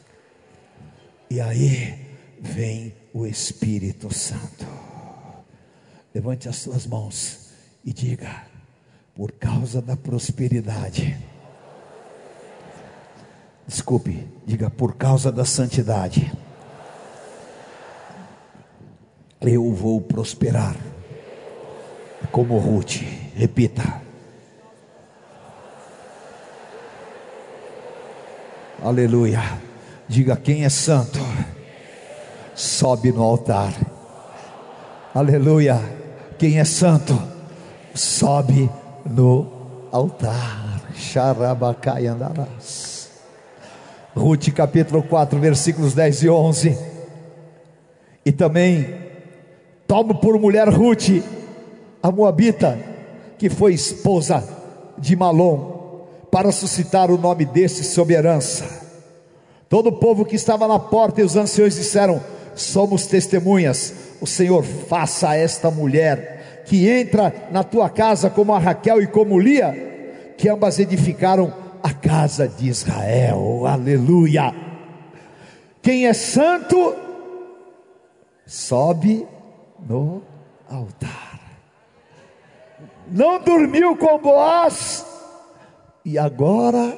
E 1.30 1.40
aí 1.40 2.18
vem 2.42 2.94
o 3.14 3.26
Espírito 3.26 4.14
Santo. 4.14 4.66
Levante 6.14 6.50
as 6.50 6.58
suas 6.58 6.86
mãos 6.86 7.52
e 7.86 7.94
diga: 7.94 8.51
por 9.16 9.32
causa 9.34 9.82
da 9.82 9.96
prosperidade. 9.96 11.18
Desculpe, 13.68 14.28
diga 14.46 14.70
por 14.70 14.96
causa 14.96 15.32
da 15.32 15.46
santidade. 15.46 16.32
Eu 19.40 19.74
vou 19.74 20.02
prosperar. 20.02 20.76
Como 22.32 22.58
Ruth, 22.58 22.98
repita. 23.36 24.02
Aleluia. 28.84 29.42
Diga 30.08 30.36
quem 30.36 30.66
é 30.66 30.70
santo. 30.70 31.20
Sobe 32.54 33.12
no 33.12 33.24
altar. 33.24 33.74
Aleluia. 35.14 35.80
Quem 36.38 36.60
é 36.60 36.66
santo, 36.66 37.14
sobe 37.94 38.70
no 39.06 39.48
altar. 39.92 40.82
Xarabacai 40.96 42.08
andarás. 42.08 43.10
Ruth 44.16 44.50
capítulo 44.54 45.02
4, 45.04 45.40
versículos 45.40 45.94
10 45.94 46.24
e 46.24 46.30
11. 46.30 46.78
E 48.26 48.32
também 48.32 48.96
tomo 49.88 50.16
por 50.16 50.40
mulher 50.40 50.70
Ruth, 50.70 51.24
a 52.04 52.12
Moabita, 52.12 52.78
que 53.38 53.50
foi 53.50 53.74
esposa 53.74 54.44
de 54.98 55.16
Malom 55.16 56.06
para 56.30 56.52
suscitar 56.52 57.10
o 57.10 57.18
nome 57.18 57.46
desse 57.46 57.84
sob 57.84 58.14
herança. 58.14 58.66
Todo 59.68 59.88
o 59.88 59.94
povo 59.94 60.26
que 60.26 60.36
estava 60.36 60.68
na 60.68 60.78
porta 60.78 61.22
e 61.22 61.24
os 61.24 61.36
anciões 61.36 61.76
disseram: 61.76 62.22
Somos 62.56 63.06
testemunhas. 63.08 63.94
O 64.20 64.28
Senhor 64.28 64.64
faça 64.64 65.30
a 65.30 65.38
esta 65.38 65.72
mulher 65.72 66.41
que 66.72 66.88
entra 66.88 67.50
na 67.52 67.66
tua 67.66 67.90
casa 67.90 68.30
como 68.30 68.54
a 68.54 68.58
Raquel 68.58 69.02
e 69.02 69.08
como 69.08 69.38
Lia, 69.38 70.34
que 70.38 70.48
ambas 70.48 70.80
edificaram 70.80 71.54
a 71.84 71.94
casa 71.94 72.48
de 72.48 72.70
Israel. 72.70 73.68
Aleluia. 73.68 74.56
Quem 75.82 76.08
é 76.08 76.14
santo 76.14 76.96
sobe 78.46 79.28
no 79.86 80.24
altar. 80.70 81.42
Não 83.06 83.44
dormiu 83.44 83.98
com 83.98 84.18
Boaz, 84.20 85.06
e 86.06 86.18
agora 86.18 86.98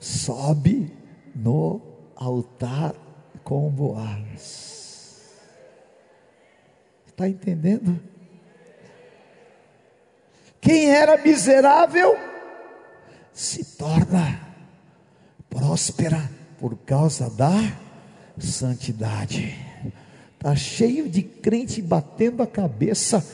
sobe 0.00 0.90
no 1.36 1.78
altar 2.16 2.94
com 3.42 3.68
Boaz. 3.68 5.20
Está 7.06 7.28
entendendo? 7.28 8.13
Quem 10.64 10.90
era 10.90 11.16
miserável 11.16 12.16
se 13.32 13.76
torna 13.76 14.40
próspera 15.48 16.28
por 16.58 16.76
causa 16.78 17.30
da 17.30 17.52
santidade. 18.38 19.56
Está 20.34 20.56
cheio 20.56 21.08
de 21.08 21.22
crente 21.22 21.80
batendo 21.80 22.42
a 22.42 22.46
cabeça. 22.46 23.24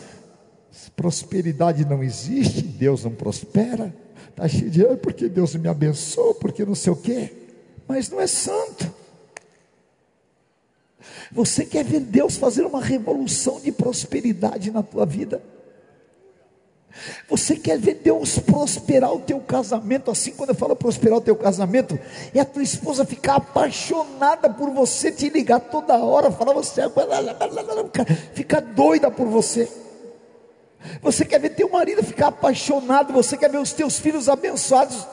Prosperidade 0.94 1.86
não 1.86 2.02
existe, 2.02 2.60
Deus 2.62 3.04
não 3.04 3.12
prospera 3.12 3.94
está 4.40 4.48
cheio 4.48 4.70
de, 4.70 4.96
porque 4.96 5.28
Deus 5.28 5.54
me 5.54 5.68
abençoou, 5.68 6.34
porque 6.34 6.64
não 6.64 6.74
sei 6.74 6.92
o 6.92 6.96
quê, 6.96 7.30
mas 7.86 8.08
não 8.08 8.20
é 8.20 8.26
santo. 8.26 8.90
Você 11.32 11.64
quer 11.64 11.84
ver 11.84 12.00
Deus 12.00 12.36
fazer 12.36 12.64
uma 12.64 12.80
revolução 12.80 13.60
de 13.60 13.70
prosperidade 13.70 14.70
na 14.70 14.82
tua 14.82 15.04
vida? 15.04 15.42
Você 17.28 17.56
quer 17.56 17.78
ver 17.78 17.94
Deus 17.94 18.38
prosperar 18.38 19.12
o 19.12 19.20
teu 19.20 19.40
casamento? 19.40 20.10
Assim, 20.10 20.32
quando 20.32 20.50
eu 20.50 20.54
falo 20.54 20.74
prosperar 20.76 21.18
o 21.18 21.20
teu 21.20 21.36
casamento, 21.36 21.98
é 22.34 22.40
a 22.40 22.44
tua 22.44 22.62
esposa 22.62 23.04
ficar 23.04 23.36
apaixonada 23.36 24.50
por 24.50 24.70
você, 24.70 25.10
te 25.10 25.28
ligar 25.28 25.60
toda 25.60 25.96
hora, 25.98 26.30
falar 26.30 26.52
você, 26.52 26.82
ficar 28.34 28.60
doida 28.60 29.10
por 29.10 29.26
você. 29.26 29.70
Você 31.02 31.24
quer 31.24 31.38
ver 31.38 31.50
teu 31.50 31.68
marido 31.68 32.02
ficar 32.02 32.28
apaixonado, 32.28 33.12
você 33.12 33.36
quer 33.36 33.50
ver 33.50 33.58
os 33.58 33.72
teus 33.72 33.98
filhos 33.98 34.28
abençoados, 34.28 35.06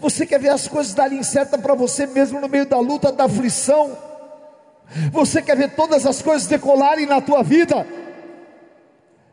você 0.00 0.26
quer 0.26 0.40
ver 0.40 0.48
as 0.48 0.66
coisas 0.66 0.94
darem 0.94 1.22
certo 1.22 1.58
para 1.58 1.74
você 1.74 2.06
mesmo 2.06 2.40
no 2.40 2.48
meio 2.48 2.66
da 2.66 2.78
luta, 2.78 3.12
da 3.12 3.24
aflição. 3.24 3.96
Você 5.12 5.42
quer 5.42 5.56
ver 5.56 5.74
todas 5.74 6.06
as 6.06 6.22
coisas 6.22 6.48
decolarem 6.48 7.06
na 7.06 7.20
tua 7.20 7.42
vida? 7.42 7.86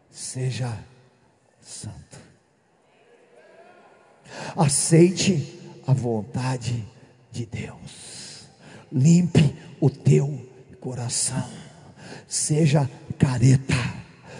Seja 0.09 0.71
santo. 1.61 2.17
Aceite 4.55 5.59
a 5.85 5.93
vontade 5.93 6.83
de 7.31 7.45
Deus. 7.45 8.45
Limpe 8.91 9.53
o 9.79 9.89
teu 9.89 10.39
coração. 10.79 11.43
Seja 12.27 12.89
careta. 13.17 13.75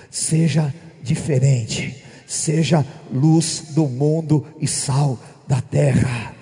Seja 0.10 0.74
diferente. 1.04 2.04
Seja 2.26 2.86
luz 3.12 3.74
do 3.76 3.88
mundo 3.88 4.46
e 4.60 4.68
sal 4.68 5.20
da 5.48 5.62
terra. 5.62 6.34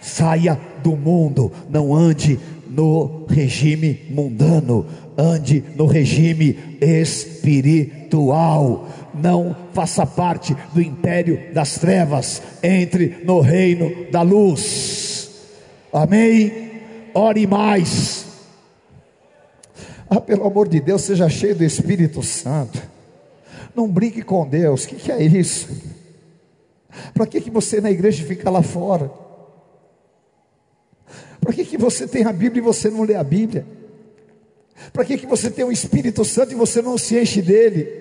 Saia 0.00 0.60
do 0.82 0.96
mundo, 0.96 1.52
não 1.68 1.94
ande 1.94 2.38
no 2.68 3.26
regime 3.28 4.06
mundano, 4.10 4.86
ande 5.16 5.62
no 5.76 5.86
regime 5.86 6.58
espiritual. 6.80 8.88
Não 9.22 9.56
faça 9.72 10.06
parte 10.06 10.56
do 10.72 10.80
império 10.80 11.52
das 11.52 11.78
trevas, 11.78 12.42
entre 12.62 13.20
no 13.24 13.40
reino 13.40 14.10
da 14.10 14.22
luz. 14.22 15.30
Amém? 15.92 16.80
Ore 17.14 17.46
mais. 17.46 18.26
Ah, 20.10 20.20
pelo 20.20 20.46
amor 20.46 20.68
de 20.68 20.80
Deus, 20.80 21.02
seja 21.02 21.28
cheio 21.28 21.54
do 21.54 21.64
Espírito 21.64 22.22
Santo. 22.22 22.82
Não 23.74 23.88
brinque 23.88 24.22
com 24.22 24.48
Deus. 24.48 24.84
O 24.84 24.88
que, 24.88 24.96
que 24.96 25.12
é 25.12 25.22
isso? 25.22 25.68
Para 27.12 27.26
que, 27.26 27.40
que 27.40 27.50
você 27.50 27.80
na 27.80 27.90
igreja 27.90 28.24
fica 28.24 28.48
lá 28.50 28.62
fora? 28.62 29.10
Para 31.40 31.52
que, 31.52 31.64
que 31.64 31.78
você 31.78 32.06
tem 32.06 32.24
a 32.24 32.32
Bíblia 32.32 32.60
e 32.60 32.64
você 32.64 32.90
não 32.90 33.02
lê 33.02 33.14
a 33.14 33.24
Bíblia? 33.24 33.66
Para 34.92 35.04
que, 35.04 35.18
que 35.18 35.26
você 35.26 35.50
tem 35.50 35.64
o 35.64 35.72
Espírito 35.72 36.24
Santo 36.24 36.52
e 36.52 36.56
você 36.56 36.80
não 36.80 36.96
se 36.96 37.18
enche 37.20 37.42
dele? 37.42 37.97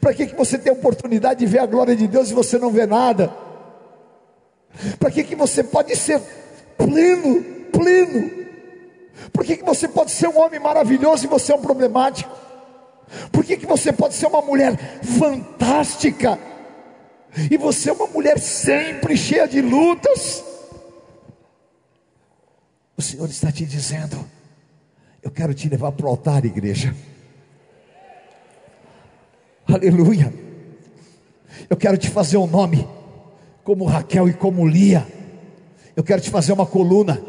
Para 0.00 0.14
que, 0.14 0.26
que 0.26 0.36
você 0.36 0.58
tem 0.58 0.70
a 0.70 0.76
oportunidade 0.76 1.40
de 1.40 1.46
ver 1.46 1.58
a 1.58 1.66
glória 1.66 1.96
de 1.96 2.06
Deus 2.06 2.30
e 2.30 2.34
você 2.34 2.58
não 2.58 2.70
vê 2.70 2.86
nada? 2.86 3.34
Para 4.98 5.10
que, 5.10 5.24
que 5.24 5.34
você 5.34 5.62
pode 5.62 5.94
ser 5.96 6.20
pleno, 6.76 7.42
pleno? 7.72 8.30
Por 9.32 9.44
que, 9.44 9.56
que 9.56 9.64
você 9.64 9.88
pode 9.88 10.10
ser 10.10 10.28
um 10.28 10.38
homem 10.38 10.60
maravilhoso 10.60 11.24
e 11.24 11.28
você 11.28 11.52
é 11.52 11.56
um 11.56 11.62
problemático? 11.62 12.30
Por 13.30 13.44
que, 13.44 13.56
que 13.56 13.66
você 13.66 13.92
pode 13.92 14.14
ser 14.14 14.26
uma 14.26 14.42
mulher 14.42 14.76
fantástica 15.02 16.38
e 17.50 17.56
você 17.56 17.90
é 17.90 17.92
uma 17.92 18.06
mulher 18.06 18.38
sempre 18.38 19.16
cheia 19.16 19.46
de 19.46 19.60
lutas? 19.60 20.44
Senhor 23.04 23.28
está 23.28 23.52
te 23.52 23.64
dizendo: 23.64 24.28
Eu 25.22 25.30
quero 25.30 25.54
te 25.54 25.68
levar 25.68 25.92
para 25.92 26.06
o 26.06 26.08
altar, 26.08 26.44
igreja. 26.44 26.94
Aleluia. 29.74 30.32
Eu 31.68 31.76
quero 31.76 31.98
te 31.98 32.08
fazer 32.08 32.36
um 32.36 32.46
nome, 32.46 32.86
como 33.64 33.84
Raquel 33.84 34.28
e 34.28 34.32
como 34.32 34.64
Lia. 34.64 35.04
Eu 35.96 36.04
quero 36.04 36.20
te 36.20 36.30
fazer 36.30 36.52
uma 36.52 36.64
coluna. 36.64 37.20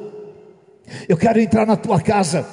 Eu 1.10 1.18
quero 1.18 1.40
entrar 1.40 1.66
na 1.66 1.76
tua 1.76 2.00
casa 2.00 2.48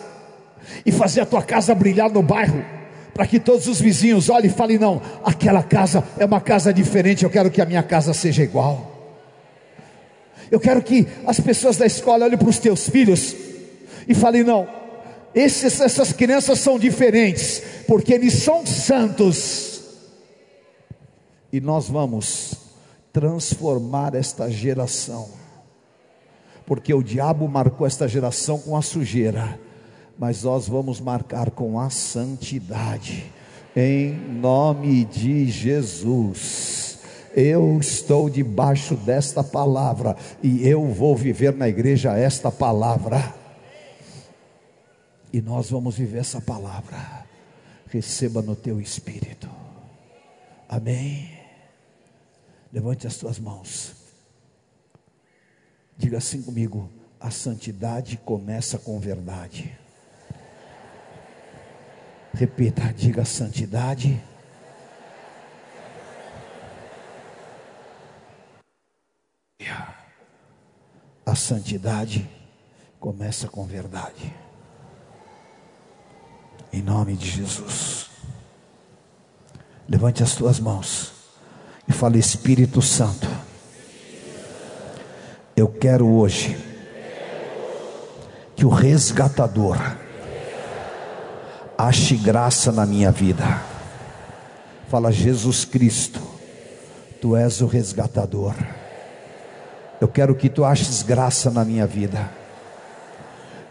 e 0.87 0.91
fazer 0.91 1.21
a 1.21 1.27
tua 1.27 1.43
casa 1.43 1.75
brilhar 1.75 2.11
no 2.11 2.23
bairro, 2.23 2.65
para 3.13 3.27
que 3.27 3.39
todos 3.39 3.67
os 3.67 3.83
vizinhos 3.83 4.31
olhem 4.31 4.47
e 4.47 4.55
falem: 4.55 4.79
não, 4.79 5.03
aquela 5.23 5.63
casa 5.63 6.03
é 6.19 6.25
uma 6.25 6.41
casa 6.41 6.73
diferente, 6.73 7.25
eu 7.25 7.31
quero 7.31 7.51
que 7.51 7.61
a 7.61 7.67
minha 7.67 7.83
casa 7.83 8.15
seja 8.15 8.43
igual. 8.43 8.91
Eu 10.51 10.59
quero 10.59 10.83
que 10.83 11.07
as 11.27 11.39
pessoas 11.39 11.77
da 11.77 11.85
escola 11.85 12.25
olhem 12.25 12.39
para 12.39 12.49
os 12.49 12.59
teus 12.59 12.89
filhos 12.89 13.37
e 14.09 14.15
falem: 14.15 14.43
não, 14.43 14.67
esses, 15.35 15.79
essas 15.83 16.15
crianças 16.15 16.61
são 16.61 16.79
diferentes, 16.79 17.63
porque 17.87 18.15
eles 18.15 18.33
são 18.35 18.65
santos. 18.65 19.72
E 21.53 21.61
nós 21.61 21.89
vamos 21.89 22.55
transformar 23.13 24.15
esta 24.15 24.51
geração, 24.51 25.29
porque 26.67 26.95
o 26.95 27.03
diabo 27.03 27.47
marcou 27.47 27.87
esta 27.87 28.09
geração 28.09 28.59
com 28.59 28.77
a 28.77 28.83
sujeira 28.83 29.61
mas 30.19 30.43
nós 30.45 30.69
vamos 30.69 31.01
marcar 31.01 31.51
com 31.51 31.81
a 31.81 31.91
santidade, 31.91 33.31
em 33.75 34.13
nome 34.13 35.05
de 35.05 35.51
Jesus. 35.51 37.01
Eu 37.35 37.79
estou 37.81 38.29
debaixo 38.31 38.95
desta 38.95 39.43
palavra 39.43 40.17
e 40.43 40.69
eu 40.69 40.87
vou 40.87 41.17
viver 41.17 41.55
na 41.55 41.69
igreja 41.69 42.17
esta 42.17 42.51
palavra. 42.53 43.35
E 45.33 45.41
nós 45.41 45.71
vamos 45.71 45.97
viver 45.97 46.19
essa 46.19 46.41
palavra. 46.41 47.27
Receba 47.89 48.43
no 48.43 48.55
teu 48.55 48.81
espírito. 48.81 49.49
Amém. 50.69 51.32
Levante 52.73 53.07
as 53.07 53.19
tuas 53.19 53.39
mãos. 53.39 53.95
Diga 55.97 56.17
assim 56.17 56.43
comigo: 56.43 56.91
a 57.21 57.31
santidade 57.31 58.17
começa 58.17 58.79
com 58.79 58.99
verdade. 58.99 59.79
Repita, 62.33 62.91
diga 62.95 63.27
santidade. 63.27 64.23
A 71.27 71.35
santidade 71.35 72.29
começa 72.99 73.49
com 73.49 73.67
verdade. 73.67 74.35
Em 76.73 76.83
nome 76.83 77.17
de 77.17 77.29
Jesus. 77.29 78.11
Levante 79.89 80.23
as 80.23 80.35
tuas 80.35 80.59
mãos 80.59 81.12
e 81.89 81.93
fale: 81.93 82.19
Espírito 82.19 82.81
Santo, 82.81 83.29
eu 85.57 85.69
quero 85.69 86.09
hoje 86.09 86.57
que 88.55 88.65
o 88.65 88.69
resgatador 88.69 89.77
ache 91.77 92.17
graça 92.17 92.71
na 92.71 92.87
minha 92.87 93.11
vida. 93.11 93.61
Fala, 94.89 95.11
Jesus 95.11 95.65
Cristo, 95.65 96.21
tu 97.21 97.35
és 97.35 97.61
o 97.61 97.67
resgatador. 97.67 98.55
Eu 100.01 100.09
quero 100.09 100.35
que 100.35 100.49
tu 100.49 100.65
aches 100.65 101.03
graça 101.03 101.51
na 101.51 101.65
minha 101.65 101.87
vida. 101.87 102.31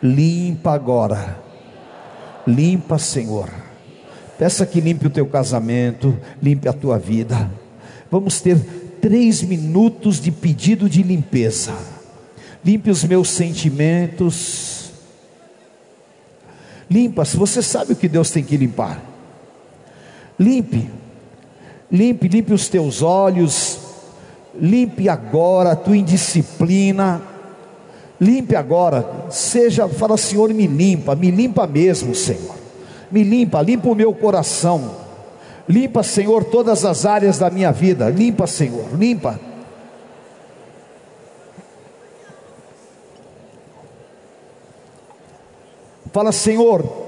Limpa 0.01 0.74
agora. 0.74 1.38
Limpa, 2.47 2.97
Senhor. 2.97 3.49
Peça 4.38 4.66
que 4.66 4.82
limpe 4.82 5.07
o 5.07 5.09
teu 5.12 5.28
casamento, 5.28 6.18
limpe 6.41 6.68
a 6.68 6.74
tua 6.74 6.97
vida. 6.97 7.49
Vamos 8.12 8.41
ter 8.41 8.59
três 8.99 9.41
minutos 9.41 10.20
de 10.20 10.32
pedido 10.32 10.89
de 10.89 11.01
limpeza. 11.01 11.74
Limpe 12.64 12.91
os 12.91 13.05
meus 13.05 13.30
sentimentos. 13.30 14.91
Limpa, 16.89 17.24
se 17.24 17.38
você 17.38 17.62
sabe 17.62 17.93
o 17.93 17.95
que 17.95 18.09
Deus 18.09 18.30
tem 18.30 18.43
que 18.43 18.57
limpar. 18.57 19.01
Limpe, 20.38 20.89
limpe, 21.89 22.28
limpe 22.28 22.53
os 22.53 22.68
teus 22.68 23.01
olhos, 23.01 23.80
limpe 24.59 25.07
agora 25.07 25.72
a 25.72 25.76
tua 25.76 25.95
indisciplina, 25.95 27.22
limpe 28.20 28.55
agora, 28.55 29.28
seja, 29.30 29.88
fala 29.88 30.18
Senhor, 30.18 30.53
me 30.53 30.68
limpa, 30.68 31.16
me 31.16 31.30
limpa 31.32 31.68
mesmo, 31.68 32.16
Senhor, 32.16 32.55
me 33.12 33.24
limpa, 33.24 33.62
limpa 33.62 33.88
o 33.88 33.95
meu 33.95 34.14
coração, 34.14 35.01
limpa, 35.72 36.03
Senhor, 36.03 36.43
todas 36.43 36.84
as 36.84 37.05
áreas 37.05 37.39
da 37.39 37.49
minha 37.49 37.72
vida, 37.72 38.09
limpa, 38.09 38.45
Senhor, 38.45 38.86
limpa. 38.93 39.39
Fala, 46.11 46.34
Senhor, 46.34 47.07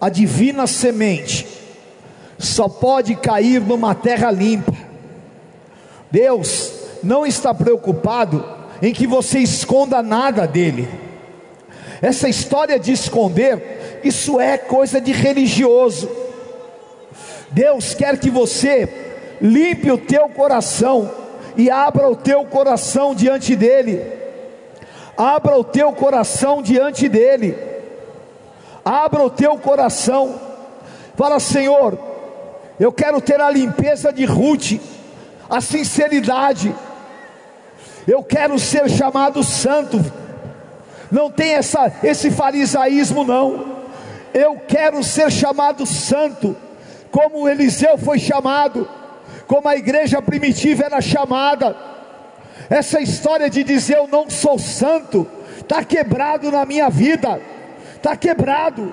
a 0.00 0.08
divina 0.08 0.66
semente 0.66 1.46
só 2.38 2.68
pode 2.68 3.14
cair 3.14 3.60
numa 3.60 3.94
terra 3.94 4.30
limpa. 4.30 4.72
Deus 6.10 6.72
não 7.02 7.26
está 7.26 7.52
preocupado 7.52 8.42
em 8.80 8.92
que 8.92 9.06
você 9.06 9.40
esconda 9.40 10.02
nada 10.02 10.46
dele. 10.46 10.88
Essa 12.00 12.28
história 12.28 12.78
de 12.78 12.92
esconder, 12.92 13.73
isso 14.04 14.40
é 14.40 14.58
coisa 14.58 15.00
de 15.00 15.12
religioso. 15.12 16.08
Deus 17.50 17.94
quer 17.94 18.18
que 18.18 18.30
você 18.30 18.88
limpe 19.40 19.90
o 19.90 19.98
teu 19.98 20.28
coração 20.28 21.10
e 21.56 21.70
abra 21.70 22.08
o 22.08 22.16
teu 22.16 22.44
coração 22.44 23.14
diante 23.14 23.54
dele. 23.54 24.24
Abra 25.16 25.56
o 25.56 25.62
teu 25.62 25.92
coração 25.92 26.60
diante 26.60 27.08
dEle, 27.08 27.56
abra 28.84 29.22
o 29.22 29.30
teu 29.30 29.56
coração, 29.56 30.40
fala 31.14 31.38
Senhor, 31.38 31.96
eu 32.80 32.92
quero 32.92 33.20
ter 33.20 33.40
a 33.40 33.48
limpeza 33.48 34.12
de 34.12 34.24
Ruth, 34.24 34.80
a 35.48 35.60
sinceridade, 35.60 36.74
eu 38.08 38.24
quero 38.24 38.58
ser 38.58 38.90
chamado 38.90 39.44
santo, 39.44 40.04
não 41.12 41.30
tem 41.30 41.52
essa, 41.52 41.92
esse 42.02 42.28
farisaísmo 42.32 43.22
não, 43.22 43.83
eu 44.34 44.60
quero 44.66 45.02
ser 45.04 45.30
chamado 45.30 45.86
santo, 45.86 46.56
como 47.10 47.48
Eliseu 47.48 47.96
foi 47.96 48.18
chamado, 48.18 48.88
como 49.46 49.68
a 49.68 49.76
igreja 49.76 50.20
primitiva 50.20 50.84
era 50.84 51.00
chamada, 51.00 51.76
essa 52.68 53.00
história 53.00 53.48
de 53.48 53.62
dizer 53.62 53.96
eu 53.96 54.08
não 54.08 54.28
sou 54.28 54.58
santo, 54.58 55.26
está 55.60 55.84
quebrado 55.84 56.50
na 56.50 56.64
minha 56.64 56.88
vida, 56.88 57.40
está 57.94 58.16
quebrado. 58.16 58.92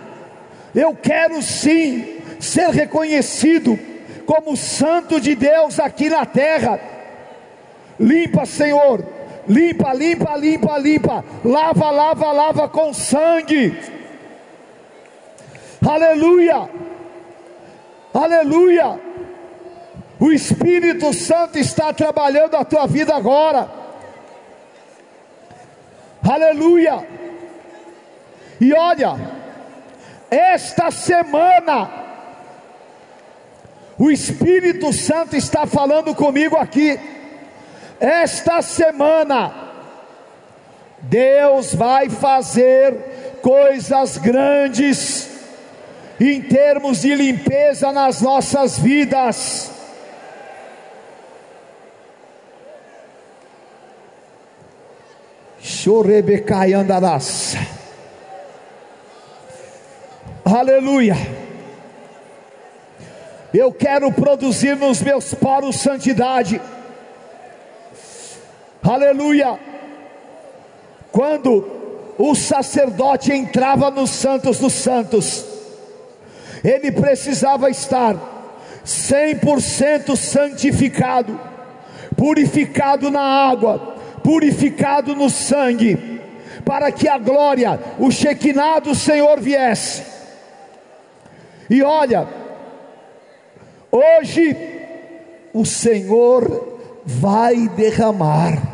Eu 0.74 0.96
quero 0.96 1.42
sim 1.42 2.22
ser 2.40 2.70
reconhecido 2.70 3.78
como 4.26 4.56
santo 4.56 5.20
de 5.20 5.36
Deus 5.36 5.80
aqui 5.80 6.10
na 6.10 6.26
terra. 6.26 6.80
Limpa, 8.00 8.46
Senhor, 8.46 9.06
limpa, 9.48 9.94
limpa, 9.94 10.36
limpa, 10.38 10.78
limpa, 10.78 11.26
lava, 11.44 11.92
lava, 11.92 12.32
lava 12.32 12.70
com 12.70 12.94
sangue. 12.94 14.01
Aleluia, 15.84 16.70
aleluia. 18.14 19.00
O 20.20 20.32
Espírito 20.32 21.12
Santo 21.12 21.58
está 21.58 21.92
trabalhando 21.92 22.56
a 22.56 22.64
tua 22.64 22.86
vida 22.86 23.16
agora. 23.16 23.68
Aleluia. 26.22 27.04
E 28.60 28.72
olha, 28.74 29.16
esta 30.30 30.92
semana, 30.92 31.90
o 33.98 34.12
Espírito 34.12 34.94
Santo 34.94 35.36
está 35.36 35.66
falando 35.66 36.14
comigo 36.14 36.58
aqui. 36.58 37.00
Esta 38.00 38.62
semana, 38.62 39.52
Deus 41.00 41.74
vai 41.74 42.08
fazer 42.08 43.40
coisas 43.42 44.20
grandes 44.20 45.31
em 46.24 46.40
termos 46.40 47.02
de 47.02 47.16
limpeza 47.16 47.92
nas 47.92 48.22
nossas 48.22 48.78
vidas. 48.78 49.72
Chorebecai 55.60 56.74
andarás. 56.74 57.56
Aleluia. 60.46 61.16
Eu 63.52 63.74
quero 63.74 64.12
produzir 64.12 64.78
nos 64.78 65.02
meus 65.02 65.34
poros 65.34 65.78
santidade. 65.78 66.62
Aleluia. 68.84 69.60
quando 71.12 71.80
o 72.18 72.36
sacerdote 72.36 73.32
entrava 73.32 73.90
nos 73.90 74.12
santos 74.12 74.60
dos 74.60 74.74
santos, 74.74 75.51
ele 76.64 76.92
precisava 76.92 77.70
estar 77.70 78.16
100% 78.86 80.16
santificado, 80.16 81.40
purificado 82.16 83.10
na 83.10 83.22
água, 83.22 83.98
purificado 84.24 85.16
no 85.16 85.30
sangue, 85.30 86.22
para 86.66 86.92
que 86.92 87.08
a 87.08 87.18
glória, 87.18 87.80
o 88.00 88.12
Shekinah 88.12 88.80
do 88.80 88.94
Senhor 88.94 89.40
viesse. 89.40 90.04
E 91.70 91.82
olha, 91.82 92.28
hoje 93.92 94.56
o 95.54 95.66
Senhor 95.66 96.80
vai 97.06 97.68
derramar 97.70 98.72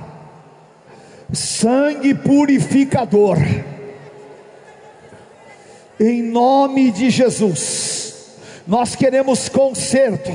sangue 1.31 2.13
purificador, 2.13 3.38
em 6.00 6.22
nome 6.22 6.91
de 6.91 7.10
Jesus. 7.10 8.38
Nós 8.68 8.95
queremos 8.95 9.48
conserto, 9.50 10.32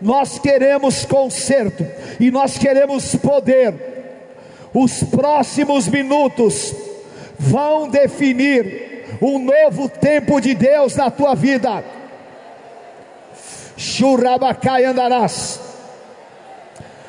nós 0.00 0.38
queremos 0.38 1.04
conserto 1.04 1.86
e 2.20 2.30
nós 2.30 2.58
queremos 2.58 3.14
poder. 3.16 3.74
Os 4.72 5.02
próximos 5.04 5.88
minutos 5.88 6.74
vão 7.38 7.88
definir 7.88 9.18
um 9.22 9.38
novo 9.38 9.88
tempo 9.88 10.40
de 10.40 10.54
Deus 10.54 10.96
na 10.96 11.10
tua 11.10 11.34
vida. 11.34 11.84
Churabacai 13.76 14.84
andarás. 14.84 15.60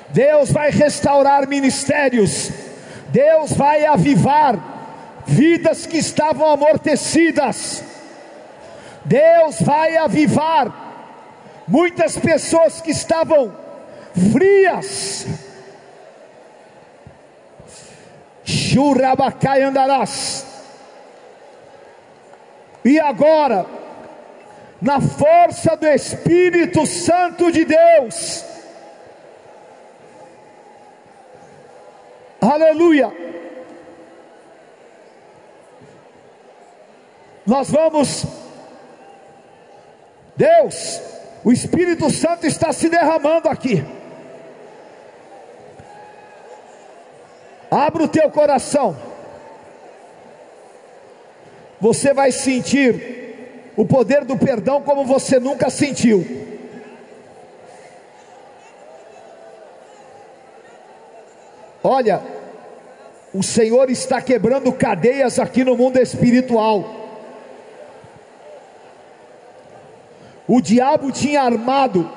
Deus 0.10 0.52
vai 0.52 0.72
restaurar 0.72 1.48
ministérios. 1.48 2.50
Deus 3.10 3.54
vai 3.54 3.86
avivar 3.86 4.75
vidas 5.26 5.86
que 5.86 5.98
estavam 5.98 6.50
amortecidas. 6.50 7.84
Deus 9.04 9.62
vai 9.62 9.98
avivar 9.98 11.64
muitas 11.68 12.18
pessoas 12.18 12.82
que 12.82 12.92
estavam 12.92 13.56
frias. 14.32 15.28
Churabacai 18.44 19.62
andarás. 19.62 20.46
E 22.84 23.00
agora, 23.00 23.66
na 24.82 25.02
força 25.02 25.76
do 25.76 25.88
Espírito 25.88 26.86
Santo 26.86 27.52
de 27.52 27.66
Deus, 27.66 28.46
Aleluia. 32.52 33.12
Nós 37.46 37.70
vamos, 37.70 38.26
Deus, 40.36 41.02
o 41.44 41.52
Espírito 41.52 42.10
Santo 42.10 42.48
está 42.48 42.74
se 42.74 42.90
derramando 42.90 43.48
aqui. 43.48 43.86
Abra 47.70 48.04
o 48.04 48.08
teu 48.08 48.32
coração. 48.32 48.98
Você 51.80 52.14
vai 52.14 52.32
sentir 52.32 53.72
o 53.76 53.86
poder 53.86 54.26
do 54.26 54.38
perdão 54.38 54.82
como 54.82 55.06
você 55.06 55.40
nunca 55.40 55.70
sentiu. 55.70 56.26
Olha, 61.84 62.22
o 63.32 63.44
Senhor 63.44 63.92
está 63.92 64.20
quebrando 64.20 64.72
cadeias 64.72 65.38
aqui 65.38 65.64
no 65.64 65.78
mundo 65.78 66.00
espiritual. 66.00 67.05
O 70.48 70.62
diabo 70.62 71.12
tinha 71.12 71.42
armado 71.42 72.10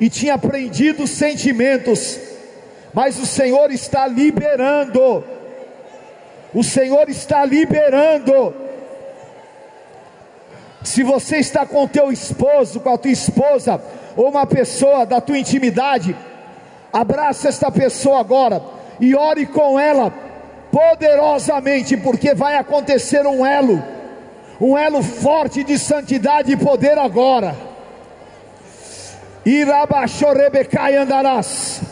e 0.00 0.08
tinha 0.08 0.36
prendido 0.38 1.06
sentimentos, 1.06 2.18
mas 2.92 3.18
o 3.18 3.26
Senhor 3.26 3.70
está 3.70 4.06
liberando. 4.06 5.24
O 6.54 6.62
Senhor 6.62 7.08
está 7.08 7.44
liberando. 7.44 8.54
Se 10.82 11.02
você 11.02 11.38
está 11.38 11.66
com 11.66 11.88
teu 11.88 12.12
esposo, 12.12 12.80
com 12.80 12.92
a 12.92 12.98
tua 12.98 13.10
esposa, 13.10 13.80
ou 14.16 14.28
uma 14.28 14.46
pessoa 14.46 15.04
da 15.04 15.20
tua 15.20 15.38
intimidade, 15.38 16.14
abraça 16.92 17.48
esta 17.48 17.70
pessoa 17.70 18.20
agora 18.20 18.62
e 19.00 19.14
ore 19.14 19.46
com 19.46 19.80
ela 19.80 20.12
poderosamente, 20.70 21.96
porque 21.96 22.34
vai 22.34 22.56
acontecer 22.56 23.26
um 23.26 23.44
elo, 23.46 23.82
um 24.64 24.76
elo 24.78 25.02
forte 25.02 25.62
de 25.62 25.78
santidade 25.78 26.50
e 26.50 26.56
poder 26.56 26.96
agora. 26.96 27.54
Irabachorebecai 29.44 30.96
andarás. 30.96 31.82